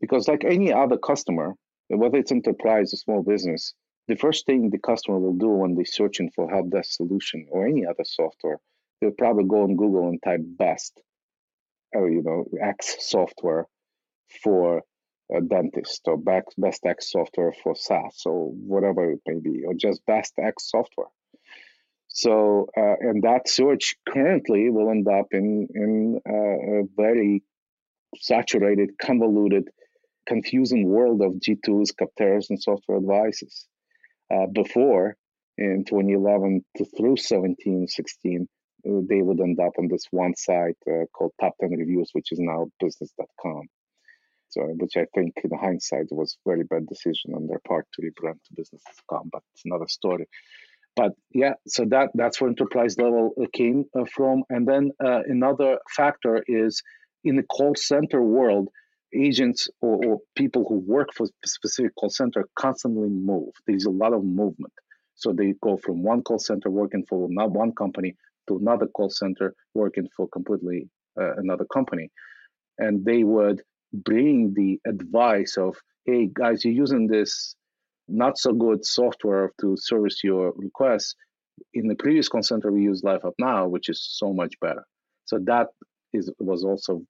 Because, 0.00 0.28
like 0.28 0.44
any 0.44 0.72
other 0.72 0.96
customer, 0.96 1.54
whether 1.88 2.18
it's 2.18 2.32
enterprise 2.32 2.92
or 2.92 2.96
small 2.96 3.22
business, 3.22 3.74
the 4.08 4.16
first 4.16 4.46
thing 4.46 4.70
the 4.70 4.78
customer 4.78 5.18
will 5.18 5.34
do 5.34 5.48
when 5.48 5.74
they're 5.74 5.84
searching 5.84 6.30
for 6.34 6.50
help 6.50 6.70
desk 6.70 6.92
solution 6.92 7.46
or 7.50 7.66
any 7.66 7.86
other 7.86 8.04
software, 8.04 8.58
they'll 9.00 9.10
probably 9.10 9.44
go 9.44 9.62
on 9.62 9.76
Google 9.76 10.08
and 10.08 10.20
type 10.22 10.40
best, 10.42 11.00
or 11.92 12.10
you 12.10 12.22
know, 12.22 12.46
X 12.60 12.96
software 13.00 13.66
for 14.42 14.82
a 15.34 15.42
dentist 15.42 16.00
or 16.06 16.16
best 16.16 16.86
X 16.86 17.10
software 17.10 17.52
for 17.62 17.76
SaaS 17.76 18.22
or 18.24 18.50
whatever 18.50 19.12
it 19.12 19.20
may 19.26 19.38
be, 19.38 19.64
or 19.66 19.74
just 19.74 20.04
best 20.06 20.32
X 20.38 20.70
software. 20.70 21.08
So, 22.08 22.68
uh, 22.74 22.96
and 23.00 23.22
that 23.24 23.46
search 23.46 23.96
currently 24.08 24.70
will 24.70 24.90
end 24.90 25.06
up 25.06 25.26
in 25.32 25.68
in 25.74 26.20
uh, 26.26 26.80
a 26.80 26.82
very 26.96 27.42
saturated, 28.16 28.92
convoluted, 28.98 29.68
confusing 30.26 30.88
world 30.88 31.20
of 31.20 31.34
G2s, 31.34 31.90
Capterras, 31.94 32.48
and 32.48 32.60
software 32.60 32.96
advices 32.96 33.68
uh, 34.32 34.46
before 34.46 35.16
in 35.56 35.84
2011 35.84 36.64
to 36.76 36.84
through 36.96 37.16
17, 37.16 37.86
16, 37.88 38.48
uh, 38.86 39.00
they 39.08 39.22
would 39.22 39.40
end 39.40 39.58
up 39.60 39.72
on 39.78 39.88
this 39.88 40.06
one 40.10 40.34
site 40.36 40.76
uh, 40.88 41.04
called 41.12 41.32
Top 41.40 41.54
10 41.60 41.70
Reviews, 41.70 42.10
which 42.12 42.32
is 42.32 42.38
now 42.38 42.66
business.com. 42.80 43.62
So, 44.50 44.62
which 44.62 44.96
I 44.96 45.04
think 45.14 45.34
in 45.44 45.58
hindsight 45.58 46.06
was 46.10 46.38
very 46.46 46.64
bad 46.64 46.86
decision 46.86 47.34
on 47.34 47.46
their 47.46 47.60
part 47.66 47.86
to 47.94 48.02
rebrand 48.02 48.38
to 48.46 48.54
business.com, 48.56 49.28
but 49.30 49.42
it's 49.52 49.64
another 49.66 49.88
story. 49.88 50.26
But 50.96 51.12
yeah, 51.32 51.52
so 51.66 51.84
that 51.90 52.08
that's 52.14 52.40
where 52.40 52.48
enterprise 52.48 52.96
level 52.98 53.32
uh, 53.40 53.46
came 53.52 53.84
uh, 53.96 54.04
from. 54.12 54.42
And 54.48 54.66
then 54.66 54.90
uh, 55.04 55.20
another 55.26 55.78
factor 55.94 56.42
is 56.46 56.82
in 57.24 57.36
the 57.36 57.42
call 57.42 57.74
center 57.76 58.22
world, 58.22 58.68
agents 59.14 59.68
or, 59.80 60.04
or, 60.04 60.18
people 60.36 60.64
who 60.68 60.78
work 60.78 61.08
for 61.14 61.26
specific 61.44 61.94
call 61.94 62.10
center 62.10 62.48
constantly 62.58 63.08
move. 63.08 63.50
There's 63.66 63.86
a 63.86 63.90
lot 63.90 64.12
of 64.12 64.24
movement. 64.24 64.72
So 65.14 65.32
they 65.32 65.54
go 65.62 65.76
from 65.76 66.02
one 66.02 66.22
call 66.22 66.38
center 66.38 66.70
working 66.70 67.04
for 67.08 67.26
not 67.30 67.50
one 67.50 67.72
company 67.72 68.14
to 68.48 68.56
another 68.56 68.86
call 68.86 69.10
center 69.10 69.54
working 69.74 70.08
for 70.16 70.28
completely 70.28 70.88
uh, 71.20 71.36
another 71.36 71.64
company. 71.72 72.10
And 72.78 73.04
they 73.04 73.24
would 73.24 73.62
bring 73.92 74.54
the 74.54 74.78
advice 74.86 75.56
of, 75.56 75.76
hey, 76.04 76.28
guys, 76.32 76.64
you're 76.64 76.74
using 76.74 77.06
this 77.06 77.56
not 78.06 78.38
so 78.38 78.52
good 78.52 78.84
software 78.84 79.52
to 79.60 79.76
service 79.76 80.22
your 80.22 80.52
requests. 80.56 81.14
In 81.74 81.88
the 81.88 81.96
previous 81.96 82.28
call 82.28 82.42
center, 82.42 82.70
we 82.70 82.82
used 82.82 83.04
Live 83.04 83.22
Help 83.22 83.34
Now, 83.38 83.66
which 83.66 83.88
is 83.88 84.00
so 84.02 84.32
much 84.32 84.54
better. 84.60 84.84
So 85.24 85.38
that 85.44 85.68
is 86.12 86.30
was 86.38 86.64
also 86.64 87.02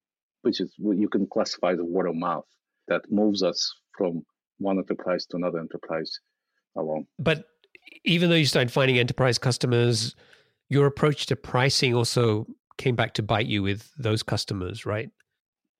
which 0.48 0.62
is 0.62 0.72
what 0.78 0.96
you 0.96 1.10
can 1.10 1.26
classify 1.26 1.72
as 1.74 1.78
word 1.84 2.08
of 2.08 2.16
mouth 2.16 2.46
that 2.86 3.02
moves 3.10 3.42
us 3.42 3.70
from 3.98 4.24
one 4.56 4.78
enterprise 4.78 5.26
to 5.26 5.36
another 5.36 5.58
enterprise 5.58 6.10
along. 6.74 7.06
But 7.18 7.44
even 8.06 8.30
though 8.30 8.36
you 8.36 8.46
started 8.46 8.72
finding 8.72 8.98
enterprise 8.98 9.36
customers, 9.36 10.16
your 10.70 10.86
approach 10.86 11.26
to 11.26 11.36
pricing 11.36 11.94
also 11.94 12.46
came 12.78 12.96
back 12.96 13.12
to 13.14 13.22
bite 13.22 13.44
you 13.44 13.62
with 13.62 13.92
those 13.98 14.22
customers, 14.22 14.86
right? 14.86 15.10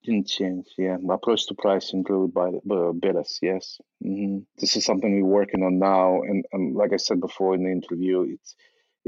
Didn't 0.05 0.27
change, 0.29 0.67
yeah. 0.77 0.99
My 1.01 1.15
approach 1.15 1.47
to 1.47 1.55
pricing 1.55 2.05
really 2.07 2.29
by 2.29 2.49
uh, 2.71 3.19
us, 3.19 3.39
yes. 3.41 3.81
Mm-hmm. 4.05 4.41
This 4.59 4.77
is 4.77 4.85
something 4.85 5.23
we're 5.23 5.41
working 5.41 5.63
on 5.63 5.79
now, 5.79 6.21
and, 6.21 6.45
and 6.53 6.77
like 6.77 6.93
I 6.93 6.99
said 6.99 7.21
before 7.21 7.55
in 7.55 7.65
the 7.65 7.71
interview, 7.71 8.27
it's 8.35 8.55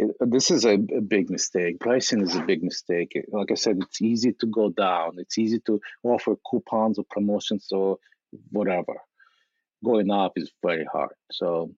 it, 0.01 0.17
this 0.21 0.51
is 0.51 0.65
a, 0.65 0.75
a, 0.75 1.01
big 1.01 1.31
mistake. 1.31 1.81
Pricing 1.81 2.23
is 2.23 2.35
a 2.35 2.43
big 2.43 2.63
mistake. 2.63 3.13
Like 3.29 3.51
I 3.51 3.55
said, 3.55 3.79
it's 3.81 4.01
easy 4.01 4.33
to 4.41 4.47
go 4.47 4.71
down. 4.71 5.17
It's 5.19 5.39
easy 5.39 5.61
to 5.67 5.81
offer 6.03 6.37
coupons 6.49 6.99
or 6.99 7.05
promotions 7.11 7.69
or 7.71 7.99
whatever. 8.51 8.97
Going 9.85 10.11
up 10.11 10.33
is 10.37 10.51
very 10.63 10.87
hard. 10.91 11.15
So, 11.31 11.73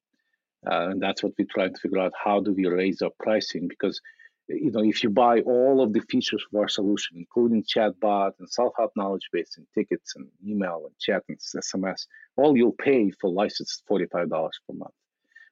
uh, 0.70 0.90
and 0.90 1.02
that's 1.02 1.22
what 1.22 1.32
we're 1.38 1.46
trying 1.52 1.74
to 1.74 1.80
figure 1.80 1.98
out. 1.98 2.12
How 2.22 2.40
do 2.40 2.52
we 2.52 2.66
raise 2.66 3.02
our 3.02 3.10
pricing? 3.18 3.66
Because 3.68 4.00
you 4.48 4.70
know, 4.70 4.82
if 4.82 5.02
you 5.02 5.10
buy 5.10 5.40
all 5.40 5.82
of 5.82 5.92
the 5.92 6.00
features 6.00 6.44
of 6.52 6.58
our 6.58 6.68
solution, 6.68 7.16
including 7.16 7.64
chatbot 7.64 8.32
and 8.38 8.50
self-help 8.50 8.92
knowledge 8.96 9.28
base 9.32 9.54
and 9.56 9.66
tickets 9.74 10.14
and 10.16 10.28
email 10.46 10.82
and 10.84 10.98
chat 10.98 11.22
and 11.28 11.38
SMS, 11.38 12.06
all 12.36 12.56
you'll 12.56 12.72
pay 12.72 13.10
for 13.10 13.30
license 13.30 13.70
is 13.72 13.82
$45 13.90 14.28
per 14.30 14.74
month, 14.74 14.94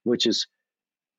which 0.03 0.27
is 0.27 0.47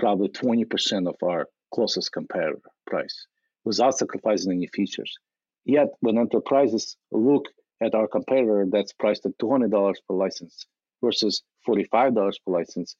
probably 0.01 0.27
20% 0.27 1.07
of 1.07 1.15
our 1.23 1.47
closest 1.73 2.11
competitor 2.11 2.59
price 2.85 3.27
without 3.63 3.97
sacrificing 3.97 4.51
any 4.51 4.67
features. 4.67 5.17
Yet 5.63 5.87
when 6.01 6.17
enterprises 6.17 6.97
look 7.11 7.45
at 7.81 7.95
our 7.95 8.07
competitor 8.07 8.65
that's 8.69 8.91
priced 8.91 9.25
at 9.25 9.37
$200 9.37 9.95
per 10.07 10.15
license 10.15 10.65
versus 11.01 11.43
$45 11.65 12.15
per 12.15 12.51
license, 12.51 12.97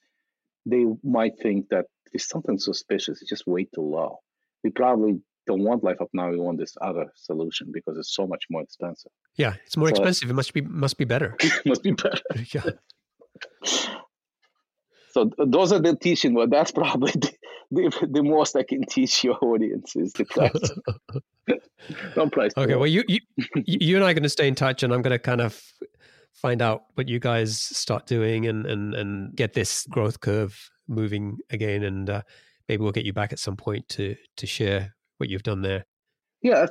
they 0.66 0.86
might 1.04 1.34
think 1.42 1.68
that 1.72 1.88
there's 2.14 2.30
something 2.30 2.58
suspicious. 2.58 3.22
It's 3.22 3.30
just 3.30 3.46
way 3.46 3.66
too 3.66 3.82
low 3.82 4.20
we 4.64 4.70
probably 4.70 5.20
don't 5.48 5.64
want 5.64 5.84
Live 5.84 5.98
Help 5.98 6.12
Now. 6.14 6.30
We 6.30 6.38
want 6.38 6.60
this 6.60 6.76
other 6.82 7.12
solution 7.16 7.72
because 7.74 7.98
it's 7.98 8.14
so 8.14 8.28
much 8.28 8.46
more 8.50 8.62
expensive. 8.62 9.12
Yeah, 9.36 9.56
it's 9.66 9.78
more 9.78 9.88
so, 9.88 9.96
expensive. 9.96 10.30
It 10.30 10.34
must 10.34 10.54
be 10.54 10.62
must 10.62 10.98
be 10.98 11.06
better. 11.06 11.36
must 11.66 11.84
be 11.84 11.92
better. 11.92 12.22
yeah. 12.54 13.92
So 15.12 15.30
those 15.38 15.72
are 15.72 15.80
the 15.80 15.96
teaching. 15.96 16.34
Well, 16.34 16.48
that's 16.48 16.72
probably 16.82 17.12
the, 17.12 17.32
the, 17.72 18.08
the, 18.12 18.24
most 18.24 18.56
I 18.56 18.64
can 18.64 18.86
teach 18.86 19.24
your 19.24 19.38
audience 19.42 19.96
is 19.96 20.14
the 20.14 20.26
price. 20.26 20.52
don't 22.16 22.32
price. 22.32 22.52
Okay. 22.58 22.76
Well, 22.76 22.88
you, 22.88 23.04
you 23.08 23.20
you 23.56 23.96
and 23.96 24.06
I 24.06 24.12
are 24.12 24.14
going 24.14 24.24
to 24.24 24.30
stay 24.30 24.48
in 24.48 24.56
touch, 24.56 24.84
and 24.84 24.94
I'm 24.94 25.02
going 25.02 25.12
to 25.12 25.20
kind 25.20 25.42
of 25.42 25.62
find 26.34 26.62
out 26.62 26.84
what 26.96 27.08
you 27.08 27.20
guys 27.20 27.60
start 27.60 28.08
doing 28.08 28.48
and 28.48 28.66
and 28.66 28.94
and 28.94 29.36
get 29.36 29.54
this 29.54 29.86
growth 29.88 30.20
curve 30.20 30.70
moving 30.88 31.38
again 31.50 31.84
and. 31.84 32.10
Uh, 32.10 32.22
maybe 32.72 32.84
we'll 32.84 32.94
get 32.94 33.04
you 33.04 33.12
back 33.12 33.34
at 33.34 33.40
some 33.40 33.58
point 33.58 33.88
to 33.90 34.16
to 34.38 34.48
share 34.48 34.96
what 35.18 35.30
you've 35.30 35.44
done 35.44 35.62
there. 35.62 35.86
Yeah, 36.42 36.68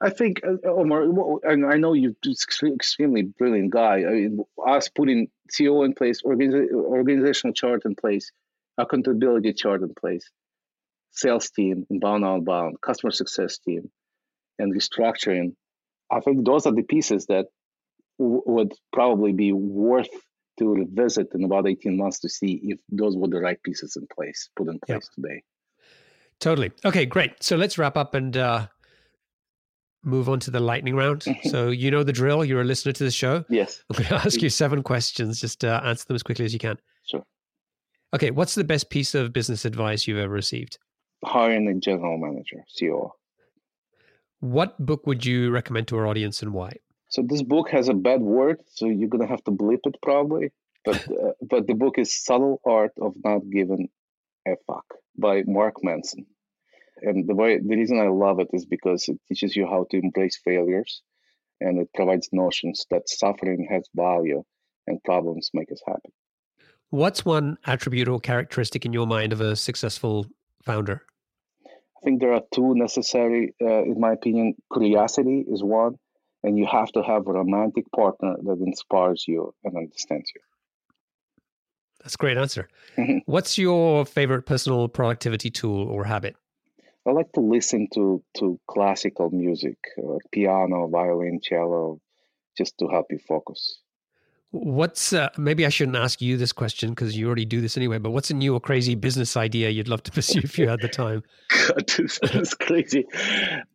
I 0.00 0.10
think 0.10 0.40
uh, 0.44 0.68
Omer, 0.68 1.40
and 1.42 1.66
I 1.66 1.76
know 1.76 1.92
you're 1.92 2.12
an 2.24 2.74
extremely 2.74 3.22
brilliant 3.22 3.70
guy. 3.70 3.96
I 3.96 4.10
mean, 4.12 4.44
us 4.66 4.88
putting 4.88 5.28
CO 5.56 5.82
in 5.82 5.92
place, 5.92 6.22
organizational 6.24 7.52
chart 7.52 7.82
in 7.84 7.94
place, 7.94 8.32
accountability 8.78 9.52
chart 9.52 9.82
in 9.82 9.92
place, 9.94 10.24
sales 11.10 11.50
team, 11.50 11.86
inbound, 11.90 12.24
outbound, 12.24 12.80
customer 12.80 13.10
success 13.10 13.58
team, 13.58 13.90
and 14.58 14.74
restructuring. 14.74 15.54
I 16.10 16.20
think 16.20 16.46
those 16.46 16.66
are 16.66 16.74
the 16.74 16.82
pieces 16.82 17.26
that 17.26 17.46
w- 18.18 18.42
would 18.46 18.72
probably 18.92 19.32
be 19.32 19.52
worth 19.52 20.08
to 20.58 20.68
revisit 20.68 21.28
in 21.34 21.44
about 21.44 21.68
18 21.68 21.96
months 21.96 22.20
to 22.20 22.28
see 22.28 22.60
if 22.62 22.78
those 22.90 23.16
were 23.16 23.28
the 23.28 23.40
right 23.40 23.62
pieces 23.62 23.96
in 23.96 24.06
place, 24.14 24.48
put 24.56 24.68
in 24.68 24.78
place 24.80 25.08
today. 25.14 25.42
Totally. 26.38 26.72
Okay, 26.84 27.04
great. 27.04 27.42
So 27.42 27.56
let's 27.56 27.76
wrap 27.76 27.96
up 27.96 28.14
and 28.14 28.36
uh, 28.36 28.66
move 30.02 30.28
on 30.28 30.40
to 30.40 30.50
the 30.50 30.60
lightning 30.60 30.94
round. 30.94 31.24
so 31.44 31.68
you 31.68 31.90
know 31.90 32.02
the 32.02 32.12
drill. 32.12 32.44
You're 32.44 32.62
a 32.62 32.64
listener 32.64 32.92
to 32.92 33.04
the 33.04 33.10
show. 33.10 33.44
Yes. 33.48 33.82
I'm 33.90 33.96
going 33.96 34.08
to 34.08 34.14
ask 34.14 34.40
you 34.42 34.50
seven 34.50 34.82
questions. 34.82 35.40
Just 35.40 35.64
uh, 35.64 35.80
answer 35.84 36.06
them 36.06 36.14
as 36.14 36.22
quickly 36.22 36.44
as 36.44 36.52
you 36.52 36.58
can. 36.58 36.78
Sure. 37.04 37.24
Okay. 38.14 38.30
What's 38.30 38.54
the 38.54 38.64
best 38.64 38.90
piece 38.90 39.14
of 39.14 39.32
business 39.32 39.64
advice 39.64 40.06
you've 40.06 40.18
ever 40.18 40.32
received? 40.32 40.78
Hiring 41.24 41.68
a 41.68 41.74
general 41.74 42.18
manager, 42.18 42.64
CEO. 42.74 43.10
What 44.40 44.84
book 44.84 45.06
would 45.06 45.24
you 45.26 45.50
recommend 45.50 45.88
to 45.88 45.98
our 45.98 46.06
audience 46.06 46.42
and 46.42 46.52
why? 46.54 46.72
So 47.08 47.22
this 47.22 47.42
book 47.42 47.68
has 47.70 47.88
a 47.88 47.94
bad 47.94 48.22
word, 48.22 48.60
so 48.72 48.86
you're 48.86 49.08
gonna 49.08 49.26
have 49.26 49.44
to 49.44 49.50
bleep 49.50 49.80
it 49.84 49.96
probably. 50.00 50.50
But 50.84 51.06
uh, 51.10 51.32
but 51.42 51.66
the 51.66 51.74
book 51.74 51.98
is 51.98 52.12
Subtle 52.12 52.60
Art 52.64 52.92
of 53.00 53.14
Not 53.22 53.42
Giving 53.50 53.90
a 54.48 54.56
Fuck 54.66 54.86
by 55.18 55.42
Mark 55.46 55.84
Manson. 55.84 56.26
And 57.02 57.28
the 57.28 57.34
way 57.34 57.58
the 57.58 57.76
reason 57.76 57.98
I 57.98 58.08
love 58.08 58.40
it 58.40 58.48
is 58.52 58.64
because 58.64 59.08
it 59.08 59.18
teaches 59.28 59.56
you 59.56 59.66
how 59.66 59.86
to 59.90 59.96
embrace 59.98 60.38
failures, 60.44 61.02
and 61.60 61.78
it 61.78 61.88
provides 61.94 62.28
notions 62.32 62.86
that 62.90 63.08
suffering 63.08 63.66
has 63.70 63.88
value 63.94 64.42
and 64.86 65.02
problems 65.04 65.50
make 65.54 65.70
us 65.72 65.82
happy. 65.86 66.12
What's 66.90 67.24
one 67.24 67.56
attribute 67.66 68.08
or 68.08 68.18
characteristic 68.18 68.84
in 68.84 68.92
your 68.92 69.06
mind 69.06 69.32
of 69.32 69.40
a 69.40 69.54
successful 69.54 70.26
founder? 70.64 71.02
I 71.66 72.04
think 72.04 72.20
there 72.20 72.32
are 72.32 72.42
two 72.52 72.74
necessary, 72.74 73.54
uh, 73.62 73.82
in 73.82 74.00
my 74.00 74.12
opinion. 74.12 74.54
Curiosity 74.72 75.44
is 75.48 75.62
one, 75.62 75.96
and 76.42 76.58
you 76.58 76.66
have 76.66 76.90
to 76.92 77.02
have 77.02 77.26
a 77.26 77.32
romantic 77.32 77.84
partner 77.94 78.36
that 78.42 78.58
inspires 78.64 79.24
you 79.28 79.54
and 79.64 79.76
understands 79.76 80.32
you. 80.34 80.40
That's 82.02 82.14
a 82.14 82.18
great 82.18 82.38
answer. 82.38 82.68
What's 83.26 83.58
your 83.58 84.06
favorite 84.06 84.42
personal 84.42 84.88
productivity 84.88 85.50
tool 85.50 85.86
or 85.88 86.04
habit? 86.04 86.36
I 87.10 87.12
like 87.12 87.32
to 87.32 87.40
listen 87.40 87.88
to 87.94 88.22
to 88.38 88.60
classical 88.68 89.30
music, 89.30 89.78
uh, 89.98 90.18
piano, 90.30 90.86
violin, 90.86 91.40
cello, 91.42 92.00
just 92.56 92.78
to 92.78 92.86
help 92.86 93.06
you 93.10 93.18
focus. 93.18 93.80
What's 94.52 95.12
uh, 95.12 95.30
maybe 95.36 95.66
I 95.66 95.70
shouldn't 95.70 95.96
ask 95.96 96.22
you 96.22 96.36
this 96.36 96.52
question 96.52 96.90
because 96.90 97.16
you 97.16 97.26
already 97.26 97.44
do 97.44 97.60
this 97.60 97.76
anyway. 97.76 97.98
But 97.98 98.10
what's 98.10 98.30
a 98.30 98.34
new 98.34 98.54
or 98.54 98.60
crazy 98.60 98.94
business 98.94 99.36
idea 99.36 99.70
you'd 99.70 99.88
love 99.88 100.04
to 100.04 100.12
pursue 100.18 100.38
if 100.44 100.56
you 100.56 100.68
had 100.68 100.80
the 100.80 100.88
time? 100.88 101.24
God, 101.48 101.88
this 101.98 102.20
is 102.22 102.54
crazy. 102.54 103.06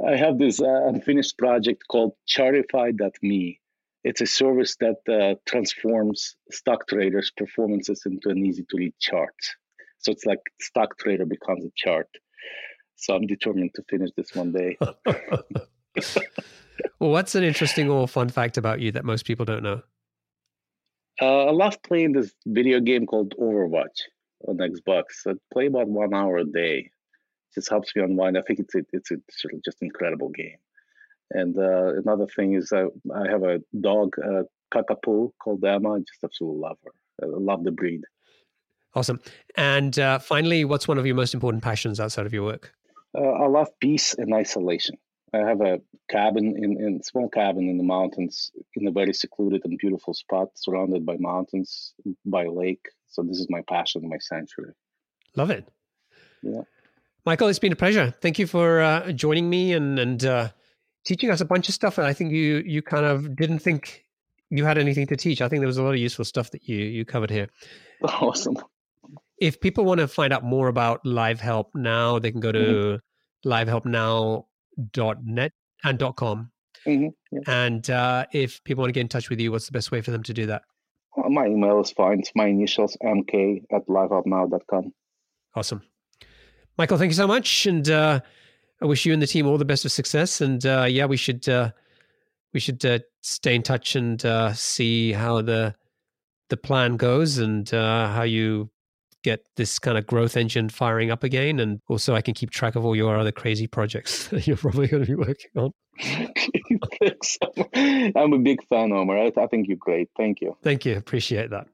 I 0.06 0.16
have 0.16 0.38
this 0.38 0.62
uh, 0.62 0.88
unfinished 0.88 1.38
project 1.38 1.84
called 1.90 2.14
Chartify.me. 2.26 3.60
It's 4.06 4.22
a 4.22 4.26
service 4.26 4.78
that 4.78 5.00
uh, 5.10 5.36
transforms 5.46 6.38
stock 6.52 6.88
traders' 6.88 7.34
performances 7.36 8.04
into 8.06 8.30
an 8.30 8.46
easy 8.46 8.64
to 8.70 8.78
read 8.78 8.94
chart. 8.98 9.36
So 9.98 10.14
it's 10.14 10.26
like 10.26 10.40
stock 10.62 10.98
trader 11.00 11.26
becomes 11.26 11.66
a 11.66 11.72
chart. 11.76 12.08
So 12.96 13.16
I'm 13.16 13.28
determined 13.28 13.72
to 13.76 13.84
finish 13.90 14.10
this 14.16 14.34
one 14.36 14.52
day. 14.52 14.78
well, 17.00 17.12
what's 17.12 17.36
an 17.36 17.44
interesting 17.44 17.90
or 17.90 18.08
fun 18.08 18.30
fact 18.30 18.58
about 18.58 18.80
you 18.80 18.92
that 18.92 19.06
most 19.06 19.26
people 19.26 19.46
don't 19.46 19.64
know? 19.64 19.82
Uh, 21.22 21.46
I 21.46 21.52
love 21.52 21.82
playing 21.84 22.12
this 22.14 22.34
video 22.46 22.80
game 22.80 23.06
called 23.06 23.34
Overwatch 23.40 24.02
on 24.48 24.58
Xbox. 24.58 25.04
I 25.28 25.34
play 25.54 25.68
about 25.68 25.88
one 25.88 26.14
hour 26.14 26.38
a 26.38 26.44
day. 26.44 26.80
It 26.80 27.54
just 27.54 27.70
helps 27.70 27.96
me 27.96 28.04
unwind. 28.04 28.38
I 28.38 28.42
think 28.42 28.60
it's 28.60 28.76
a, 28.76 28.80
it's 28.92 29.12
a 29.12 29.18
sort 29.32 29.54
of 29.54 29.64
just 29.64 29.82
incredible 29.82 30.30
game. 30.30 30.58
And 31.32 31.58
uh, 31.58 31.96
another 31.96 32.28
thing 32.28 32.54
is 32.54 32.72
I, 32.74 32.84
I 33.16 33.30
have 33.30 33.44
a 33.44 33.60
dog, 33.80 34.16
uh, 34.24 34.44
Cockapoo, 34.74 35.32
called 35.42 35.64
Emma. 35.64 35.94
I 35.94 36.00
just 36.00 36.24
absolutely 36.24 36.60
love 36.60 36.78
her. 36.84 36.92
I 37.24 37.28
love 37.28 37.64
the 37.64 37.72
breed. 37.72 38.02
Awesome. 38.94 39.22
And 39.56 39.98
uh, 39.98 40.20
finally, 40.20 40.66
what's 40.66 40.88
one 40.88 40.98
of 40.98 41.06
your 41.06 41.16
most 41.16 41.34
important 41.34 41.64
passions 41.64 42.00
outside 42.00 42.26
of 42.26 42.34
your 42.34 42.44
work? 42.44 42.74
Uh, 43.18 43.22
I 43.22 43.48
love 43.48 43.70
peace 43.80 44.14
and 44.14 44.34
isolation. 44.34 44.98
I 45.34 45.40
have 45.40 45.62
a 45.62 45.82
cabin 46.10 46.56
in, 46.58 46.82
in 46.82 47.04
small 47.04 47.30
cabin 47.30 47.70
in 47.70 47.78
the 47.78 47.84
mountains 47.84 48.52
in 48.76 48.88
a 48.88 48.92
very 48.92 49.14
secluded 49.14 49.62
and 49.66 49.78
beautiful 49.78 50.14
spot 50.14 50.50
surrounded 50.56 51.06
by 51.06 51.18
mountains 51.18 51.94
by 52.26 52.46
a 52.46 52.52
lake. 52.52 52.86
So 53.08 53.24
this 53.24 53.40
is 53.40 53.48
my 53.50 53.62
passion 53.68 54.08
my 54.08 54.18
sanctuary. 54.20 54.74
Love 55.36 55.52
it. 55.52 55.68
Yeah. 56.42 56.62
Michael 57.26 57.48
it's 57.48 57.60
been 57.60 57.74
a 57.74 57.76
pleasure. 57.76 58.14
Thank 58.22 58.40
you 58.40 58.48
for 58.48 58.82
uh, 58.82 59.12
joining 59.12 59.50
me 59.50 59.74
and 59.74 60.00
and 60.00 60.26
uh, 60.26 60.50
teaching 61.06 61.30
us 61.32 61.42
a 61.42 61.46
bunch 61.46 61.70
of 61.70 61.76
stuff 61.76 61.98
and 61.98 62.08
i 62.08 62.14
think 62.14 62.32
you 62.32 62.64
you 62.66 62.82
kind 62.82 63.06
of 63.06 63.36
didn't 63.36 63.60
think 63.60 64.06
you 64.50 64.66
had 64.66 64.78
anything 64.78 65.08
to 65.08 65.16
teach. 65.16 65.42
I 65.42 65.50
think 65.50 65.62
there 65.62 65.68
was 65.68 65.78
a 65.78 65.84
lot 65.84 65.92
of 65.92 66.00
useful 66.00 66.26
stuff 66.26 66.52
that 66.52 66.68
you 66.68 66.78
you 66.78 67.06
covered 67.06 67.32
here. 67.32 67.50
Awesome. 68.04 68.58
If 69.40 69.60
people 69.60 69.86
want 69.86 70.00
to 70.00 70.08
find 70.08 70.32
out 70.32 70.44
more 70.44 70.68
about 70.68 71.06
live 71.06 71.40
help 71.40 71.74
now 71.74 72.20
they 72.20 72.32
can 72.32 72.42
go 72.42 72.52
to 72.52 72.60
mm-hmm. 72.60 72.96
Livehelpnow 73.46 74.46
dot 74.92 75.24
net 75.24 75.54
and 75.84 75.98
dot 76.00 76.16
com. 76.16 76.52
Mm-hmm, 76.86 77.08
yeah. 77.32 77.40
And 77.48 77.90
uh, 77.90 78.26
if 78.32 78.64
people 78.64 78.82
want 78.82 78.90
to 78.90 78.94
get 78.94 79.02
in 79.02 79.08
touch 79.08 79.30
with 79.30 79.40
you, 79.40 79.52
what's 79.52 79.66
the 79.66 79.72
best 79.72 79.92
way 79.92 80.02
for 80.02 80.12
them 80.12 80.24
to 80.24 80.34
do 80.34 80.46
that? 80.48 80.64
My 81.30 81.48
email 81.48 81.80
is 81.80 81.92
fine. 81.92 82.20
It's 82.20 82.32
my 82.36 82.48
initials, 82.48 82.98
mk 83.02 83.64
at 83.72 83.88
livehelpnow.com. 83.88 84.94
Awesome. 85.56 85.82
Michael, 86.78 86.98
thank 86.98 87.10
you 87.10 87.16
so 87.16 87.26
much. 87.26 87.66
And 87.66 87.90
uh, 87.90 88.20
I 88.82 88.86
wish 88.86 89.06
you 89.06 89.14
and 89.14 89.22
the 89.22 89.28
team 89.28 89.48
all 89.48 89.58
the 89.58 89.66
best 89.66 89.86
of 89.86 89.92
success. 89.94 90.42
And 90.42 90.66
uh, 90.66 90.86
yeah, 90.90 91.06
we 91.06 91.16
should 91.16 91.48
uh, 91.48 91.72
we 92.54 92.60
should 92.60 92.86
uh, 92.86 93.00
stay 93.22 93.56
in 93.56 93.64
touch 93.64 93.96
and 93.96 94.24
uh, 94.26 94.54
see 94.54 95.14
how 95.14 95.42
the 95.42 95.74
the 96.50 96.58
plan 96.58 96.98
goes 96.98 97.38
and 97.38 97.68
how 97.70 98.24
you 98.24 98.70
get 99.26 99.42
this 99.58 99.80
kind 99.80 99.98
of 99.98 100.06
growth 100.06 100.38
engine 100.38 100.70
firing 100.70 101.12
up 101.12 101.24
again. 101.24 101.60
And 101.60 101.82
also, 101.90 102.16
I 102.16 102.22
can 102.22 102.34
keep 102.34 102.52
track 102.52 102.76
of 102.76 102.86
all 102.86 102.96
your 102.96 103.18
other 103.18 103.32
crazy 103.32 103.68
projects 103.68 104.28
that 104.30 104.48
you're 104.48 104.56
probably 104.56 104.88
going 104.88 105.04
to 105.04 105.10
be 105.10 105.16
working 105.16 105.52
on. 105.58 105.72
I'm 108.16 108.34
a 108.34 108.38
big 108.38 108.66
fan, 108.68 108.92
Omer. 108.92 109.18
I, 109.18 109.32
I 109.38 109.48
think 109.48 109.68
you're 109.68 109.78
great. 109.78 110.10
Thank 110.16 110.42
you. 110.42 110.56
Thank 110.62 110.86
you. 110.86 110.96
Appreciate 110.96 111.50
that. 111.50 111.68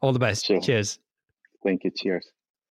All 0.00 0.12
the 0.12 0.18
best. 0.18 0.46
Sure. 0.46 0.60
Cheers. 0.60 0.98
Thank 1.64 1.84
you. 1.84 1.90
Cheers. 1.90 2.28